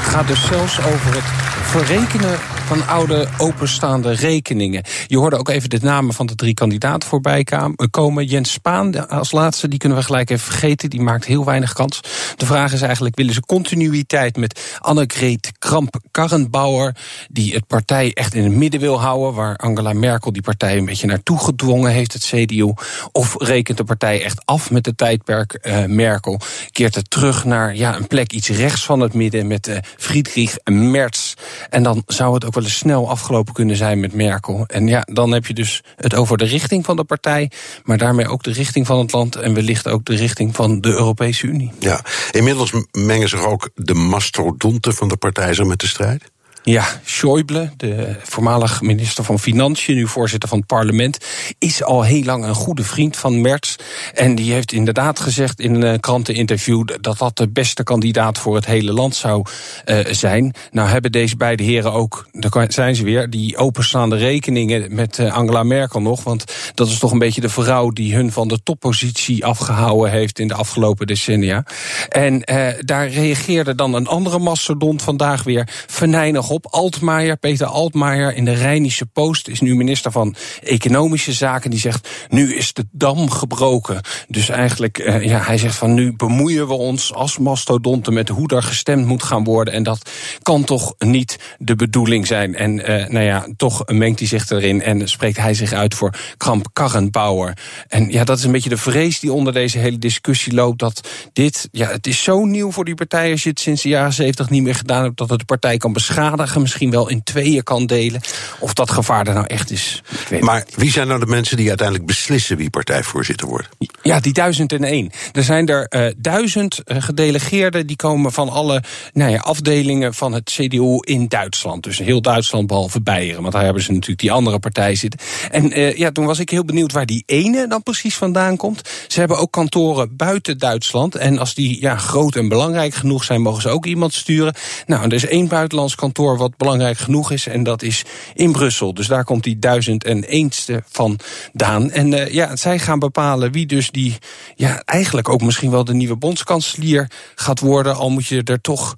Het 0.00 0.12
gaat 0.12 0.28
dus 0.28 0.46
zelfs 0.46 0.78
over 0.78 1.14
het 1.14 1.24
verrekenen 1.62 2.38
van 2.66 2.86
oude 2.86 3.28
openstaande 3.38 4.12
rekeningen. 4.12 4.82
Je 5.06 5.18
hoorde 5.18 5.38
ook 5.38 5.48
even 5.48 5.70
de 5.70 5.78
namen 5.82 6.14
van 6.14 6.26
de 6.26 6.34
drie 6.34 6.54
kandidaten 6.54 7.08
voorbij 7.08 7.46
komen. 7.90 8.24
Jens 8.24 8.52
Spaan 8.52 9.08
als 9.08 9.32
laatste, 9.32 9.68
die 9.68 9.78
kunnen 9.78 9.98
we 9.98 10.04
gelijk 10.04 10.30
even 10.30 10.44
vergeten. 10.44 10.90
Die 10.90 11.00
maakt 11.00 11.24
heel 11.24 11.44
weinig 11.44 11.72
kans. 11.72 12.00
De 12.36 12.46
vraag 12.46 12.72
is 12.72 12.82
eigenlijk, 12.82 13.16
willen 13.16 13.34
ze 13.34 13.40
continuïteit 13.40 14.36
met 14.36 14.78
Annegret 14.78 15.52
Kramp-Karrenbauer... 15.58 16.94
die 17.28 17.54
het 17.54 17.66
partij 17.66 18.12
echt 18.12 18.34
in 18.34 18.44
het 18.44 18.52
midden 18.52 18.80
wil 18.80 19.00
houden... 19.00 19.34
waar 19.34 19.56
Angela 19.56 19.92
Merkel 19.92 20.32
die 20.32 20.42
partij 20.42 20.76
een 20.76 20.84
beetje 20.84 21.06
naartoe 21.06 21.38
gedwongen 21.38 21.92
heeft, 21.92 22.12
het 22.12 22.24
CDU... 22.24 22.72
of 23.12 23.34
rekent 23.38 23.76
de 23.76 23.84
partij 23.84 24.22
echt 24.22 24.46
af 24.46 24.70
met 24.70 24.86
het 24.86 24.96
tijdperk 24.96 25.58
uh, 25.62 25.84
Merkel? 25.84 26.40
Keert 26.70 26.94
het 26.94 27.10
terug 27.10 27.44
naar 27.44 27.76
ja, 27.76 27.96
een 27.96 28.06
plek 28.06 28.32
iets 28.32 28.48
rechts 28.48 28.84
van 28.84 29.00
het 29.00 29.14
midden... 29.14 29.46
met 29.46 29.68
uh, 29.68 29.76
Friedrich 29.96 30.56
Merz. 30.64 31.34
En 31.70 31.82
dan 31.82 32.02
zou 32.06 32.34
het 32.34 32.44
ook 32.44 32.54
wel 32.56 32.64
eens 32.64 32.76
snel 32.76 33.10
afgelopen 33.10 33.54
kunnen 33.54 33.76
zijn 33.76 34.00
met 34.00 34.12
Merkel. 34.12 34.64
En 34.66 34.86
ja, 34.86 35.06
dan 35.12 35.32
heb 35.32 35.46
je 35.46 35.54
dus 35.54 35.82
het 35.96 36.14
over 36.14 36.36
de 36.36 36.44
richting 36.44 36.84
van 36.84 36.96
de 36.96 37.04
partij, 37.04 37.50
maar 37.84 37.98
daarmee 37.98 38.28
ook 38.28 38.42
de 38.42 38.52
richting 38.52 38.86
van 38.86 38.98
het 38.98 39.12
land 39.12 39.36
en 39.36 39.54
wellicht 39.54 39.88
ook 39.88 40.04
de 40.04 40.16
richting 40.16 40.54
van 40.54 40.80
de 40.80 40.88
Europese 40.88 41.46
Unie. 41.46 41.72
Ja, 41.78 42.04
inmiddels 42.30 42.72
mengen 42.92 43.28
zich 43.28 43.44
ook 43.44 43.70
de 43.74 43.94
mastodonten 43.94 44.94
van 44.94 45.08
de 45.08 45.16
partij 45.16 45.54
zo 45.54 45.64
met 45.64 45.80
de 45.80 45.86
strijd? 45.86 46.30
Ja, 46.68 46.84
Schäuble, 47.04 47.70
de 47.76 48.16
voormalig 48.22 48.80
minister 48.80 49.24
van 49.24 49.38
Financiën, 49.38 49.94
nu 49.94 50.06
voorzitter 50.06 50.48
van 50.48 50.58
het 50.58 50.66
parlement, 50.66 51.18
is 51.58 51.82
al 51.82 52.02
heel 52.02 52.22
lang 52.22 52.44
een 52.44 52.54
goede 52.54 52.82
vriend 52.82 53.16
van 53.16 53.40
Merz. 53.40 53.76
En 54.14 54.34
die 54.34 54.52
heeft 54.52 54.72
inderdaad 54.72 55.20
gezegd 55.20 55.60
in 55.60 55.82
een 55.82 56.00
kranteninterview 56.00 56.88
dat 57.00 57.18
dat 57.18 57.36
de 57.36 57.48
beste 57.48 57.82
kandidaat 57.82 58.38
voor 58.38 58.54
het 58.54 58.66
hele 58.66 58.92
land 58.92 59.14
zou 59.14 59.44
uh, 59.86 59.98
zijn. 60.10 60.54
Nou 60.70 60.88
hebben 60.88 61.12
deze 61.12 61.36
beide 61.36 61.62
heren 61.62 61.92
ook, 61.92 62.28
daar 62.32 62.72
zijn 62.72 62.94
ze 62.94 63.04
weer, 63.04 63.30
die 63.30 63.56
openstaande 63.56 64.16
rekeningen 64.16 64.94
met 64.94 65.18
uh, 65.18 65.34
Angela 65.34 65.62
Merkel 65.62 66.00
nog. 66.00 66.24
Want 66.24 66.44
dat 66.74 66.88
is 66.88 66.98
toch 66.98 67.12
een 67.12 67.18
beetje 67.18 67.40
de 67.40 67.48
vrouw 67.48 67.90
die 67.90 68.14
hun 68.14 68.32
van 68.32 68.48
de 68.48 68.62
toppositie 68.62 69.44
afgehouden 69.44 70.10
heeft 70.10 70.38
in 70.38 70.48
de 70.48 70.54
afgelopen 70.54 71.06
decennia. 71.06 71.64
En 72.08 72.42
uh, 72.50 72.68
daar 72.78 73.08
reageerde 73.08 73.74
dan 73.74 73.94
een 73.94 74.06
andere 74.06 74.38
mastodont 74.38 75.02
vandaag 75.02 75.42
weer 75.42 75.68
venijnig 75.86 76.54
op. 76.56 76.66
Altmaier, 76.70 77.36
Peter 77.36 77.66
Altmaier 77.66 78.34
in 78.34 78.44
de 78.44 78.52
Rijnische 78.52 79.06
Post 79.06 79.48
is 79.48 79.60
nu 79.60 79.74
minister 79.74 80.12
van 80.12 80.34
Economische 80.62 81.32
Zaken. 81.32 81.70
Die 81.70 81.80
zegt, 81.80 82.08
nu 82.28 82.54
is 82.54 82.72
de 82.72 82.86
dam 82.90 83.30
gebroken. 83.30 84.00
Dus 84.28 84.48
eigenlijk, 84.48 84.98
uh, 84.98 85.24
ja, 85.24 85.40
hij 85.40 85.58
zegt 85.58 85.76
van 85.76 85.94
nu 85.94 86.16
bemoeien 86.16 86.66
we 86.66 86.74
ons 86.74 87.14
als 87.14 87.38
mastodonten 87.38 88.12
met 88.12 88.28
hoe 88.28 88.48
er 88.48 88.62
gestemd 88.62 89.06
moet 89.06 89.22
gaan 89.22 89.44
worden. 89.44 89.74
En 89.74 89.82
dat 89.82 90.10
kan 90.42 90.64
toch 90.64 90.94
niet 90.98 91.38
de 91.58 91.76
bedoeling 91.76 92.26
zijn. 92.26 92.54
En 92.54 92.78
uh, 92.78 93.08
nou 93.08 93.24
ja, 93.24 93.46
toch 93.56 93.86
mengt 93.86 94.18
hij 94.18 94.28
zich 94.28 94.50
erin 94.50 94.82
en 94.82 95.08
spreekt 95.08 95.36
hij 95.36 95.54
zich 95.54 95.72
uit 95.72 95.94
voor 95.94 96.14
Kramp 96.36 96.66
Karrenbauer. 96.72 97.56
En 97.88 98.10
ja, 98.10 98.24
dat 98.24 98.38
is 98.38 98.44
een 98.44 98.52
beetje 98.52 98.68
de 98.68 98.76
vrees 98.76 99.20
die 99.20 99.32
onder 99.32 99.52
deze 99.52 99.78
hele 99.78 99.98
discussie 99.98 100.54
loopt. 100.54 100.78
Dat 100.78 101.08
dit, 101.32 101.68
ja, 101.72 101.88
het 101.88 102.06
is 102.06 102.22
zo 102.22 102.44
nieuw 102.44 102.70
voor 102.70 102.84
die 102.84 102.94
partij 102.94 103.30
als 103.30 103.42
je 103.42 103.48
het 103.48 103.60
sinds 103.60 103.82
de 103.82 103.88
jaren 103.88 104.12
zeventig 104.12 104.50
niet 104.50 104.62
meer 104.62 104.74
gedaan 104.74 105.02
hebt. 105.02 105.16
Dat 105.16 105.30
het 105.30 105.38
de 105.38 105.44
partij 105.44 105.76
kan 105.76 105.92
beschadigen 105.92 106.45
misschien 106.54 106.90
wel 106.90 107.08
in 107.08 107.22
tweeën 107.22 107.62
kan 107.62 107.86
delen. 107.86 108.20
Of 108.58 108.74
dat 108.74 108.90
gevaar 108.90 109.26
er 109.26 109.34
nou 109.34 109.46
echt 109.46 109.70
is. 109.70 110.02
Maar 110.40 110.64
wie 110.74 110.90
zijn 110.90 111.08
nou 111.08 111.20
de 111.20 111.26
mensen 111.26 111.56
die 111.56 111.68
uiteindelijk 111.68 112.06
beslissen 112.06 112.56
wie 112.56 112.70
partijvoorzitter 112.70 113.48
wordt? 113.48 113.68
Ja, 114.02 114.20
die 114.20 114.32
duizend 114.32 114.72
en 114.72 114.84
één. 114.84 115.10
Er 115.32 115.42
zijn 115.42 115.68
er 115.68 115.86
uh, 115.88 116.12
duizend 116.16 116.80
uh, 116.84 117.02
gedelegeerden 117.02 117.86
die 117.86 117.96
komen 117.96 118.32
van 118.32 118.48
alle 118.48 118.82
nou 119.12 119.30
ja, 119.30 119.38
afdelingen 119.38 120.14
van 120.14 120.32
het 120.32 120.50
CDU 120.50 120.98
in 121.00 121.28
Duitsland. 121.28 121.82
Dus 121.82 121.98
heel 121.98 122.22
Duitsland 122.22 122.66
behalve 122.66 123.00
Beieren. 123.00 123.40
Want 123.40 123.52
daar 123.52 123.64
hebben 123.64 123.82
ze 123.82 123.92
natuurlijk 123.92 124.20
die 124.20 124.32
andere 124.32 124.58
partij 124.58 124.94
zitten. 124.94 125.20
En 125.50 125.78
uh, 125.78 125.96
ja, 125.96 126.10
toen 126.10 126.26
was 126.26 126.38
ik 126.38 126.50
heel 126.50 126.64
benieuwd 126.64 126.92
waar 126.92 127.06
die 127.06 127.22
ene 127.26 127.66
dan 127.68 127.82
precies 127.82 128.16
vandaan 128.16 128.56
komt. 128.56 128.88
Ze 129.06 129.18
hebben 129.18 129.38
ook 129.38 129.52
kantoren 129.52 130.16
buiten 130.16 130.58
Duitsland. 130.58 131.14
En 131.14 131.38
als 131.38 131.54
die 131.54 131.80
ja, 131.80 131.96
groot 131.96 132.36
en 132.36 132.48
belangrijk 132.48 132.94
genoeg 132.94 133.24
zijn, 133.24 133.42
mogen 133.42 133.62
ze 133.62 133.68
ook 133.68 133.86
iemand 133.86 134.14
sturen. 134.14 134.54
Nou, 134.86 135.04
er 135.04 135.12
is 135.12 135.26
één 135.26 135.48
buitenlands 135.48 135.94
kantoor 135.94 136.35
wat 136.36 136.56
belangrijk 136.56 136.98
genoeg 136.98 137.30
is. 137.30 137.46
En 137.46 137.62
dat 137.62 137.82
is 137.82 138.04
in 138.34 138.52
Brussel. 138.52 138.94
Dus 138.94 139.06
daar 139.06 139.24
komt 139.24 139.44
die 139.44 139.58
duizend 139.58 140.04
en 140.04 140.24
eenste 140.24 140.82
vandaan. 140.86 141.90
En 141.90 142.12
uh, 142.12 142.32
ja, 142.32 142.56
zij 142.56 142.78
gaan 142.78 142.98
bepalen 142.98 143.52
wie 143.52 143.66
dus 143.66 143.90
die, 143.90 144.18
ja, 144.54 144.82
eigenlijk 144.84 145.28
ook 145.28 145.42
misschien 145.42 145.70
wel 145.70 145.84
de 145.84 145.94
nieuwe 145.94 146.16
bondskanselier 146.16 147.10
gaat 147.34 147.60
worden. 147.60 147.96
Al 147.96 148.10
moet 148.10 148.26
je 148.26 148.42
er 148.42 148.60
toch 148.60 148.94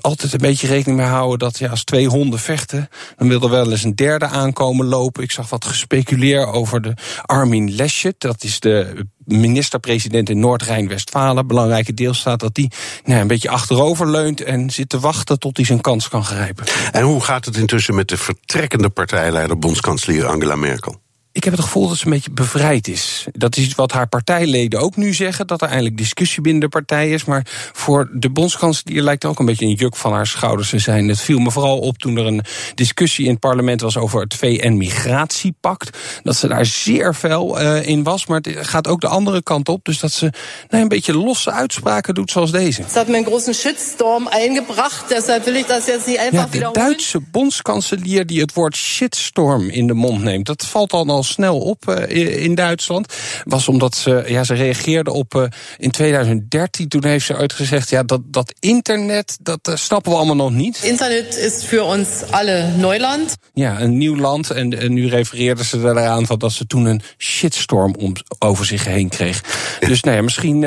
altijd 0.00 0.32
een 0.32 0.38
beetje 0.38 0.66
rekening 0.66 0.98
mee 0.98 1.08
houden 1.08 1.38
dat 1.38 1.58
ja, 1.58 1.68
als 1.68 1.84
twee 1.84 2.06
honden 2.06 2.38
vechten, 2.38 2.88
dan 3.16 3.28
wil 3.28 3.42
er 3.42 3.50
wel 3.50 3.70
eens 3.70 3.84
een 3.84 3.94
derde 3.94 4.26
aankomen 4.26 4.86
lopen. 4.86 5.22
Ik 5.22 5.30
zag 5.30 5.50
wat 5.50 5.64
gespeculeer 5.64 6.46
over 6.46 6.82
de 6.82 6.94
Armin 7.22 7.76
Laschet. 7.76 8.14
Dat 8.18 8.42
is 8.44 8.60
de 8.60 9.06
minister-president 9.24 10.30
in 10.30 10.38
Noord-Rijn-Westfalen, 10.38 11.46
belangrijke 11.46 11.94
deelstaat, 11.94 12.40
dat 12.40 12.54
die 12.54 12.70
nou, 13.04 13.20
een 13.20 13.26
beetje 13.26 13.48
achterover 13.48 14.10
leunt 14.10 14.42
en 14.42 14.70
zit 14.70 14.88
te 14.88 15.00
wachten 15.00 15.38
tot 15.38 15.56
hij 15.56 15.66
zijn 15.66 15.80
kans 15.80 16.08
kan 16.08 16.24
grijpen. 16.24 16.66
En 16.92 17.02
hoe 17.02 17.20
gaat 17.20 17.44
het 17.44 17.56
intussen 17.56 17.94
met 17.94 18.08
de 18.08 18.16
vertrekkende 18.16 18.88
partijleider, 18.88 19.58
bondskanselier 19.58 20.26
Angela 20.26 20.56
Merkel? 20.56 21.00
Ik 21.32 21.44
heb 21.44 21.52
het 21.52 21.62
gevoel 21.62 21.88
dat 21.88 21.96
ze 21.96 22.04
een 22.04 22.12
beetje 22.12 22.30
bevrijd 22.30 22.88
is. 22.88 23.26
Dat 23.32 23.56
is 23.56 23.74
wat 23.74 23.92
haar 23.92 24.08
partijleden 24.08 24.80
ook 24.80 24.96
nu 24.96 25.14
zeggen, 25.14 25.46
dat 25.46 25.62
er 25.62 25.68
eindelijk 25.68 25.96
discussie 25.96 26.42
binnen 26.42 26.60
de 26.60 26.68
partij 26.68 27.10
is. 27.10 27.24
Maar 27.24 27.46
voor 27.72 28.10
de 28.12 28.30
bondskanselier 28.30 29.02
lijkt 29.02 29.22
er 29.22 29.28
ook 29.28 29.38
een 29.38 29.46
beetje 29.46 29.66
een 29.66 29.74
juk 29.74 29.96
van 29.96 30.12
haar 30.12 30.26
schouders 30.26 30.68
te 30.70 30.78
zijn. 30.78 31.08
Het 31.08 31.20
viel 31.20 31.38
me 31.38 31.50
vooral 31.50 31.78
op 31.78 31.98
toen 31.98 32.16
er 32.16 32.26
een 32.26 32.44
discussie 32.74 33.24
in 33.24 33.30
het 33.30 33.40
parlement 33.40 33.80
was 33.80 33.96
over 33.96 34.20
het 34.20 34.34
VN-migratiepact. 34.34 35.98
Dat 36.22 36.36
ze 36.36 36.48
daar 36.48 36.66
zeer 36.66 37.14
fel 37.14 37.60
uh, 37.60 37.86
in 37.86 38.02
was, 38.02 38.26
maar 38.26 38.40
het 38.40 38.66
gaat 38.66 38.88
ook 38.88 39.00
de 39.00 39.08
andere 39.08 39.42
kant 39.42 39.68
op. 39.68 39.84
Dus 39.84 39.98
dat 39.98 40.12
ze 40.12 40.32
nou, 40.68 40.82
een 40.82 40.88
beetje 40.88 41.16
losse 41.16 41.50
uitspraken 41.50 42.14
doet 42.14 42.30
zoals 42.30 42.50
deze. 42.50 42.82
Het 42.82 42.94
had 42.94 43.08
me 43.08 43.16
een 43.16 43.24
grote 43.24 43.52
shitstorm 43.52 44.28
ingebracht, 44.38 45.08
deshalb 45.08 45.44
wil 45.44 45.54
ik 45.54 45.68
dat 45.68 45.86
jetzt 45.86 46.06
niet 46.06 46.16
einfach 46.16 46.52
ja, 46.52 46.70
De 46.70 46.78
Duitse 46.78 47.20
bondskanselier 47.20 48.26
die 48.26 48.40
het 48.40 48.52
woord 48.52 48.76
shitstorm 48.76 49.68
in 49.68 49.86
de 49.86 49.94
mond 49.94 50.22
neemt, 50.22 50.46
dat 50.46 50.66
valt 50.66 50.92
al 50.92 51.04
snel 51.22 51.58
op 51.58 51.84
uh, 51.88 52.42
in 52.44 52.54
Duitsland. 52.54 53.14
Was 53.44 53.68
omdat 53.68 53.94
ze, 53.94 54.24
ja, 54.26 54.44
ze 54.44 54.54
reageerde 54.54 55.12
op 55.12 55.34
uh, 55.34 55.44
in 55.78 55.90
2013. 55.90 56.88
Toen 56.88 57.04
heeft 57.04 57.26
ze 57.26 57.36
uitgezegd: 57.36 57.90
ja, 57.90 58.02
dat, 58.02 58.20
dat 58.24 58.54
internet, 58.60 59.38
dat 59.40 59.68
uh, 59.68 59.76
snappen 59.76 60.12
we 60.12 60.18
allemaal 60.18 60.36
nog 60.36 60.50
niet. 60.50 60.78
Internet 60.82 61.36
is 61.36 61.66
voor 61.66 61.80
ons 61.80 62.08
alle 62.30 62.68
Neuland. 62.76 63.36
Ja, 63.54 63.80
een 63.80 63.98
nieuw 63.98 64.16
land. 64.16 64.50
En, 64.50 64.78
en 64.78 64.92
nu 64.92 65.08
refereerde 65.08 65.64
ze 65.64 65.78
eraan 65.78 66.26
van 66.26 66.38
dat 66.38 66.52
ze 66.52 66.66
toen 66.66 66.84
een 66.84 67.02
shitstorm 67.18 67.94
om, 67.94 68.14
over 68.38 68.66
zich 68.66 68.84
heen 68.84 69.08
kreeg. 69.08 69.40
Dus 69.80 70.02
nou 70.02 70.16
ja, 70.16 70.22
misschien 70.22 70.66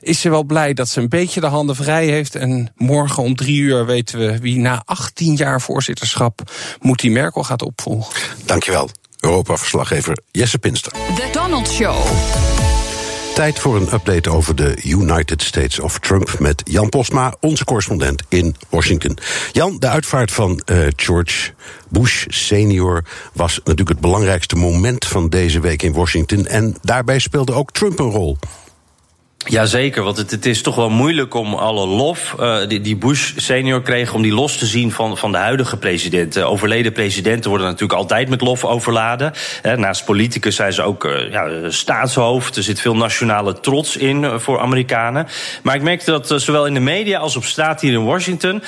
is 0.00 0.20
ze 0.20 0.30
wel 0.30 0.44
blij 0.44 0.74
dat 0.74 0.88
ze 0.88 1.00
een 1.00 1.08
beetje 1.08 1.40
de 1.40 1.46
handen 1.46 1.76
vrij 1.76 2.06
heeft. 2.06 2.34
En 2.34 2.72
morgen 2.76 3.22
om 3.22 3.36
drie 3.36 3.60
uur 3.60 3.86
weten 3.86 4.18
we 4.18 4.38
wie 4.38 4.58
na 4.58 4.82
18 4.84 5.36
jaar 5.36 5.60
voorzitterschap 5.60 6.50
Moetie 6.80 7.10
Merkel 7.10 7.44
gaat 7.44 7.62
opvolgen. 7.62 8.20
Dankjewel. 8.44 8.90
Europa-verslaggever 9.22 10.18
Jesse 10.30 10.58
Pinster. 10.58 10.92
The 10.92 11.28
Donald 11.32 11.68
Show. 11.68 11.96
Tijd 13.34 13.58
voor 13.58 13.76
een 13.76 13.92
update 13.92 14.30
over 14.30 14.56
de 14.56 14.76
United 14.84 15.42
States 15.42 15.80
of 15.80 15.98
Trump 15.98 16.38
met 16.38 16.62
Jan 16.64 16.88
Postma, 16.88 17.34
onze 17.40 17.64
correspondent 17.64 18.22
in 18.28 18.56
Washington. 18.68 19.18
Jan, 19.52 19.76
de 19.78 19.88
uitvaart 19.88 20.32
van 20.32 20.62
uh, 20.66 20.86
George 20.96 21.52
Bush 21.88 22.24
senior 22.28 23.04
was 23.32 23.56
natuurlijk 23.56 23.88
het 23.88 24.00
belangrijkste 24.00 24.56
moment 24.56 25.04
van 25.04 25.28
deze 25.28 25.60
week 25.60 25.82
in 25.82 25.92
Washington. 25.92 26.46
En 26.46 26.76
daarbij 26.82 27.18
speelde 27.18 27.52
ook 27.52 27.70
Trump 27.70 27.98
een 27.98 28.10
rol. 28.10 28.38
Jazeker, 29.44 30.02
want 30.02 30.16
het, 30.16 30.30
het, 30.30 30.46
is 30.46 30.62
toch 30.62 30.74
wel 30.74 30.90
moeilijk 30.90 31.34
om 31.34 31.54
alle 31.54 31.86
lof 31.86 32.34
uh, 32.40 32.58
die, 32.68 32.80
die, 32.80 32.96
Bush 32.96 33.32
senior 33.36 33.82
kreeg... 33.82 34.14
om 34.14 34.22
die 34.22 34.32
los 34.32 34.56
te 34.56 34.66
zien 34.66 34.92
van, 34.92 35.18
van 35.18 35.32
de 35.32 35.38
huidige 35.38 35.76
president. 35.76 36.36
Uh, 36.36 36.50
overleden 36.50 36.92
presidenten 36.92 37.50
worden 37.50 37.66
natuurlijk 37.66 37.98
altijd 37.98 38.28
met 38.28 38.40
lof 38.40 38.64
overladen. 38.64 39.32
Uh, 39.62 39.72
naast 39.72 40.04
politicus 40.04 40.56
zijn 40.56 40.72
ze 40.72 40.82
ook 40.82 41.08
ja, 41.30 41.70
staatshoofd. 41.70 42.56
Er 42.56 42.62
zit 42.62 42.80
veel 42.80 42.96
nationale 42.96 43.60
trots 43.60 43.96
in 43.96 44.40
voor 44.40 44.60
Amerikanen. 44.60 45.26
Maar 45.62 45.74
ik 45.74 45.82
merkte 45.82 46.10
dat 46.10 46.34
zowel 46.36 46.66
in 46.66 46.74
de 46.74 46.80
media 46.80 47.18
als 47.18 47.36
op 47.36 47.44
straat 47.44 47.80
hier 47.80 47.92
in 47.92 48.04
Washington... 48.04 48.62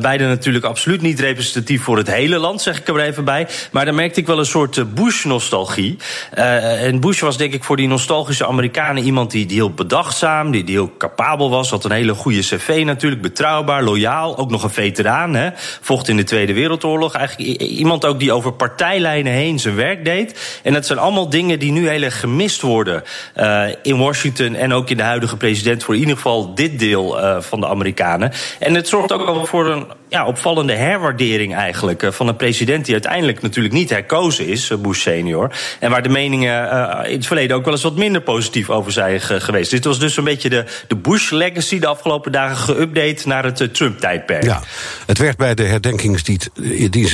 beide 0.00 0.26
natuurlijk 0.26 0.64
absoluut 0.64 1.02
niet 1.02 1.20
representatief 1.20 1.82
voor 1.82 1.96
het 1.96 2.10
hele 2.10 2.38
land, 2.38 2.62
zeg 2.62 2.78
ik 2.78 2.88
er 2.88 3.00
even 3.00 3.24
bij. 3.24 3.48
Maar 3.72 3.84
daar 3.84 3.94
merkte 3.94 4.20
ik 4.20 4.26
wel 4.26 4.38
een 4.38 4.46
soort 4.46 4.94
Bush-nostalgie. 4.94 5.96
en 6.30 7.00
Bush 7.00 7.20
was 7.20 7.36
denk 7.36 7.52
ik 7.52 7.64
voor 7.64 7.76
die 7.76 7.88
nostalgische 7.88 8.46
Amerikanen 8.46 9.04
iemand 9.04 9.30
die, 9.30 9.46
die 9.46 9.56
heel 9.56 9.70
bedacht 9.70 10.11
die, 10.50 10.64
heel 10.66 10.92
capabel 10.98 11.50
was. 11.50 11.70
Had 11.70 11.84
een 11.84 11.90
hele 11.90 12.14
goede 12.14 12.40
cv 12.40 12.82
natuurlijk, 12.84 13.22
betrouwbaar, 13.22 13.82
loyaal. 13.82 14.36
Ook 14.36 14.50
nog 14.50 14.62
een 14.62 14.70
veteraan, 14.70 15.34
hè. 15.34 15.50
Vocht 15.80 16.08
in 16.08 16.16
de 16.16 16.24
Tweede 16.24 16.52
Wereldoorlog. 16.52 17.14
Eigenlijk 17.14 17.60
iemand 17.60 18.06
ook 18.06 18.18
die 18.18 18.32
over 18.32 18.52
partijlijnen 18.52 19.32
heen 19.32 19.58
zijn 19.58 19.74
werk 19.74 20.04
deed. 20.04 20.60
En 20.62 20.72
dat 20.72 20.86
zijn 20.86 20.98
allemaal 20.98 21.28
dingen 21.28 21.58
die 21.58 21.72
nu 21.72 21.88
heel 21.88 22.02
erg 22.02 22.20
gemist 22.20 22.60
worden 22.60 23.02
uh, 23.36 23.64
in 23.82 23.98
Washington 23.98 24.54
en 24.54 24.72
ook 24.72 24.90
in 24.90 24.96
de 24.96 25.02
huidige 25.02 25.36
president 25.36 25.84
voor 25.84 25.94
in 25.94 26.00
ieder 26.00 26.16
geval 26.16 26.54
dit 26.54 26.78
deel 26.78 27.18
uh, 27.18 27.40
van 27.40 27.60
de 27.60 27.66
Amerikanen. 27.66 28.32
En 28.58 28.74
het 28.74 28.88
zorgt 28.88 29.12
ook 29.12 29.26
al 29.26 29.46
voor 29.46 29.70
een 29.70 29.86
ja, 30.12 30.26
opvallende 30.26 30.74
herwaardering 30.74 31.54
eigenlijk 31.54 32.02
uh, 32.02 32.10
van 32.10 32.28
een 32.28 32.36
president 32.36 32.84
die 32.84 32.94
uiteindelijk 32.94 33.42
natuurlijk 33.42 33.74
niet 33.74 33.90
herkozen 33.90 34.46
is, 34.46 34.72
Bush 34.80 35.00
senior. 35.00 35.52
En 35.80 35.90
waar 35.90 36.02
de 36.02 36.08
meningen 36.08 36.70
in 37.04 37.16
het 37.16 37.26
verleden 37.26 37.56
ook 37.56 37.64
wel 37.64 37.72
eens 37.72 37.82
wat 37.82 37.96
minder 37.96 38.22
positief 38.22 38.70
over 38.70 38.92
zijn 38.92 39.20
geweest. 39.20 39.70
Dit 39.70 39.84
was 39.84 39.98
dus 39.98 40.16
een 40.16 40.24
beetje 40.24 40.48
de, 40.48 40.64
de 40.88 40.96
Bush 40.96 41.30
legacy 41.30 41.78
de 41.78 41.86
afgelopen 41.86 42.32
dagen 42.32 42.76
geüpdate 42.76 43.26
naar 43.26 43.44
het 43.44 43.74
Trump-tijdperk. 43.74 44.44
Ja, 44.44 44.62
het 45.06 45.18
werd 45.18 45.36
bij 45.36 45.54
de 45.54 45.64
herdenkingsdienst 45.64 46.50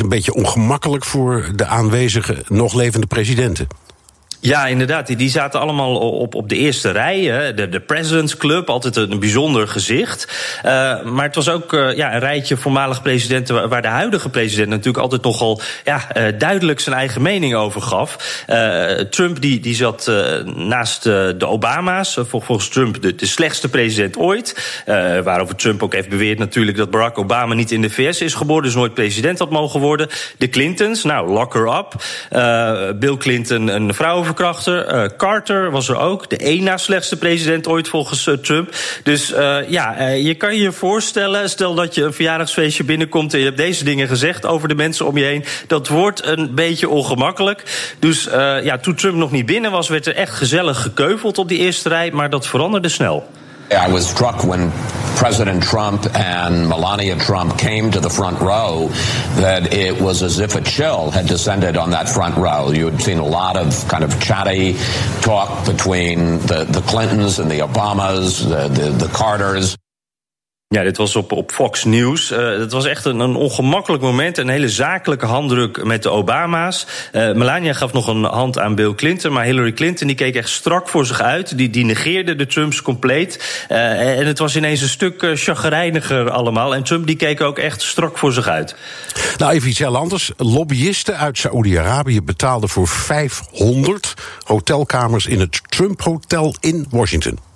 een 0.00 0.08
beetje 0.08 0.34
ongemakkelijk 0.34 1.04
voor 1.04 1.50
de 1.54 1.66
aanwezige 1.66 2.44
nog 2.48 2.74
levende 2.74 3.06
presidenten. 3.06 3.68
Ja, 4.40 4.66
inderdaad. 4.66 5.06
Die, 5.06 5.30
zaten 5.30 5.60
allemaal 5.60 5.96
op, 5.96 6.34
op 6.34 6.48
de 6.48 6.56
eerste 6.56 6.90
rij. 6.90 7.52
De, 7.54 7.68
de 7.68 7.80
President's 7.80 8.36
Club, 8.36 8.68
altijd 8.68 8.96
een 8.96 9.20
bijzonder 9.20 9.68
gezicht. 9.68 10.28
Uh, 10.64 11.02
maar 11.02 11.24
het 11.24 11.34
was 11.34 11.48
ook 11.48 11.72
uh, 11.72 11.96
ja, 11.96 12.14
een 12.14 12.20
rijtje 12.20 12.56
voormalig 12.56 13.02
presidenten... 13.02 13.68
waar 13.68 13.82
de 13.82 13.88
huidige 13.88 14.28
president 14.28 14.68
natuurlijk 14.68 14.98
altijd 14.98 15.22
nogal 15.22 15.60
ja, 15.84 16.16
uh, 16.16 16.38
duidelijk 16.38 16.80
zijn 16.80 16.96
eigen 16.96 17.22
mening 17.22 17.54
over 17.54 17.82
gaf. 17.82 18.44
Trump 19.10 19.40
die, 19.40 19.60
die 19.60 19.74
zat 19.74 20.12
naast 20.54 21.02
de 21.02 21.46
Obama's. 21.46 22.18
volgens 22.28 22.68
Trump 22.68 23.02
de, 23.02 23.14
de 23.14 23.26
slechtste 23.26 23.68
president 23.68 24.16
ooit. 24.16 24.80
waarover 25.24 25.56
Trump 25.56 25.82
ook 25.82 25.92
heeft 25.92 26.08
beweerd 26.08 26.38
natuurlijk... 26.38 26.76
dat 26.76 26.90
Barack 26.90 27.18
Obama 27.18 27.54
niet 27.54 27.70
in 27.70 27.82
de 27.82 27.90
VS 27.90 28.20
is 28.20 28.34
geboren... 28.34 28.62
dus 28.62 28.74
nooit 28.74 28.94
president 28.94 29.38
had 29.38 29.50
mogen 29.50 29.80
worden. 29.80 30.08
De 30.38 30.48
Clintons, 30.48 31.04
nou, 31.04 31.30
lock 31.30 31.54
her 31.54 31.78
up. 31.78 31.94
Bill 32.98 33.16
Clinton, 33.16 33.68
een 33.68 33.94
vrouw 33.94 34.24
Uh, 34.36 35.04
Carter 35.16 35.70
was 35.70 35.88
er 35.88 35.98
ook. 35.98 36.30
De 36.30 36.36
één 36.36 36.64
na 36.64 36.76
slechtste 36.76 37.16
president 37.16 37.66
ooit 37.66 37.88
volgens 37.88 38.26
uh, 38.26 38.34
Trump. 38.34 38.74
Dus 39.02 39.32
uh, 39.32 39.68
ja, 39.68 40.08
je 40.08 40.34
kan 40.34 40.56
je 40.56 40.72
voorstellen, 40.72 41.50
stel 41.50 41.74
dat 41.74 41.94
je 41.94 42.02
een 42.02 42.12
verjaardagsfeestje 42.12 42.84
binnenkomt 42.84 43.32
en 43.32 43.38
je 43.38 43.44
hebt 43.44 43.56
deze 43.56 43.84
dingen 43.84 44.08
gezegd 44.08 44.46
over 44.46 44.68
de 44.68 44.74
mensen 44.74 45.06
om 45.06 45.18
je 45.18 45.24
heen. 45.24 45.44
Dat 45.66 45.88
wordt 45.88 46.26
een 46.26 46.54
beetje 46.54 46.88
ongemakkelijk. 46.88 47.62
Dus 47.98 48.28
ja, 48.62 48.78
toen 48.78 48.94
Trump 48.94 49.16
nog 49.16 49.30
niet 49.30 49.46
binnen 49.46 49.70
was, 49.70 49.88
werd 49.88 50.06
er 50.06 50.14
echt 50.14 50.34
gezellig 50.34 50.82
gekeuveld 50.82 51.38
op 51.38 51.48
die 51.48 51.58
eerste 51.58 51.88
rij, 51.88 52.10
maar 52.10 52.30
dat 52.30 52.46
veranderde 52.46 52.88
snel. 52.88 53.26
I 53.70 53.92
was 53.92 54.08
struck 54.08 54.44
when 54.44 54.70
President 55.16 55.62
Trump 55.62 56.06
and 56.14 56.68
Melania 56.68 57.16
Trump 57.16 57.58
came 57.58 57.90
to 57.90 58.00
the 58.00 58.08
front 58.08 58.40
row 58.40 58.88
that 59.36 59.74
it 59.74 60.00
was 60.00 60.22
as 60.22 60.38
if 60.38 60.54
a 60.54 60.62
chill 60.62 61.10
had 61.10 61.26
descended 61.26 61.76
on 61.76 61.90
that 61.90 62.08
front 62.08 62.36
row. 62.36 62.70
You 62.70 62.86
had 62.86 63.02
seen 63.02 63.18
a 63.18 63.26
lot 63.26 63.56
of 63.56 63.86
kind 63.88 64.04
of 64.04 64.20
chatty 64.20 64.76
talk 65.20 65.66
between 65.66 66.38
the, 66.38 66.64
the 66.64 66.80
Clintons 66.86 67.38
and 67.38 67.50
the 67.50 67.60
Obamas, 67.60 68.42
the, 68.48 68.68
the, 68.68 68.90
the 68.90 69.12
Carters. 69.12 69.76
Ja, 70.74 70.82
dit 70.82 70.96
was 70.96 71.16
op, 71.16 71.32
op 71.32 71.52
Fox 71.52 71.84
News. 71.84 72.30
Uh, 72.30 72.58
het 72.58 72.72
was 72.72 72.84
echt 72.84 73.04
een, 73.04 73.18
een, 73.18 73.34
ongemakkelijk 73.36 74.02
moment. 74.02 74.38
Een 74.38 74.48
hele 74.48 74.68
zakelijke 74.68 75.26
handdruk 75.26 75.84
met 75.84 76.02
de 76.02 76.10
Obama's. 76.10 76.86
Uh, 77.12 77.32
Melania 77.32 77.72
gaf 77.72 77.92
nog 77.92 78.06
een 78.06 78.24
hand 78.24 78.58
aan 78.58 78.74
Bill 78.74 78.94
Clinton. 78.94 79.32
Maar 79.32 79.44
Hillary 79.44 79.72
Clinton 79.72 80.06
die 80.06 80.16
keek 80.16 80.34
echt 80.34 80.48
strak 80.48 80.88
voor 80.88 81.06
zich 81.06 81.20
uit. 81.20 81.56
Die, 81.56 81.70
die 81.70 81.84
negeerde 81.84 82.36
de 82.36 82.46
Trumps 82.46 82.82
compleet. 82.82 83.64
Uh, 83.70 84.18
en 84.18 84.26
het 84.26 84.38
was 84.38 84.56
ineens 84.56 84.80
een 84.80 84.88
stuk 84.88 85.30
chagrijniger 85.34 86.30
allemaal. 86.30 86.74
En 86.74 86.82
Trump 86.82 87.06
die 87.06 87.16
keek 87.16 87.40
ook 87.40 87.58
echt 87.58 87.82
strak 87.82 88.18
voor 88.18 88.32
zich 88.32 88.48
uit. 88.48 88.74
Nou, 89.36 89.52
even 89.52 89.68
iets 89.68 89.78
heel 89.78 89.96
anders. 89.96 90.32
Lobbyisten 90.36 91.18
uit 91.18 91.38
Saoedi-Arabië 91.38 92.22
betaalden 92.22 92.68
voor 92.68 92.88
500 92.88 94.14
hotelkamers 94.42 95.26
in 95.26 95.40
het 95.40 95.60
Trump 95.68 96.02
Hotel 96.02 96.54
in 96.60 96.86
Washington. 96.90 97.47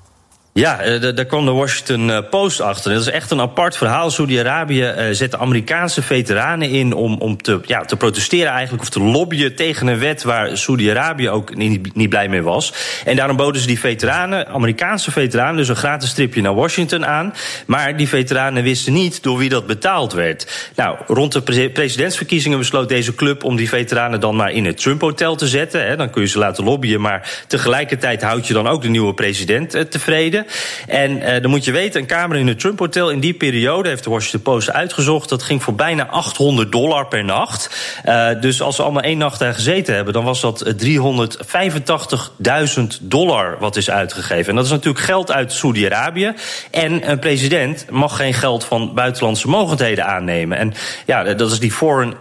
Ja, 0.54 0.80
eh, 0.80 1.00
daar 1.00 1.24
kwam 1.24 1.44
de 1.44 1.50
Washington 1.50 2.10
eh, 2.10 2.18
Post 2.30 2.60
achter. 2.60 2.92
Dat 2.92 3.00
is 3.00 3.08
echt 3.08 3.30
een 3.30 3.40
apart 3.40 3.76
verhaal. 3.76 4.10
Saudi-Arabië 4.10 4.94
uh, 4.98 5.04
zette 5.10 5.38
Amerikaanse 5.38 6.02
veteranen 6.02 6.70
in 6.70 6.92
om, 6.92 7.16
om 7.18 7.42
te, 7.42 7.60
ja, 7.66 7.84
te 7.84 7.96
protesteren 7.96 8.52
eigenlijk... 8.52 8.82
of 8.82 8.88
te 8.88 9.00
lobbyen 9.00 9.54
tegen 9.54 9.86
een 9.86 9.98
wet 9.98 10.22
waar 10.22 10.58
Saudi-Arabië 10.58 11.28
ook 11.28 11.54
niet, 11.54 12.08
blij 12.08 12.28
mee 12.28 12.42
was. 12.42 12.72
En 13.04 13.16
daarom 13.16 13.36
boden 13.36 13.60
ze 13.60 13.66
die 13.66 13.78
veteranen, 13.78 14.48
Amerikaanse 14.48 15.10
veteranen... 15.10 15.56
dus 15.56 15.68
een 15.68 15.76
gratis 15.76 16.10
stripje 16.10 16.42
naar 16.42 16.54
Washington 16.54 17.06
aan. 17.06 17.34
Maar 17.66 17.96
die 17.96 18.08
veteranen 18.08 18.62
wisten 18.62 18.92
niet 18.92 19.22
door 19.22 19.38
wie 19.38 19.48
dat 19.48 19.66
betaald 19.66 20.12
werd. 20.12 20.70
Nou, 20.76 20.96
rond 21.06 21.32
de 21.32 21.70
presidentsverkiezingen 21.70 22.58
besloot 22.58 22.88
deze 22.88 23.14
club... 23.14 23.44
om 23.44 23.56
die 23.56 23.68
veteranen 23.68 24.20
dan 24.20 24.36
maar 24.36 24.50
in 24.50 24.64
het 24.64 24.76
Trump-hotel 24.76 25.36
te 25.36 25.46
zetten. 25.46 25.98
Dan 25.98 26.10
kun 26.10 26.22
je 26.22 26.28
ze 26.28 26.38
laten 26.38 26.64
lobbyen, 26.64 27.00
maar 27.00 27.44
tegelijkertijd 27.46 28.22
houd 28.22 28.46
je 28.46 28.54
dan 28.54 28.68
ook 28.68 28.82
de 28.82 28.88
nieuwe 28.88 29.14
president 29.14 29.90
tevreden. 29.90 30.41
En 30.86 31.16
uh, 31.16 31.40
dan 31.40 31.50
moet 31.50 31.64
je 31.64 31.72
weten, 31.72 32.00
een 32.00 32.06
kamer 32.06 32.36
in 32.36 32.46
het 32.46 32.60
Trump 32.60 32.78
Hotel 32.78 33.10
in 33.10 33.20
die 33.20 33.34
periode, 33.34 33.88
heeft 33.88 34.04
de 34.04 34.10
Washington 34.10 34.42
Post 34.42 34.72
uitgezocht, 34.72 35.28
dat 35.28 35.42
ging 35.42 35.62
voor 35.62 35.74
bijna 35.74 36.06
800 36.06 36.72
dollar 36.72 37.06
per 37.06 37.24
nacht. 37.24 37.70
Uh, 38.04 38.28
dus 38.40 38.62
als 38.62 38.76
ze 38.76 38.82
allemaal 38.82 39.02
één 39.02 39.18
nacht 39.18 39.38
daar 39.38 39.54
gezeten 39.54 39.94
hebben, 39.94 40.12
dan 40.12 40.24
was 40.24 40.40
dat 40.40 40.74
385.000 40.84 42.82
dollar 43.00 43.56
wat 43.58 43.76
is 43.76 43.90
uitgegeven. 43.90 44.48
En 44.48 44.54
dat 44.54 44.64
is 44.64 44.70
natuurlijk 44.70 45.04
geld 45.04 45.32
uit 45.32 45.52
Saudi-Arabië. 45.52 46.32
En 46.70 47.10
een 47.10 47.18
president 47.18 47.86
mag 47.90 48.16
geen 48.16 48.34
geld 48.34 48.64
van 48.64 48.94
buitenlandse 48.94 49.48
mogendheden 49.48 50.06
aannemen. 50.06 50.58
En 50.58 50.74
ja, 51.06 51.24
dat 51.24 51.52
is 51.52 51.58
die 51.58 51.72
Foreign 51.72 52.14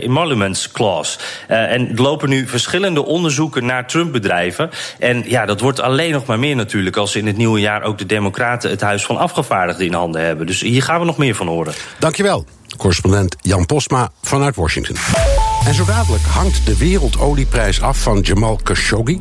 Emoluments 0.00 0.70
Clause. 0.72 1.18
en 1.46 1.88
er 1.88 2.02
lopen 2.02 2.28
nu 2.28 2.46
verschillende 2.46 3.04
onderzoeken 3.04 3.64
naar 3.64 3.86
Trump-bedrijven. 3.86 4.70
En 4.98 5.24
ja, 5.26 5.46
dat 5.46 5.60
wordt 5.60 5.80
alleen 5.80 6.12
nog 6.12 6.26
maar 6.26 6.38
meer 6.38 6.56
natuurlijk 6.56 6.96
als 6.96 7.07
in 7.14 7.26
het 7.26 7.36
nieuwe 7.36 7.60
jaar 7.60 7.82
ook 7.82 7.98
de 7.98 8.06
Democraten 8.06 8.70
het 8.70 8.80
Huis 8.80 9.04
van 9.04 9.16
Afgevaardigden 9.16 9.86
in 9.86 9.92
handen 9.92 10.24
hebben. 10.24 10.46
Dus 10.46 10.60
hier 10.60 10.82
gaan 10.82 11.00
we 11.00 11.06
nog 11.06 11.16
meer 11.16 11.34
van 11.34 11.46
horen. 11.46 11.74
Dankjewel, 11.98 12.44
correspondent 12.76 13.36
Jan 13.40 13.66
Posma 13.66 14.10
vanuit 14.22 14.56
Washington. 14.56 14.96
En 15.66 15.74
zo 15.74 15.84
dadelijk 15.84 16.22
hangt 16.22 16.66
de 16.66 16.76
wereldolieprijs 16.76 17.82
af 17.82 17.98
van 17.98 18.20
Jamal 18.20 18.60
Khashoggi. 18.62 19.20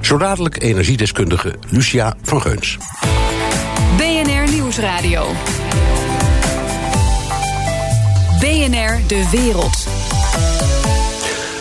Zo 0.00 0.18
dadelijk 0.18 0.62
energiedeskundige 0.62 1.54
Lucia 1.68 2.14
van 2.22 2.40
Geuns. 2.40 2.76
BNR 3.96 4.52
Nieuwsradio. 4.52 5.26
BNR 8.40 9.00
De 9.06 9.28
Wereld. 9.30 9.86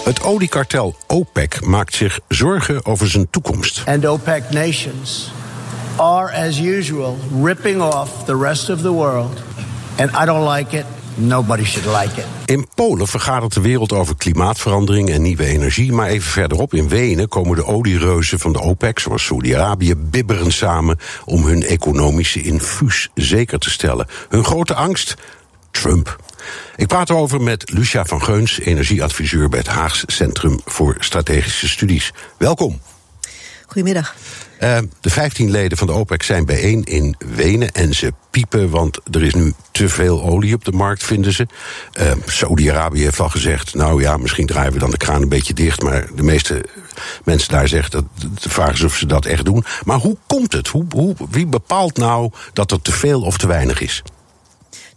Het 0.04 0.24
oliekartel 0.24 0.96
OPEC 1.08 1.66
maakt 1.66 1.94
zich 1.94 2.20
zorgen 2.28 2.86
over 2.86 3.10
zijn 3.10 3.30
toekomst. 3.30 3.84
And 3.86 4.06
OPEC 4.06 4.44
nations 4.50 5.32
are, 6.00 6.48
as 6.48 6.60
usual, 6.60 7.18
ripping 7.42 7.82
off 7.82 8.26
the 8.26 8.38
rest 8.38 8.70
of 8.70 8.82
the 8.82 8.92
world. 8.92 9.42
And 9.98 10.12
I 10.12 10.26
don't 10.26 10.48
like 10.56 10.78
it. 10.78 10.86
Nobody 11.18 11.64
should 11.64 11.86
like 11.86 12.22
it. 12.22 12.26
In 12.46 12.68
Polen 12.76 13.08
vergadert 13.08 13.54
de 13.54 13.62
wereld 13.62 13.92
over 13.92 14.16
klimaatverandering 14.16 15.10
en 15.10 15.22
nieuwe 15.22 15.46
energie. 15.46 15.92
Maar 15.92 16.08
even 16.08 16.32
verderop 16.32 16.74
in 16.74 16.90
Wenen 16.90 17.28
komen 17.28 17.56
de 17.56 17.66
oliereuzen 17.66 18.40
van 18.40 18.54
de 18.54 18.60
OPEC, 18.60 19.00
zoals 19.00 19.26
Saudi-Arabië, 19.26 19.96
bibberen 19.96 20.52
samen 20.52 21.00
om 21.26 21.46
hun 21.46 21.64
economische 21.64 22.42
infuus 22.42 23.10
zeker 23.14 23.60
te 23.60 23.70
stellen. 23.70 24.08
Hun 24.30 24.44
grote 24.44 24.74
angst? 24.74 25.16
Trump. 25.72 26.16
Ik 26.76 26.88
praat 26.88 27.10
erover 27.10 27.42
met 27.42 27.72
Lucia 27.74 28.06
van 28.06 28.24
Geuns, 28.24 28.60
energieadviseur 28.60 29.50
bij 29.50 29.60
het 29.60 29.68
Haags 29.68 30.04
Centrum 30.08 30.60
voor 30.66 30.96
Strategische 31.00 31.68
Studies. 31.68 32.14
Welkom. 32.38 32.80
Goedemiddag. 33.66 34.16
Uh, 34.62 34.78
de 35.02 35.10
15 35.10 35.52
leden 35.52 35.78
van 35.78 35.88
de 35.88 35.94
OPEC 35.94 36.24
zijn 36.24 36.46
bijeen 36.46 36.84
in 36.84 37.16
Wenen 37.36 37.72
en 37.72 37.94
ze 37.94 38.14
piepen, 38.30 38.70
want 38.70 39.00
er 39.12 39.24
is 39.24 39.34
nu 39.34 39.54
te 39.72 39.90
veel 39.90 40.24
olie 40.24 40.56
op 40.56 40.66
de 40.66 40.72
markt, 40.72 41.04
vinden 41.04 41.34
ze. 41.34 41.48
Uh, 42.00 42.12
Saudi-Arabië 42.26 43.04
heeft 43.04 43.20
al 43.20 43.30
gezegd, 43.30 43.74
nou 43.74 44.02
ja, 44.02 44.18
misschien 44.18 44.46
draaien 44.46 44.74
we 44.74 44.80
dan 44.80 44.92
de 44.92 44.98
kraan 44.98 45.22
een 45.22 45.30
beetje 45.30 45.54
dicht, 45.54 45.82
maar 45.82 46.08
de 46.16 46.24
meeste 46.24 46.66
mensen 47.24 47.52
daar 47.52 47.68
zeggen 47.68 47.92
dat, 47.92 48.06
de 48.42 48.50
vraag 48.50 48.74
is 48.74 48.84
of 48.84 48.96
ze 48.96 49.06
dat 49.06 49.26
echt 49.26 49.46
doen. 49.46 49.66
Maar 49.84 49.98
hoe 49.98 50.18
komt 50.28 50.54
het? 50.54 50.68
Hoe, 50.68 50.86
hoe, 50.90 51.16
wie 51.30 51.48
bepaalt 51.48 51.98
nou 51.98 52.32
dat 52.54 52.72
er 52.72 52.82
te 52.82 52.92
veel 52.92 53.22
of 53.22 53.38
te 53.38 53.48
weinig 53.48 53.82
is? 53.82 54.04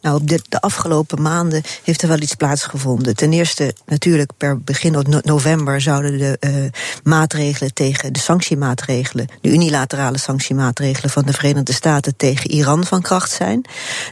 Nou, 0.01 0.17
op 0.17 0.29
de, 0.29 0.41
de 0.49 0.61
afgelopen 0.61 1.23
maanden 1.23 1.63
heeft 1.85 2.03
er 2.03 2.09
wel 2.09 2.21
iets 2.21 2.35
plaatsgevonden. 2.35 3.17
Ten 3.17 3.33
eerste, 3.33 3.75
natuurlijk, 3.87 4.31
per 4.37 4.61
begin 4.61 5.05
november 5.23 5.81
zouden 5.81 6.19
de 6.19 6.37
uh, 6.41 6.65
maatregelen 7.03 7.75
tegen 7.75 8.13
de 8.13 8.19
sanctiemaatregelen, 8.19 9.29
de 9.41 9.49
unilaterale 9.49 10.19
sanctiemaatregelen 10.19 11.11
van 11.11 11.25
de 11.25 11.33
Verenigde 11.33 11.73
Staten 11.73 12.17
tegen 12.17 12.51
Iran 12.51 12.85
van 12.85 13.03
kracht 13.03 13.31
zijn. 13.31 13.65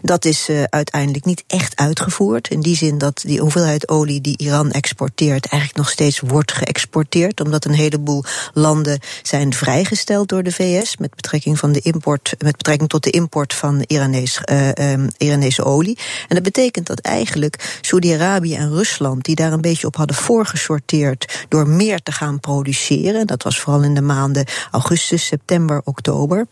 Dat 0.03 0.25
is 0.25 0.49
uh, 0.49 0.63
uiteindelijk 0.63 1.25
niet 1.25 1.45
echt 1.47 1.77
uitgevoerd. 1.77 2.49
In 2.49 2.61
die 2.61 2.77
zin 2.77 2.99
dat 2.99 3.23
die 3.27 3.41
hoeveelheid 3.41 3.89
olie 3.89 4.21
die 4.21 4.39
Iran 4.39 4.71
exporteert 4.71 5.47
eigenlijk 5.47 5.81
nog 5.81 5.91
steeds 5.91 6.21
wordt 6.21 6.53
geëxporteerd, 6.53 7.41
omdat 7.41 7.65
een 7.65 7.75
heleboel 7.75 8.25
landen 8.53 9.01
zijn 9.23 9.55
vrijgesteld 9.55 10.29
door 10.29 10.43
de 10.43 10.53
VS 10.53 10.97
met 10.97 11.15
betrekking 11.15 11.59
van 11.59 11.73
de 11.73 11.81
import, 11.81 12.35
met 12.39 12.57
betrekking 12.57 12.89
tot 12.89 13.03
de 13.03 13.11
import 13.11 13.55
van 13.55 13.85
uh, 13.89 14.69
um, 14.93 15.09
Iranese 15.19 15.65
olie. 15.65 15.76
En 15.85 16.35
dat 16.35 16.43
betekent 16.43 16.87
dat 16.87 16.99
eigenlijk 16.99 17.79
Saudi-Arabië 17.81 18.55
en 18.55 18.71
Rusland, 18.71 19.25
die 19.25 19.35
daar 19.35 19.53
een 19.53 19.61
beetje 19.61 19.87
op 19.87 19.97
hadden 19.97 20.17
voorgesorteerd 20.17 21.45
door 21.49 21.69
meer 21.69 22.03
te 22.03 22.13
gaan 22.13 22.41
produceren, 22.41 23.27
dat 23.27 23.43
was 23.43 23.61
vooral 23.61 23.83
in 23.83 23.95
de 23.95 24.03
maanden 24.03 24.47
augustus, 24.71 25.27
september, 25.27 25.81
oktober. 25.85 26.47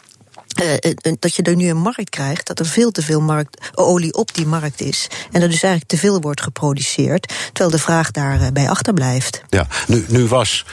Uh, 0.63 0.95
dat 1.19 1.35
je 1.35 1.43
er 1.43 1.57
nu 1.57 1.69
een 1.69 1.77
markt 1.77 2.11
krijgt, 2.11 2.47
dat 2.47 2.59
er 2.59 2.67
veel 2.67 2.91
te 2.91 3.03
veel 3.03 3.21
markt, 3.21 3.71
olie 3.75 4.15
op 4.15 4.35
die 4.35 4.47
markt 4.47 4.81
is. 4.81 5.09
En 5.33 5.43
er 5.43 5.49
dus 5.49 5.63
eigenlijk 5.63 5.87
te 5.87 5.97
veel 5.97 6.21
wordt 6.21 6.43
geproduceerd, 6.43 7.33
terwijl 7.53 7.71
de 7.71 7.79
vraag 7.79 8.11
daarbij 8.11 8.69
achterblijft. 8.69 9.43
Ja, 9.49 9.67
nu, 9.87 10.05
nu 10.09 10.27
was, 10.27 10.65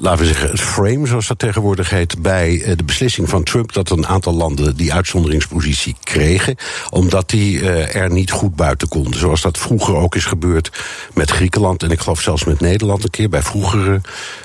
laten 0.00 0.20
we 0.20 0.26
zeggen, 0.26 0.50
het 0.50 0.60
frame, 0.60 1.06
zoals 1.06 1.26
dat 1.26 1.38
tegenwoordig 1.38 1.90
heet, 1.90 2.22
bij 2.22 2.74
de 2.76 2.84
beslissing 2.84 3.28
van 3.28 3.42
Trump 3.42 3.72
dat 3.72 3.90
een 3.90 4.06
aantal 4.06 4.32
landen 4.32 4.76
die 4.76 4.92
uitzonderingspositie 4.94 5.96
kregen, 6.02 6.56
omdat 6.90 7.30
die 7.30 7.60
uh, 7.60 7.94
er 7.94 8.10
niet 8.10 8.30
goed 8.30 8.56
buiten 8.56 8.88
konden. 8.88 9.18
Zoals 9.18 9.40
dat 9.40 9.58
vroeger 9.58 9.94
ook 9.94 10.14
is 10.14 10.24
gebeurd 10.24 10.70
met 11.14 11.30
Griekenland 11.30 11.82
en 11.82 11.90
ik 11.90 12.00
geloof 12.00 12.20
zelfs 12.20 12.44
met 12.44 12.60
Nederland 12.60 13.04
een 13.04 13.10
keer 13.10 13.28
bij 13.28 13.42
vroegere 13.42 14.00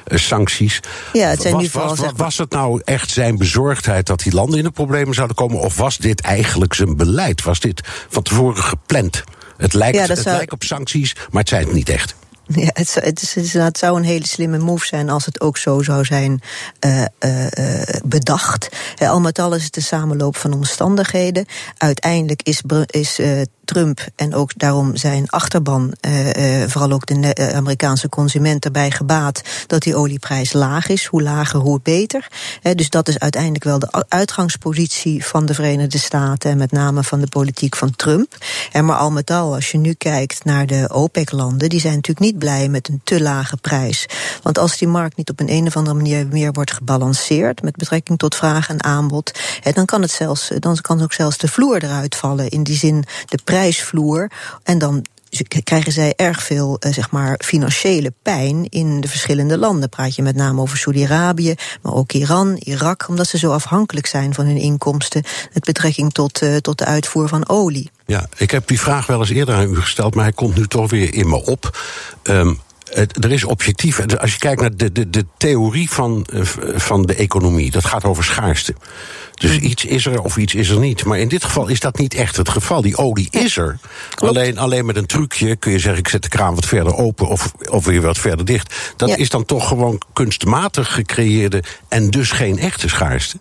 sancties. 0.06 0.80
Ja, 1.14 1.28
het 1.30 1.41
zijn 1.41 1.53
was, 1.53 1.62
nu 1.64 1.70
vooral. 1.70 1.95
Was, 1.95 2.12
was 2.16 2.38
het 2.38 2.51
nou 2.51 2.82
echt 2.84 3.10
zijn 3.10 3.38
bezorgdheid 3.38 4.08
dat 4.08 4.20
die 4.20 4.34
landen 4.34 4.58
in 4.58 4.64
de 4.64 4.72
problemen 4.72 5.14
zouden 5.14 5.36
komen? 5.36 5.60
Of 5.60 5.78
was 5.78 5.97
dit 5.97 6.22
eigenlijk 6.22 6.74
zijn 6.74 6.97
beleid? 6.97 7.43
Was 7.43 7.60
dit 7.60 7.82
van 8.10 8.24
tevoren 8.24 8.64
gepland? 8.64 9.24
Het 9.58 9.74
lijkt, 9.74 9.97
Ja, 9.97 10.06
het 10.06 10.20
zou- 10.20 10.36
lijkt 10.36 10.51
op 10.51 10.64
sancties, 10.64 11.16
maar 11.30 11.41
het 11.41 11.49
zijn 11.49 11.64
het 11.64 11.74
niet 11.74 11.89
echt. 11.89 12.16
Ja, 12.48 12.70
het, 12.74 12.89
zou- 12.89 13.06
het, 13.06 13.22
is, 13.22 13.56
zou 13.80 13.98
een 13.98 14.04
hele 14.04 14.28
slimme 14.28 14.58
move 14.58 14.86
zijn 14.86 15.10
als 15.10 15.26
het 15.26 15.41
ook 15.41 15.58
zo 15.58 15.82
zou 15.82 16.04
zijn 16.04 16.41
eh, 16.80 17.02
eh, 17.20 17.58
eh, 17.80 18.02
bedacht. 18.04 18.70
Al 19.00 19.20
met 19.20 19.39
al 19.39 19.56
is 19.56 19.64
het 19.64 19.76
een 19.76 19.82
samenloop 19.82 20.38
van 20.38 20.54
omstandigheden. 20.54 21.46
Uiteindelijk 21.78 22.41
is, 22.43 22.62
is 22.86 23.20
Trump 23.66 23.99
en 24.16 24.34
ook 24.34 24.51
daarom 24.57 24.95
zijn 24.95 25.30
achterban, 25.30 25.93
eh, 25.99 26.61
eh, 26.63 26.70
vooral 26.70 26.91
ook 26.91 27.05
de 27.05 27.34
eh, 27.34 27.55
Amerikaanse 27.55 28.09
consument, 28.09 28.66
erbij 28.66 28.91
gebaat 28.91 29.41
dat 29.68 29.82
die 29.82 29.95
olieprijs 29.95 30.53
laag 30.53 30.88
is. 30.88 31.05
Hoe 31.05 31.22
lager, 31.22 31.59
hoe 31.59 31.80
beter. 31.84 32.28
Dus 32.76 32.89
dat 32.89 33.07
is 33.07 33.20
uiteindelijk 33.20 33.63
wel 33.63 33.80
de 33.80 34.05
uitgangspositie 34.07 35.26
van 35.26 35.45
de 35.45 35.53
Verenigde 35.53 35.97
Staten 35.97 36.51
en 36.51 36.57
met 36.57 36.72
name 36.72 37.03
van 37.03 37.20
de 37.20 37.28
politiek 37.28 37.76
van 37.76 37.95
Trump. 37.95 38.38
Maar 38.82 38.97
al 38.97 39.11
met 39.11 39.32
al, 39.32 39.53
als 39.53 39.72
je 39.72 39.78
nu 39.78 39.93
kijkt 39.93 40.45
naar 40.45 40.66
de 40.66 40.89
OPEC-landen, 40.93 41.70
die 41.70 41.80
zijn 41.80 41.93
natuurlijk 41.93 42.26
niet 42.26 42.39
blij 42.39 42.70
met 42.70 42.88
een 42.88 43.01
te 43.03 43.22
lage 43.22 43.57
prijs. 43.57 44.05
Want 44.41 44.57
als 44.57 44.78
die 44.78 44.88
markt 44.88 45.18
niet 45.18 45.30
op 45.30 45.39
een, 45.39 45.51
een 45.51 45.68
of 45.68 45.78
andere 45.78 45.95
manier 45.95 46.28
meer 46.28 46.51
wordt 46.51 46.72
gebalanceerd 46.72 47.61
met 47.61 47.76
betrekking 47.76 48.18
tot 48.18 48.36
vraag 48.36 48.70
en 48.70 48.84
aanbod, 48.84 49.32
dan 49.74 49.86
kan 49.86 50.01
het 50.01 50.11
zelfs, 50.11 50.51
dan 50.59 50.78
kan 50.82 51.01
ook 51.01 51.13
zelfs 51.13 51.38
de 51.38 51.47
vloer 51.47 51.84
eruit 51.84 52.16
vallen. 52.16 52.49
In 52.49 52.63
die 52.63 52.78
zin 52.78 53.03
de 53.26 53.39
prijsvloer. 53.56 54.32
En 54.64 54.78
dan 54.78 55.06
krijgen 55.64 55.91
zij 55.91 56.14
erg 56.16 56.43
veel 56.43 56.78
eh, 56.80 56.93
zeg 56.93 57.12
maar, 57.12 57.39
financiële 57.43 58.14
pijn 58.22 58.70
in 58.70 59.01
de 59.01 59.08
verschillende 59.08 59.58
landen. 59.58 59.89
Praat 59.89 60.16
je 60.16 60.22
met 60.22 60.36
name 60.36 60.62
over 60.62 60.78
Saudi-Arabië, 60.78 61.56
maar 61.82 61.93
ook 61.93 62.12
Iran, 62.12 62.56
Irak, 62.60 63.08
omdat 63.08 63.28
ze 63.28 63.38
zo 63.38 63.51
afhankelijk 63.51 64.06
zijn 64.08 64.34
van 64.34 64.45
hun 64.45 64.58
inkomsten 64.58 65.24
met 65.53 65.64
betrekking 65.64 66.14
tot, 66.14 66.41
eh, 66.41 66.56
tot 66.56 66.78
de 66.78 66.86
uitvoer 66.86 67.28
van 67.28 67.49
olie. 67.49 67.91
Ja, 68.06 68.28
ik 68.38 68.51
heb 68.51 68.68
die 68.68 68.80
vraag 68.80 69.06
wel 69.06 69.20
eens 69.20 69.30
eerder 69.30 69.56
aan 69.56 69.70
u 69.70 69.76
gesteld, 69.76 70.16
maar 70.16 70.24
hij 70.24 70.34
komt 70.34 70.56
nu 70.56 70.68
toch 70.68 70.89
weer 70.89 71.14
in 71.14 71.30
me 71.30 71.45
op. 71.45 71.78
Het- 72.24 72.58
er 72.94 73.32
is 73.32 73.44
objectief, 73.44 74.18
als 74.18 74.32
je 74.34 74.40
kijkt 74.40 74.62
naar 74.62 74.76
de, 74.76 74.92
de, 74.92 75.10
de 75.10 75.26
theorie 75.38 75.90
van, 75.90 76.26
eh, 76.34 76.42
van 76.76 77.06
de 77.06 77.16
economie, 77.16 77.72
dat 77.72 77.86
gaat 77.86 78.04
over 78.04 78.24
schaarste. 78.24 78.76
Dus 79.36 79.58
iets 79.58 79.86
is 79.86 80.06
er 80.06 80.22
of 80.22 80.38
iets 80.38 80.54
is 80.56 80.70
er 80.70 80.80
niet. 80.80 81.06
Maar 81.06 81.20
in 81.20 81.28
dit 81.28 81.44
geval 81.44 81.68
is 81.68 81.80
dat 81.80 81.98
niet 81.98 82.14
echt 82.14 82.36
het 82.38 82.50
geval. 82.50 82.82
Die 82.82 82.98
olie 82.98 83.28
is 83.32 83.58
er. 83.58 83.80
Alleen, 84.16 84.58
alleen 84.58 84.86
met 84.86 84.96
een 84.96 85.06
trucje 85.06 85.56
kun 85.56 85.72
je 85.72 85.80
zeggen: 85.80 86.00
ik 86.00 86.08
zet 86.08 86.24
de 86.24 86.30
kraan 86.30 86.56
wat 86.56 86.66
verder 86.66 86.96
open 86.96 87.28
of, 87.28 87.52
of 87.70 87.86
weer 87.86 88.02
wat 88.02 88.18
verder 88.18 88.46
dicht. 88.46 88.76
Dat 88.96 89.10
Ja. 89.10 89.16
is 89.16 89.30
dan 89.30 89.46
toch 89.46 89.68
gewoon 89.68 90.02
kunstmatig 90.14 90.94
gecreëerde 90.94 91.64
en 91.88 92.10
dus 92.10 92.32
geen 92.32 92.60
echte 92.60 92.90
schaarste. 92.90 93.38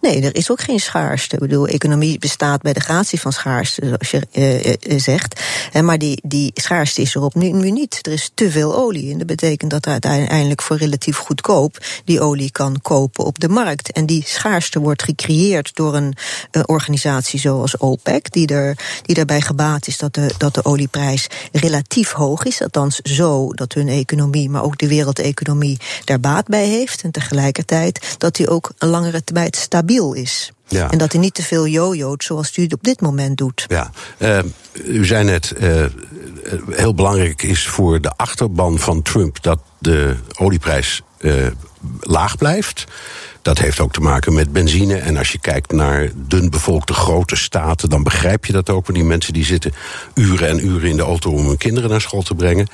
Nee, 0.00 0.22
er 0.22 0.34
is 0.34 0.50
ook 0.50 0.60
geen 0.60 0.80
schaarste. 0.80 1.34
Ik 1.34 1.40
bedoel, 1.40 1.66
economie 1.66 2.18
bestaat 2.18 2.62
bij 2.62 2.72
de 2.72 2.80
gratie 2.80 3.20
van 3.20 3.32
schaarste, 3.32 3.86
zoals 3.86 4.10
je 4.10 4.26
eh, 4.32 4.72
eh, 4.72 5.00
zegt. 5.00 5.40
Eh, 5.72 5.82
maar 5.82 5.98
die, 5.98 6.20
die 6.24 6.50
schaarste 6.54 7.02
is 7.02 7.14
er 7.14 7.22
op 7.22 7.34
nu, 7.34 7.50
nu 7.50 7.70
niet. 7.70 7.98
Er 8.02 8.12
is 8.12 8.30
te 8.34 8.50
veel 8.50 8.76
olie. 8.76 9.12
En 9.12 9.18
dat 9.18 9.26
betekent 9.26 9.70
dat 9.70 9.86
uiteindelijk 9.86 10.62
voor 10.62 10.76
relatief 10.76 11.16
goedkoop 11.16 11.78
die 12.04 12.20
olie 12.20 12.50
kan 12.50 12.80
kopen 12.82 13.24
op 13.24 13.38
de 13.38 13.48
markt. 13.48 13.92
En 13.92 14.06
die 14.06 14.22
schaarste 14.26 14.80
wordt 14.80 15.02
gecreëerd 15.02 15.70
door 15.74 15.94
een 15.94 16.16
organisatie 16.64 17.40
zoals 17.40 17.78
OPEC, 17.78 18.32
die, 18.32 18.46
er, 18.46 18.78
die 19.02 19.14
daarbij 19.14 19.40
gebaat 19.40 19.86
is 19.86 19.98
dat 19.98 20.14
de, 20.14 20.34
dat 20.38 20.54
de 20.54 20.64
olieprijs 20.64 21.26
relatief 21.52 22.12
hoog 22.12 22.44
is. 22.44 22.62
Althans 22.62 22.96
zo 22.96 23.52
dat 23.52 23.72
hun 23.72 23.88
economie, 23.88 24.50
maar 24.50 24.62
ook 24.62 24.78
de 24.78 24.88
wereldeconomie 24.88 25.78
daar 26.04 26.20
baat 26.20 26.46
bij 26.46 26.66
heeft. 26.66 27.02
En 27.02 27.10
tegelijkertijd 27.10 28.14
dat 28.18 28.36
die 28.36 28.48
ook 28.48 28.72
een 28.78 28.88
langere 28.88 29.24
tijd 29.24 29.56
stabiel 29.56 29.86
is. 29.96 30.52
Ja. 30.68 30.90
En 30.90 30.98
dat 30.98 31.12
hij 31.12 31.20
niet 31.20 31.34
te 31.34 31.42
veel 31.42 31.66
jojoot 31.66 32.24
zoals 32.24 32.56
u 32.56 32.62
het 32.62 32.72
op 32.72 32.82
dit 32.82 33.00
moment 33.00 33.36
doet. 33.36 33.64
Ja, 33.68 33.90
eh, 34.18 34.38
u 34.84 35.06
zei 35.06 35.24
net, 35.24 35.52
eh, 35.52 35.84
eh, 35.84 35.90
heel 36.70 36.94
belangrijk 36.94 37.42
is 37.42 37.66
voor 37.66 38.00
de 38.00 38.12
achterban 38.16 38.78
van 38.78 39.02
Trump 39.02 39.42
dat 39.42 39.58
de 39.78 40.16
olieprijs 40.36 41.02
laag 42.00 42.36
blijft. 42.36 42.84
Dat 43.42 43.58
heeft 43.58 43.80
ook 43.80 43.92
te 43.92 44.00
maken 44.00 44.34
met 44.34 44.52
benzine. 44.52 44.96
En 44.96 45.16
als 45.16 45.32
je 45.32 45.38
kijkt 45.38 45.72
naar 45.72 46.10
dunbevolkte 46.14 46.92
grote 46.92 47.36
staten, 47.36 47.88
dan 47.88 48.02
begrijp 48.02 48.44
je 48.44 48.52
dat 48.52 48.70
ook. 48.70 48.86
Want 48.86 48.98
die 48.98 49.06
mensen 49.06 49.32
die 49.32 49.44
zitten 49.44 49.72
uren 50.14 50.48
en 50.48 50.66
uren 50.66 50.88
in 50.88 50.96
de 50.96 51.02
auto 51.02 51.30
om 51.30 51.46
hun 51.46 51.56
kinderen 51.56 51.90
naar 51.90 52.00
school 52.00 52.22
te 52.22 52.34
brengen. 52.34 52.68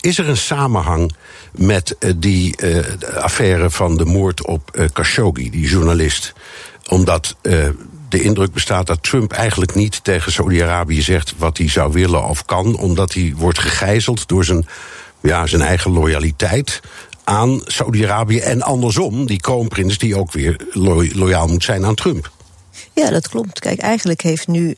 Is 0.00 0.18
er 0.18 0.28
een 0.28 0.36
samenhang 0.36 1.12
met 1.52 1.96
eh, 1.98 2.10
die 2.16 2.56
eh, 2.56 3.22
affaire 3.22 3.70
van 3.70 3.96
de 3.96 4.04
moord 4.04 4.46
op 4.46 4.70
eh, 4.70 4.84
Khashoggi, 4.92 5.50
die 5.50 5.68
journalist? 5.68 6.32
Omdat 6.88 7.36
de 8.08 8.22
indruk 8.22 8.52
bestaat 8.52 8.86
dat 8.86 9.02
Trump 9.02 9.32
eigenlijk 9.32 9.74
niet 9.74 10.04
tegen 10.04 10.32
Saudi-Arabië 10.32 11.02
zegt 11.02 11.34
wat 11.36 11.58
hij 11.58 11.68
zou 11.68 11.92
willen 11.92 12.24
of 12.24 12.44
kan, 12.44 12.78
omdat 12.78 13.14
hij 13.14 13.32
wordt 13.36 13.58
gegijzeld 13.58 14.28
door 14.28 14.44
zijn, 14.44 14.66
ja, 15.22 15.46
zijn 15.46 15.62
eigen 15.62 15.90
loyaliteit 15.90 16.80
aan 17.24 17.60
Saudi-Arabië 17.64 18.38
en 18.38 18.62
andersom, 18.62 19.26
die 19.26 19.40
kroonprins 19.40 19.98
die 19.98 20.16
ook 20.16 20.32
weer 20.32 20.56
lo- 20.70 21.12
loyaal 21.12 21.46
moet 21.46 21.64
zijn 21.64 21.84
aan 21.84 21.94
Trump. 21.94 22.30
Ja, 22.92 23.10
dat 23.10 23.28
klopt. 23.28 23.60
Kijk, 23.60 23.78
eigenlijk 23.78 24.20
heeft 24.22 24.46
nu 24.46 24.74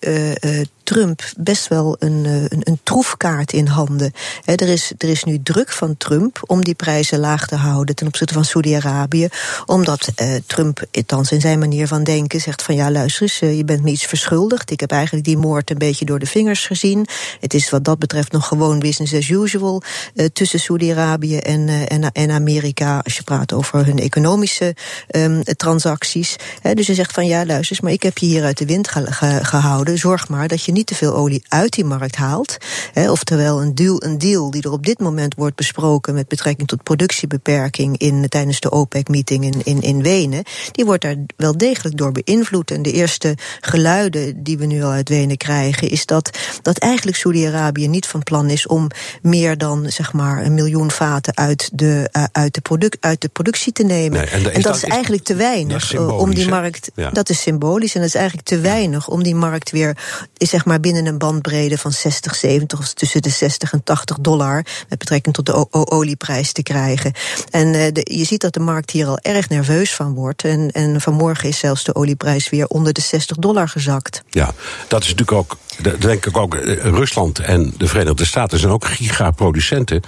Trump 0.82 1.22
best 1.36 1.68
wel 1.68 1.96
een, 1.98 2.26
eh, 2.26 2.42
een, 2.42 2.60
een 2.60 2.80
troefkaart 2.82 3.52
in 3.52 3.66
handen. 3.66 4.12
Er, 4.44 4.68
is, 4.68 4.92
er 4.98 5.08
is 5.08 5.24
nu 5.24 5.42
druk 5.42 5.72
van 5.72 5.96
Trump 5.96 6.42
om 6.46 6.64
die 6.64 6.74
prijzen 6.74 7.18
laag 7.18 7.46
te 7.46 7.56
houden 7.56 7.94
ten 7.94 8.06
opzichte 8.06 8.34
van 8.34 8.44
Saudi-Arabië. 8.44 9.28
Omdat 9.66 10.08
eh, 10.14 10.34
Trump, 10.46 10.84
althans 10.92 11.32
in 11.32 11.40
zijn 11.40 11.58
manier 11.58 11.86
van 11.86 12.04
denken, 12.04 12.40
zegt 12.40 12.62
van 12.62 12.74
ja, 12.74 12.90
luister 12.90 13.22
eens, 13.22 13.40
eh, 13.40 13.56
je 13.56 13.64
bent 13.64 13.82
me 13.82 13.90
iets 13.90 14.04
verschuldigd. 14.04 14.70
Ik 14.70 14.80
heb 14.80 14.90
eigenlijk 14.90 15.24
die 15.24 15.36
moord 15.38 15.70
een 15.70 15.78
beetje 15.78 16.04
door 16.04 16.18
de 16.18 16.26
vingers 16.26 16.66
gezien. 16.66 17.06
Het 17.40 17.54
is 17.54 17.70
wat 17.70 17.84
dat 17.84 17.98
betreft 17.98 18.32
nog 18.32 18.46
gewoon 18.46 18.78
business 18.78 19.14
as 19.14 19.28
usual 19.28 19.82
eh, 20.14 20.26
tussen 20.26 20.60
Saudi-Arabië 20.60 21.36
en, 21.38 21.68
eh, 21.68 21.92
en, 21.92 22.12
en 22.12 22.30
Amerika. 22.30 23.00
Als 23.04 23.16
je 23.16 23.22
praat 23.22 23.52
over 23.52 23.86
hun 23.86 23.98
economische 23.98 24.74
ehm, 25.08 25.42
transacties. 25.42 26.36
Dus 26.74 26.86
hij 26.86 26.96
zegt 26.96 27.12
van 27.12 27.26
ja, 27.26 27.46
luister 27.46 27.70
eens, 27.72 27.80
maar 27.80 27.92
ik 27.92 28.02
heb 28.02 28.18
je 28.18 28.26
hier 28.26 28.44
uit 28.44 28.58
de 28.58 28.66
wind 28.66 28.88
ge- 28.88 29.12
ge- 29.12 29.40
gehouden. 29.42 29.98
Zorg 29.98 30.28
maar 30.28 30.48
dat 30.48 30.64
je 30.64 30.72
niet 30.72 30.81
te 30.84 30.94
veel 30.94 31.14
olie 31.14 31.44
uit 31.48 31.72
die 31.72 31.84
markt 31.84 32.16
haalt. 32.16 32.56
Hè, 32.92 33.10
oftewel 33.10 33.62
een 33.62 33.74
deal, 33.74 34.02
een 34.04 34.18
deal 34.18 34.50
die 34.50 34.62
er 34.62 34.72
op 34.72 34.86
dit 34.86 35.00
moment 35.00 35.34
wordt 35.34 35.56
besproken 35.56 36.14
met 36.14 36.28
betrekking 36.28 36.68
tot 36.68 36.82
productiebeperking 36.82 37.98
in, 37.98 38.28
tijdens 38.28 38.60
de 38.60 38.70
OPEC-meeting 38.70 39.44
in, 39.44 39.60
in, 39.64 39.80
in 39.80 40.02
Wenen. 40.02 40.42
Die 40.72 40.84
wordt 40.84 41.02
daar 41.02 41.16
wel 41.36 41.56
degelijk 41.56 41.96
door 41.96 42.12
beïnvloed. 42.12 42.70
En 42.70 42.82
de 42.82 42.92
eerste 42.92 43.36
geluiden 43.60 44.42
die 44.42 44.58
we 44.58 44.66
nu 44.66 44.82
al 44.82 44.90
uit 44.90 45.08
Wenen 45.08 45.36
krijgen, 45.36 45.88
is 45.90 46.06
dat, 46.06 46.38
dat 46.62 46.78
eigenlijk 46.78 47.16
Saudi-Arabië 47.16 47.88
niet 47.88 48.06
van 48.06 48.22
plan 48.22 48.50
is 48.50 48.66
om 48.66 48.88
meer 49.22 49.58
dan 49.58 49.86
zeg 49.88 50.12
maar 50.12 50.44
een 50.44 50.54
miljoen 50.54 50.90
vaten 50.90 51.36
uit 51.36 51.70
de, 51.72 52.08
uh, 52.16 52.24
uit 52.32 52.54
de, 52.54 52.60
product, 52.60 52.96
uit 53.00 53.20
de 53.20 53.28
productie 53.28 53.72
te 53.72 53.82
nemen. 53.82 54.18
Nee, 54.20 54.28
en, 54.28 54.52
en 54.52 54.60
dat, 54.62 54.76
is 54.76 54.82
is- 54.82 54.88
eigenlijk 54.88 55.24
te 55.24 55.34
weinig 55.34 55.94
uh, 55.94 56.18
om 56.18 56.34
die 56.34 56.48
markt. 56.48 56.90
Ja. 56.94 57.10
Dat 57.10 57.28
is 57.28 57.40
symbolisch 57.40 57.94
en 57.94 58.00
dat 58.00 58.08
is 58.08 58.14
eigenlijk 58.14 58.46
te 58.46 58.58
weinig 58.58 59.08
om 59.08 59.22
die 59.22 59.34
markt 59.34 59.70
weer 59.70 59.96
is 60.36 60.50
zeg 60.50 60.61
zeg 60.62 60.70
maar 60.70 60.80
binnen 60.80 61.06
een 61.06 61.18
bandbrede 61.18 61.78
van 61.78 61.92
60, 61.92 62.34
70 62.34 62.78
of 62.78 62.92
tussen 62.92 63.22
de 63.22 63.28
60 63.28 63.72
en 63.72 63.82
80 63.82 64.18
dollar 64.20 64.64
met 64.88 64.98
betrekking 64.98 65.34
tot 65.34 65.46
de 65.46 65.66
olieprijs 65.70 66.52
te 66.52 66.62
krijgen. 66.62 67.12
En 67.50 67.72
de, 67.72 68.00
je 68.04 68.24
ziet 68.24 68.40
dat 68.40 68.54
de 68.54 68.60
markt 68.60 68.90
hier 68.90 69.06
al 69.06 69.18
erg 69.18 69.48
nerveus 69.48 69.94
van 69.94 70.14
wordt. 70.14 70.44
En, 70.44 70.70
en 70.70 71.00
vanmorgen 71.00 71.48
is 71.48 71.58
zelfs 71.58 71.84
de 71.84 71.94
olieprijs 71.94 72.50
weer 72.50 72.66
onder 72.66 72.92
de 72.92 73.00
60 73.00 73.36
dollar 73.36 73.68
gezakt. 73.68 74.22
Ja, 74.30 74.54
dat 74.88 75.02
is 75.02 75.14
natuurlijk 75.14 75.38
ook, 75.38 75.56
denk 75.98 76.26
ik 76.26 76.36
ook, 76.36 76.54
eh, 76.54 76.74
Rusland 76.74 77.38
en 77.38 77.74
de 77.76 77.86
Verenigde 77.86 78.24
Staten 78.24 78.58
zijn 78.58 78.72
ook 78.72 78.84
gigaproducenten. 78.84 80.02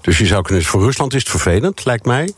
Dus 0.00 0.18
je 0.18 0.26
zou 0.26 0.42
kunnen, 0.42 0.64
voor 0.64 0.82
Rusland 0.82 1.14
is 1.14 1.20
het 1.20 1.30
vervelend, 1.30 1.84
lijkt 1.84 2.04
mij. 2.04 2.32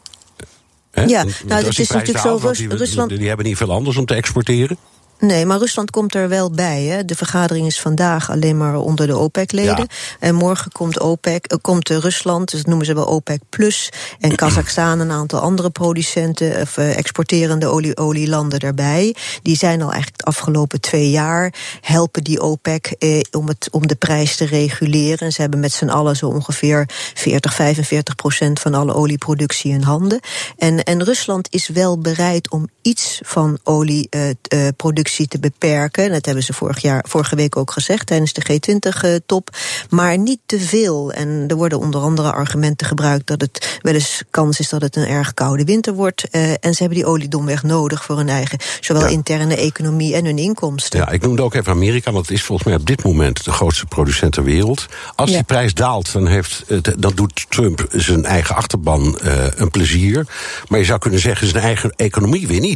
He? 0.91 1.03
Ja, 1.03 1.25
nou, 1.47 1.65
het 1.65 1.79
is 1.79 1.91
natuurlijk 1.91 2.19
zo. 2.19 2.39
Rus, 2.43 2.59
die, 2.59 2.77
Rusland. 2.77 3.09
Die, 3.09 3.19
die 3.19 3.29
hebben 3.29 3.47
niet 3.47 3.57
veel 3.57 3.73
anders 3.73 3.97
om 3.97 4.05
te 4.05 4.15
exporteren. 4.15 4.79
Nee, 5.25 5.47
maar 5.47 5.59
Rusland 5.59 5.91
komt 5.91 6.15
er 6.15 6.29
wel 6.29 6.51
bij. 6.51 6.83
Hè. 6.83 7.05
De 7.05 7.15
vergadering 7.15 7.67
is 7.67 7.81
vandaag 7.81 8.31
alleen 8.31 8.57
maar 8.57 8.77
onder 8.77 9.07
de 9.07 9.17
OPEC-leden. 9.17 9.77
Ja. 9.77 9.87
En 10.19 10.35
morgen 10.35 10.73
komt, 10.73 11.01
OPEC, 11.01 11.53
uh, 11.53 11.59
komt 11.61 11.89
Rusland, 11.89 12.51
dus 12.51 12.59
dat 12.59 12.69
noemen 12.69 12.87
ze 12.87 12.95
wel 12.95 13.07
OPEC 13.07 13.41
Plus. 13.49 13.93
En 14.21 14.35
Kazachstan, 14.35 15.01
een 15.01 15.11
aantal 15.11 15.41
andere 15.41 15.71
producenten, 15.71 16.61
of 16.61 16.77
uh, 16.77 16.97
exporterende 16.97 17.67
olie, 17.67 17.97
olielanden 17.97 18.61
daarbij. 18.61 19.15
Die 19.43 19.57
zijn 19.57 19.83
al 19.83 19.91
eigenlijk 19.91 20.19
de 20.19 20.25
afgelopen 20.25 20.81
twee 20.81 21.11
jaar 21.11 21.55
helpen 21.81 22.25
die 22.25 22.41
OPEC 22.41 22.87
eh, 22.99 23.21
om, 23.31 23.49
het, 23.49 23.69
om 23.71 23.87
de 23.87 23.95
prijs 23.95 24.37
te 24.37 24.45
reguleren. 24.45 25.19
En 25.19 25.33
ze 25.33 25.41
hebben 25.41 25.61
met 25.61 25.73
z'n 25.73 25.89
allen 25.89 26.17
zo 26.17 26.27
ongeveer 26.27 26.89
40, 27.15 27.55
45 27.55 28.15
procent 28.15 28.61
van 28.61 28.75
alle 28.75 28.95
olieproductie 28.95 29.73
in 29.73 29.83
handen. 29.83 30.21
En, 30.57 30.83
en 30.83 31.05
Rusland 31.05 31.49
is 31.51 31.69
wel 31.69 31.99
bereid 31.99 32.51
om 32.51 32.69
iets 32.83 33.21
van 33.25 33.59
olieproductie 33.63 35.29
te 35.29 35.39
beperken. 35.39 36.11
Dat 36.11 36.25
hebben 36.25 36.45
ze 36.45 36.53
vorig 36.53 36.83
jaar, 36.83 37.05
vorige 37.09 37.37
week 37.37 37.57
ook 37.57 37.71
gezegd 37.71 38.07
tijdens 38.07 38.33
de 38.33 38.43
G20-top. 38.43 39.57
Maar 39.91 40.19
niet 40.19 40.41
te 40.47 40.61
veel. 40.61 41.13
En 41.13 41.45
er 41.49 41.57
worden 41.57 41.79
onder 41.79 42.01
andere 42.01 42.33
argumenten 42.33 42.87
gebruikt 42.87 43.27
dat 43.27 43.41
het 43.41 43.79
wel 43.83 43.95
eens 43.95 44.23
kans 44.31 44.61
is 44.61 44.69
dat 44.69 44.83
het 44.83 44.97
een 44.97 45.07
erg 45.07 45.35
koude 45.35 45.65
winter 45.65 45.95
wordt. 45.95 46.31
En 46.31 46.75
ze 46.75 46.79
hebben 46.79 46.99
die 46.99 47.07
olie 47.07 47.29
domweg 47.29 47.63
nodig 47.63 48.05
voor 48.05 48.17
hun 48.17 48.29
eigen, 48.29 48.59
zowel 48.81 49.03
ja. 49.03 49.09
interne 49.09 49.57
economie 49.57 50.15
en 50.15 50.25
hun 50.25 50.39
inkomsten. 50.39 50.99
Ja, 50.99 51.11
ik 51.11 51.23
noemde 51.23 51.43
ook 51.43 51.55
even 51.55 51.73
Amerika, 51.73 52.13
want 52.13 52.27
het 52.27 52.37
is 52.37 52.45
volgens 52.45 52.69
mij 52.69 52.77
op 52.77 52.87
dit 52.87 53.05
moment 53.05 53.45
de 53.45 53.53
grootste 53.53 53.87
producent 53.87 54.33
ter 54.33 54.45
wereld. 54.45 54.87
Als 55.15 55.31
ja. 55.31 55.37
die 55.37 55.45
prijs 55.45 55.75
daalt, 55.75 56.13
dan, 56.13 56.27
heeft, 56.27 56.65
dan 56.99 57.13
doet 57.15 57.47
Trump 57.49 57.87
zijn 57.91 58.25
eigen 58.25 58.55
achterban 58.55 59.19
een 59.57 59.71
plezier. 59.71 60.27
Maar 60.69 60.79
je 60.79 60.85
zou 60.85 60.99
kunnen 60.99 61.21
zeggen, 61.21 61.47
zijn 61.47 61.63
eigen 61.65 61.93
economie 61.97 62.47
weer 62.47 62.61
niet. 62.61 62.72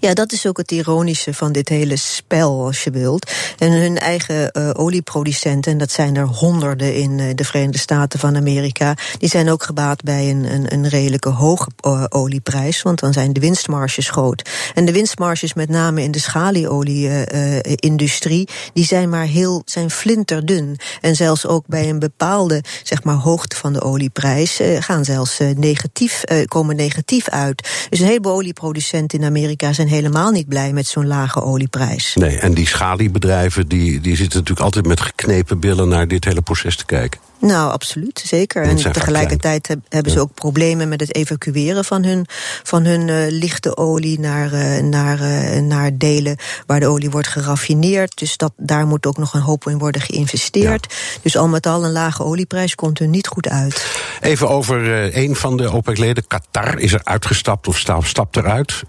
Ja, 0.00 0.14
dat 0.14 0.32
is 0.32 0.46
ook 0.46 0.56
het 0.56 0.70
ironische 0.70 1.34
van 1.34 1.52
dit 1.52 1.68
hele 1.68 1.96
spel, 1.96 2.64
als 2.64 2.84
je 2.84 2.90
wilt. 2.90 3.32
En 3.58 3.72
hun 3.72 3.98
eigen 3.98 4.50
uh, 4.52 4.70
olieproducenten, 4.72 5.72
en 5.72 5.78
dat 5.78 5.90
zijn 5.90 6.16
er 6.16 6.26
honderden 6.26 6.94
in 6.94 7.18
uh, 7.18 7.30
de 7.34 7.44
Verenigde 7.44 7.78
Staten 7.78 8.18
van 8.18 8.36
Amerika, 8.36 8.94
die 9.18 9.28
zijn 9.28 9.50
ook 9.50 9.62
gebaat 9.62 10.02
bij 10.02 10.30
een, 10.30 10.52
een, 10.52 10.72
een 10.72 10.88
redelijke 10.88 11.28
hoge 11.28 11.70
uh, 11.86 12.04
olieprijs, 12.08 12.82
want 12.82 13.00
dan 13.00 13.12
zijn 13.12 13.32
de 13.32 13.40
winstmarges 13.40 14.10
groot. 14.10 14.50
En 14.74 14.84
de 14.84 14.92
winstmarges, 14.92 15.54
met 15.54 15.68
name 15.68 16.02
in 16.02 16.10
de 16.10 16.18
schalieolie-industrie, 16.18 18.48
die 18.72 18.84
zijn 18.84 19.08
maar 19.08 19.26
heel, 19.26 19.62
zijn 19.64 19.90
flinterdun. 19.90 20.78
En 21.00 21.16
zelfs 21.16 21.46
ook 21.46 21.64
bij 21.66 21.88
een 21.88 21.98
bepaalde, 21.98 22.62
zeg 22.82 23.04
maar, 23.04 23.14
hoogte 23.14 23.56
van 23.56 23.72
de 23.72 23.82
olieprijs 23.82 24.60
gaan 24.78 25.04
zelfs 25.04 25.38
negatief, 25.56 26.24
komen 26.48 26.76
negatief 26.76 27.28
uit. 27.28 27.86
Dus 27.90 28.00
een 28.00 28.06
heleboel 28.06 28.32
olieproducenten 28.32 29.18
in 29.18 29.24
Amerika 29.24 29.63
zijn 29.72 29.88
helemaal 29.88 30.30
niet 30.30 30.48
blij 30.48 30.72
met 30.72 30.86
zo'n 30.86 31.06
lage 31.06 31.42
olieprijs. 31.42 32.14
Nee, 32.14 32.38
en 32.38 32.54
die 32.54 32.66
schaliebedrijven 32.66 33.68
die, 33.68 34.00
die 34.00 34.16
zitten 34.16 34.38
natuurlijk 34.38 34.66
altijd 34.66 34.86
met 34.86 35.00
geknepen 35.00 35.60
billen 35.60 35.88
naar 35.88 36.08
dit 36.08 36.24
hele 36.24 36.42
proces 36.42 36.76
te 36.76 36.84
kijken. 36.84 37.20
Nou, 37.44 37.72
absoluut, 37.72 38.22
zeker. 38.26 38.62
En 38.62 38.92
tegelijkertijd 38.92 39.68
heb, 39.68 39.78
hebben 39.88 40.12
ze 40.12 40.20
ook 40.20 40.34
problemen 40.34 40.88
met 40.88 41.00
het 41.00 41.14
evacueren 41.14 41.84
van 41.84 42.04
hun, 42.04 42.26
van 42.62 42.84
hun 42.84 43.08
uh, 43.08 43.24
lichte 43.28 43.76
olie 43.76 44.20
naar, 44.20 44.52
uh, 44.52 44.82
naar, 44.82 45.20
uh, 45.20 45.60
naar 45.60 45.98
delen 45.98 46.36
waar 46.66 46.80
de 46.80 46.86
olie 46.86 47.10
wordt 47.10 47.28
geraffineerd. 47.28 48.18
Dus 48.18 48.36
dat, 48.36 48.52
daar 48.56 48.86
moet 48.86 49.06
ook 49.06 49.16
nog 49.16 49.34
een 49.34 49.40
hoop 49.40 49.68
in 49.68 49.78
worden 49.78 50.00
geïnvesteerd. 50.00 50.86
Ja. 50.90 51.18
Dus 51.22 51.36
al 51.36 51.48
met 51.48 51.66
al 51.66 51.84
een 51.84 51.92
lage 51.92 52.22
olieprijs 52.22 52.74
komt 52.74 53.00
er 53.00 53.08
niet 53.08 53.26
goed 53.26 53.48
uit. 53.48 53.86
Even 54.20 54.48
over 54.48 55.10
een 55.16 55.36
van 55.36 55.56
de 55.56 55.72
OPEC-leden, 55.72 56.26
Qatar, 56.26 56.78
is 56.78 56.92
er 56.92 57.00
uitgestapt 57.04 57.68
of 57.68 57.78
stapt 58.02 58.36
eruit. 58.36 58.82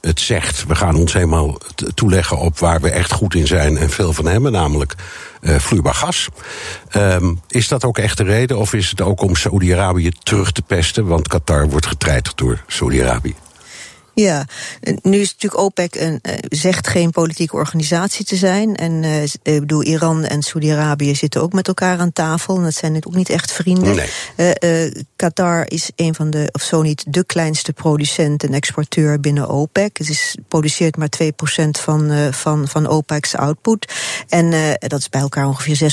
het 0.00 0.20
zegt, 0.20 0.66
we 0.66 0.74
gaan 0.74 0.96
ons 0.96 1.12
helemaal 1.12 1.58
toeleggen 1.94 2.38
op 2.38 2.58
waar 2.58 2.80
we 2.80 2.90
echt 2.90 3.12
goed 3.12 3.34
in 3.34 3.46
zijn 3.46 3.76
en 3.76 3.90
veel 3.90 4.12
van 4.12 4.26
hebben, 4.26 4.52
namelijk 4.52 4.94
vloeibaar 5.42 5.94
gas. 5.94 6.28
Um, 6.96 7.40
is 7.48 7.68
dat 7.68 7.84
ook 7.84 7.98
echt 7.98 8.16
de 8.16 8.24
reden 8.24 8.58
of 8.58 8.74
is 8.74 8.90
het 8.90 9.00
ook 9.00 9.20
om 9.20 9.36
Saoedi-Arabië 9.36 10.10
terug 10.22 10.52
te 10.52 10.62
pesten? 10.62 11.06
Want 11.06 11.28
Qatar 11.28 11.68
wordt 11.68 11.86
getreiterd 11.86 12.38
door 12.38 12.62
Saoedi-Arabië. 12.66 13.34
Ja, 14.20 14.46
nu 15.02 15.18
is 15.18 15.32
natuurlijk 15.32 15.62
OPEC 15.62 15.94
een, 15.94 16.20
uh, 16.22 16.32
zegt 16.48 16.88
geen 16.88 17.10
politieke 17.10 17.56
organisatie 17.56 18.24
te 18.24 18.36
zijn. 18.36 18.76
En 18.76 19.02
uh, 19.02 19.22
ik 19.22 19.40
bedoel, 19.42 19.82
Iran 19.82 20.24
en 20.24 20.42
Saudi-Arabië 20.42 21.14
zitten 21.14 21.42
ook 21.42 21.52
met 21.52 21.68
elkaar 21.68 21.98
aan 21.98 22.12
tafel. 22.12 22.56
En 22.56 22.62
dat 22.62 22.74
zijn 22.74 22.96
ook 23.06 23.14
niet 23.14 23.28
echt 23.28 23.52
vrienden. 23.52 23.96
Nee. 24.36 24.86
Uh, 24.86 25.02
Qatar 25.16 25.64
is 25.68 25.90
een 25.96 26.14
van 26.14 26.30
de, 26.30 26.48
of 26.52 26.62
zo 26.62 26.82
niet, 26.82 27.04
de 27.08 27.24
kleinste 27.24 27.72
producent 27.72 28.44
en 28.44 28.54
exporteur 28.54 29.20
binnen 29.20 29.48
OPEC. 29.48 29.98
Het 29.98 30.08
is, 30.08 30.36
produceert 30.48 30.96
maar 30.96 31.10
2% 31.22 31.26
van, 31.70 32.32
van, 32.32 32.68
van 32.68 32.86
OPEC's 32.86 33.34
output. 33.34 33.92
En 34.28 34.78
dat 34.78 34.98
is 34.98 35.08
bij 35.08 35.20
elkaar 35.20 35.46
ongeveer 35.46 35.92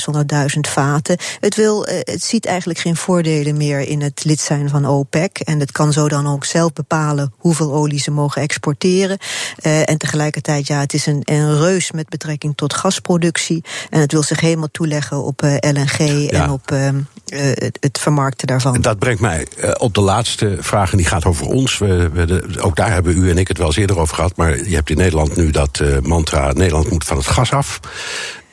600.000 0.54 0.60
vaten. 0.60 1.18
Het, 1.40 1.54
wil, 1.54 1.86
het 1.86 2.24
ziet 2.24 2.46
eigenlijk 2.46 2.78
geen 2.78 2.96
voordelen 2.96 3.56
meer 3.56 3.80
in 3.80 4.02
het 4.02 4.24
lid 4.24 4.40
zijn 4.40 4.68
van 4.68 4.86
OPEC. 4.86 5.38
En 5.38 5.60
het 5.60 5.72
kan 5.72 5.92
zo 5.92 6.08
dan 6.08 6.26
ook 6.26 6.44
zelf 6.44 6.72
bepalen 6.72 7.32
hoeveel 7.38 7.72
olie 7.72 8.00
ze 8.00 8.12
mogen 8.14 8.42
exporteren. 8.42 9.18
Uh, 9.62 9.88
en 9.88 9.98
tegelijkertijd, 9.98 10.66
ja, 10.66 10.80
het 10.80 10.94
is 10.94 11.06
een, 11.06 11.20
een 11.24 11.58
reus 11.58 11.92
met 11.92 12.08
betrekking 12.08 12.56
tot 12.56 12.74
gasproductie. 12.74 13.64
En 13.90 14.00
het 14.00 14.12
wil 14.12 14.22
zich 14.22 14.40
helemaal 14.40 14.70
toeleggen 14.72 15.22
op 15.22 15.42
uh, 15.42 15.54
LNG 15.60 16.30
ja. 16.30 16.42
en 16.42 16.50
op 16.50 16.70
uh, 16.70 16.88
het, 17.24 17.78
het, 17.80 17.98
vermarkten 17.98 18.46
daarvan. 18.46 18.80
Dat 18.80 18.98
brengt 18.98 19.20
mij 19.20 19.46
op 19.78 19.94
de 19.94 20.00
laatste 20.00 20.56
vraag, 20.60 20.90
en 20.90 20.96
die 20.96 21.06
gaat 21.06 21.24
over 21.24 21.46
ons. 21.46 21.78
We, 21.78 22.08
we 22.12 22.24
de, 22.24 22.60
ook 22.60 22.76
daar 22.76 22.92
hebben 22.92 23.16
u 23.16 23.30
en 23.30 23.38
ik 23.38 23.48
het 23.48 23.58
wel 23.58 23.66
eens 23.66 23.76
eerder 23.76 23.98
over 23.98 24.14
gehad. 24.14 24.36
Maar 24.36 24.68
je 24.68 24.74
hebt 24.74 24.90
in 24.90 24.96
Nederland 24.96 25.36
nu 25.36 25.50
dat 25.50 25.82
mantra: 26.02 26.52
Nederland 26.52 26.90
moet 26.90 27.04
van 27.04 27.16
het 27.16 27.26
gas 27.26 27.52
af. 27.52 27.80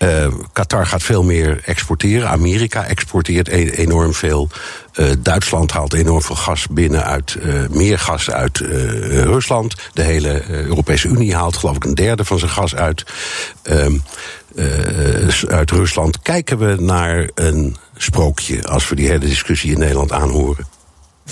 Uh, 0.01 0.28
Qatar 0.53 0.86
gaat 0.86 1.03
veel 1.03 1.24
meer 1.24 1.62
exporteren. 1.66 2.30
Amerika 2.30 2.86
exporteert 2.86 3.47
e 3.47 3.70
enorm 3.72 4.14
veel. 4.14 4.49
Uh, 4.96 5.12
Duitsland 5.20 5.72
haalt 5.72 5.94
enorm 5.94 6.22
veel 6.22 6.36
gas 6.36 6.68
binnen 6.68 7.04
uit 7.04 7.38
uh, 7.42 7.68
meer 7.70 8.00
gas 8.00 8.32
uit 8.32 8.58
Rusland. 8.58 9.76
De 9.94 10.02
hele 10.02 10.50
Europese 10.50 11.08
Unie 11.08 11.36
haalt 11.36 11.58
geloof 11.58 11.76
ik 11.76 11.84
een 11.84 11.96
derde 11.96 12.26
van 12.26 12.39
zijn 12.39 12.52
gas 12.52 12.76
uit, 12.76 13.06
ehm, 13.62 13.98
uit 15.48 15.72
Rusland. 15.72 16.22
Kijken 16.22 16.58
we 16.58 16.76
naar 16.80 17.30
een 17.36 17.76
sprookje 17.98 18.64
als 18.64 18.89
we 18.89 18.96
die 18.96 19.08
hele 19.08 19.26
discussie 19.26 19.72
in 19.72 19.80
Nederland 19.80 20.12
aanhoren? 20.12 20.68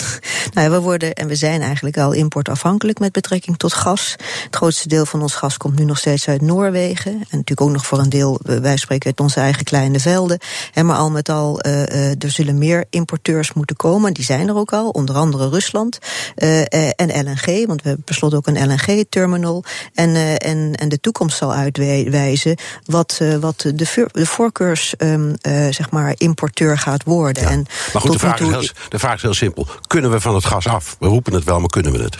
Nou 0.54 0.68
ja, 0.68 0.78
we 0.78 0.82
worden 0.82 1.14
en 1.14 1.28
we 1.28 1.36
zijn 1.36 1.62
eigenlijk 1.62 1.98
al 1.98 2.12
importafhankelijk 2.12 3.00
met 3.00 3.12
betrekking 3.12 3.58
tot 3.58 3.74
gas. 3.74 4.16
Het 4.44 4.56
grootste 4.56 4.88
deel 4.88 5.06
van 5.06 5.22
ons 5.22 5.36
gas 5.36 5.58
komt 5.58 5.80
nu 5.80 5.86
nog 5.86 5.98
steeds 5.98 6.28
uit 6.28 6.42
Noorwegen. 6.42 7.12
En 7.12 7.20
natuurlijk 7.20 7.62
ook 7.62 7.70
nog 7.70 7.86
voor 7.86 8.00
een 8.00 8.10
deel, 8.10 8.40
wij 8.44 8.78
spreken 8.78 9.06
uit 9.06 9.20
onze 9.20 9.40
eigen 9.40 9.64
kleine 9.64 10.00
velden. 10.00 10.40
En 10.74 10.86
maar 10.86 10.98
al 10.98 11.12
met 11.12 11.30
al, 11.30 11.66
uh, 11.66 12.24
er 12.24 12.32
zullen 12.32 12.58
meer 12.58 12.86
importeurs 12.90 13.54
moeten 13.54 13.76
komen. 13.76 14.14
Die 14.14 14.26
zijn 14.26 14.48
er 14.48 14.56
ook 14.56 14.74
al, 14.74 14.90
onder 14.90 15.16
andere 15.16 15.50
Rusland. 15.50 16.00
Uh, 16.38 16.60
en 16.96 17.08
LNG, 17.26 17.68
want 17.68 17.82
we 17.82 17.88
hebben 17.88 18.04
per 18.04 18.36
ook 18.36 18.48
een 18.48 18.68
LNG-terminal. 18.68 19.64
En, 19.94 20.10
uh, 20.10 20.32
en, 20.32 20.76
en 20.76 20.90
de 20.90 21.00
toekomst 21.00 21.38
zal 21.38 21.54
uitwijzen 21.54 22.58
wat, 22.86 23.22
wat 23.40 23.60
de, 23.60 23.74
de 24.12 24.26
voorkeurs, 24.26 24.94
um, 24.98 25.36
zeg 25.70 25.90
maar, 25.90 26.14
importeur 26.18 26.78
gaat 26.78 27.04
worden. 27.04 27.44
Ja. 27.44 27.50
En 27.50 27.66
maar 27.94 28.02
goed, 28.02 28.12
de 28.12 28.20
vraag, 28.20 28.38
toe... 28.38 28.48
is 28.48 28.54
heel, 28.54 28.88
de 28.90 29.00
vraag 29.00 29.16
is 29.16 29.22
heel 29.22 29.34
simpel 29.34 29.68
kunnen 29.90 30.12
we 30.12 30.20
van 30.20 30.36
het 30.36 30.46
gas 30.46 30.68
af? 30.68 30.96
We 31.00 31.08
roepen 31.08 31.34
het 31.34 31.44
wel, 31.44 31.60
maar 31.60 31.70
kunnen 31.70 31.92
we 31.92 32.04
het? 32.04 32.18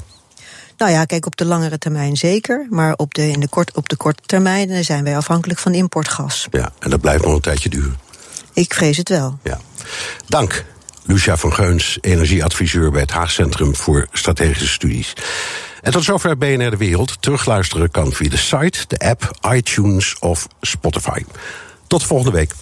Nou 0.78 0.92
ja, 0.92 1.06
kijk, 1.06 1.26
op 1.26 1.38
de 1.38 1.46
langere 1.46 1.78
termijn 1.78 2.18
zeker. 2.18 2.68
Maar 2.70 2.94
op 2.96 3.14
de, 3.14 3.30
in 3.30 3.40
de 3.40 3.48
kort, 3.48 3.76
op 3.76 3.90
de 3.90 3.96
korte 3.96 4.24
termijn 4.26 4.86
zijn 4.86 5.04
wij 5.04 5.18
afhankelijk 5.18 5.60
van 5.60 5.74
importgas. 5.74 6.48
Ja, 6.52 6.72
en 6.80 6.90
dat 6.90 7.02
blijft 7.02 7.24
nog 7.24 7.34
een 7.34 7.42
tijdje 7.42 7.70
duren. 7.70 7.98
Ik 8.54 8.74
vrees 8.74 8.98
het 8.98 9.10
wel. 9.10 9.40
Ja. 9.44 9.60
Dank, 10.28 10.66
Lucia 11.06 11.38
van 11.38 11.54
Geuns, 11.54 11.98
energieadviseur 12.02 12.92
bij 12.92 13.02
het 13.02 13.12
Haag 13.12 13.32
Centrum 13.32 13.76
voor 13.76 14.08
Strategische 14.12 14.68
Studies. 14.68 15.14
En 15.82 15.92
tot 15.92 16.04
zover 16.04 16.38
BNR 16.38 16.70
De 16.70 16.78
Wereld. 16.78 17.22
Terugluisteren 17.22 17.92
kan 17.92 18.12
via 18.12 18.30
de 18.30 18.38
site, 18.38 18.80
de 18.88 18.98
app, 18.98 19.32
iTunes 19.52 20.20
of 20.20 20.48
Spotify. 20.62 21.24
Tot 21.88 22.04
volgende 22.04 22.38
week. 22.38 22.54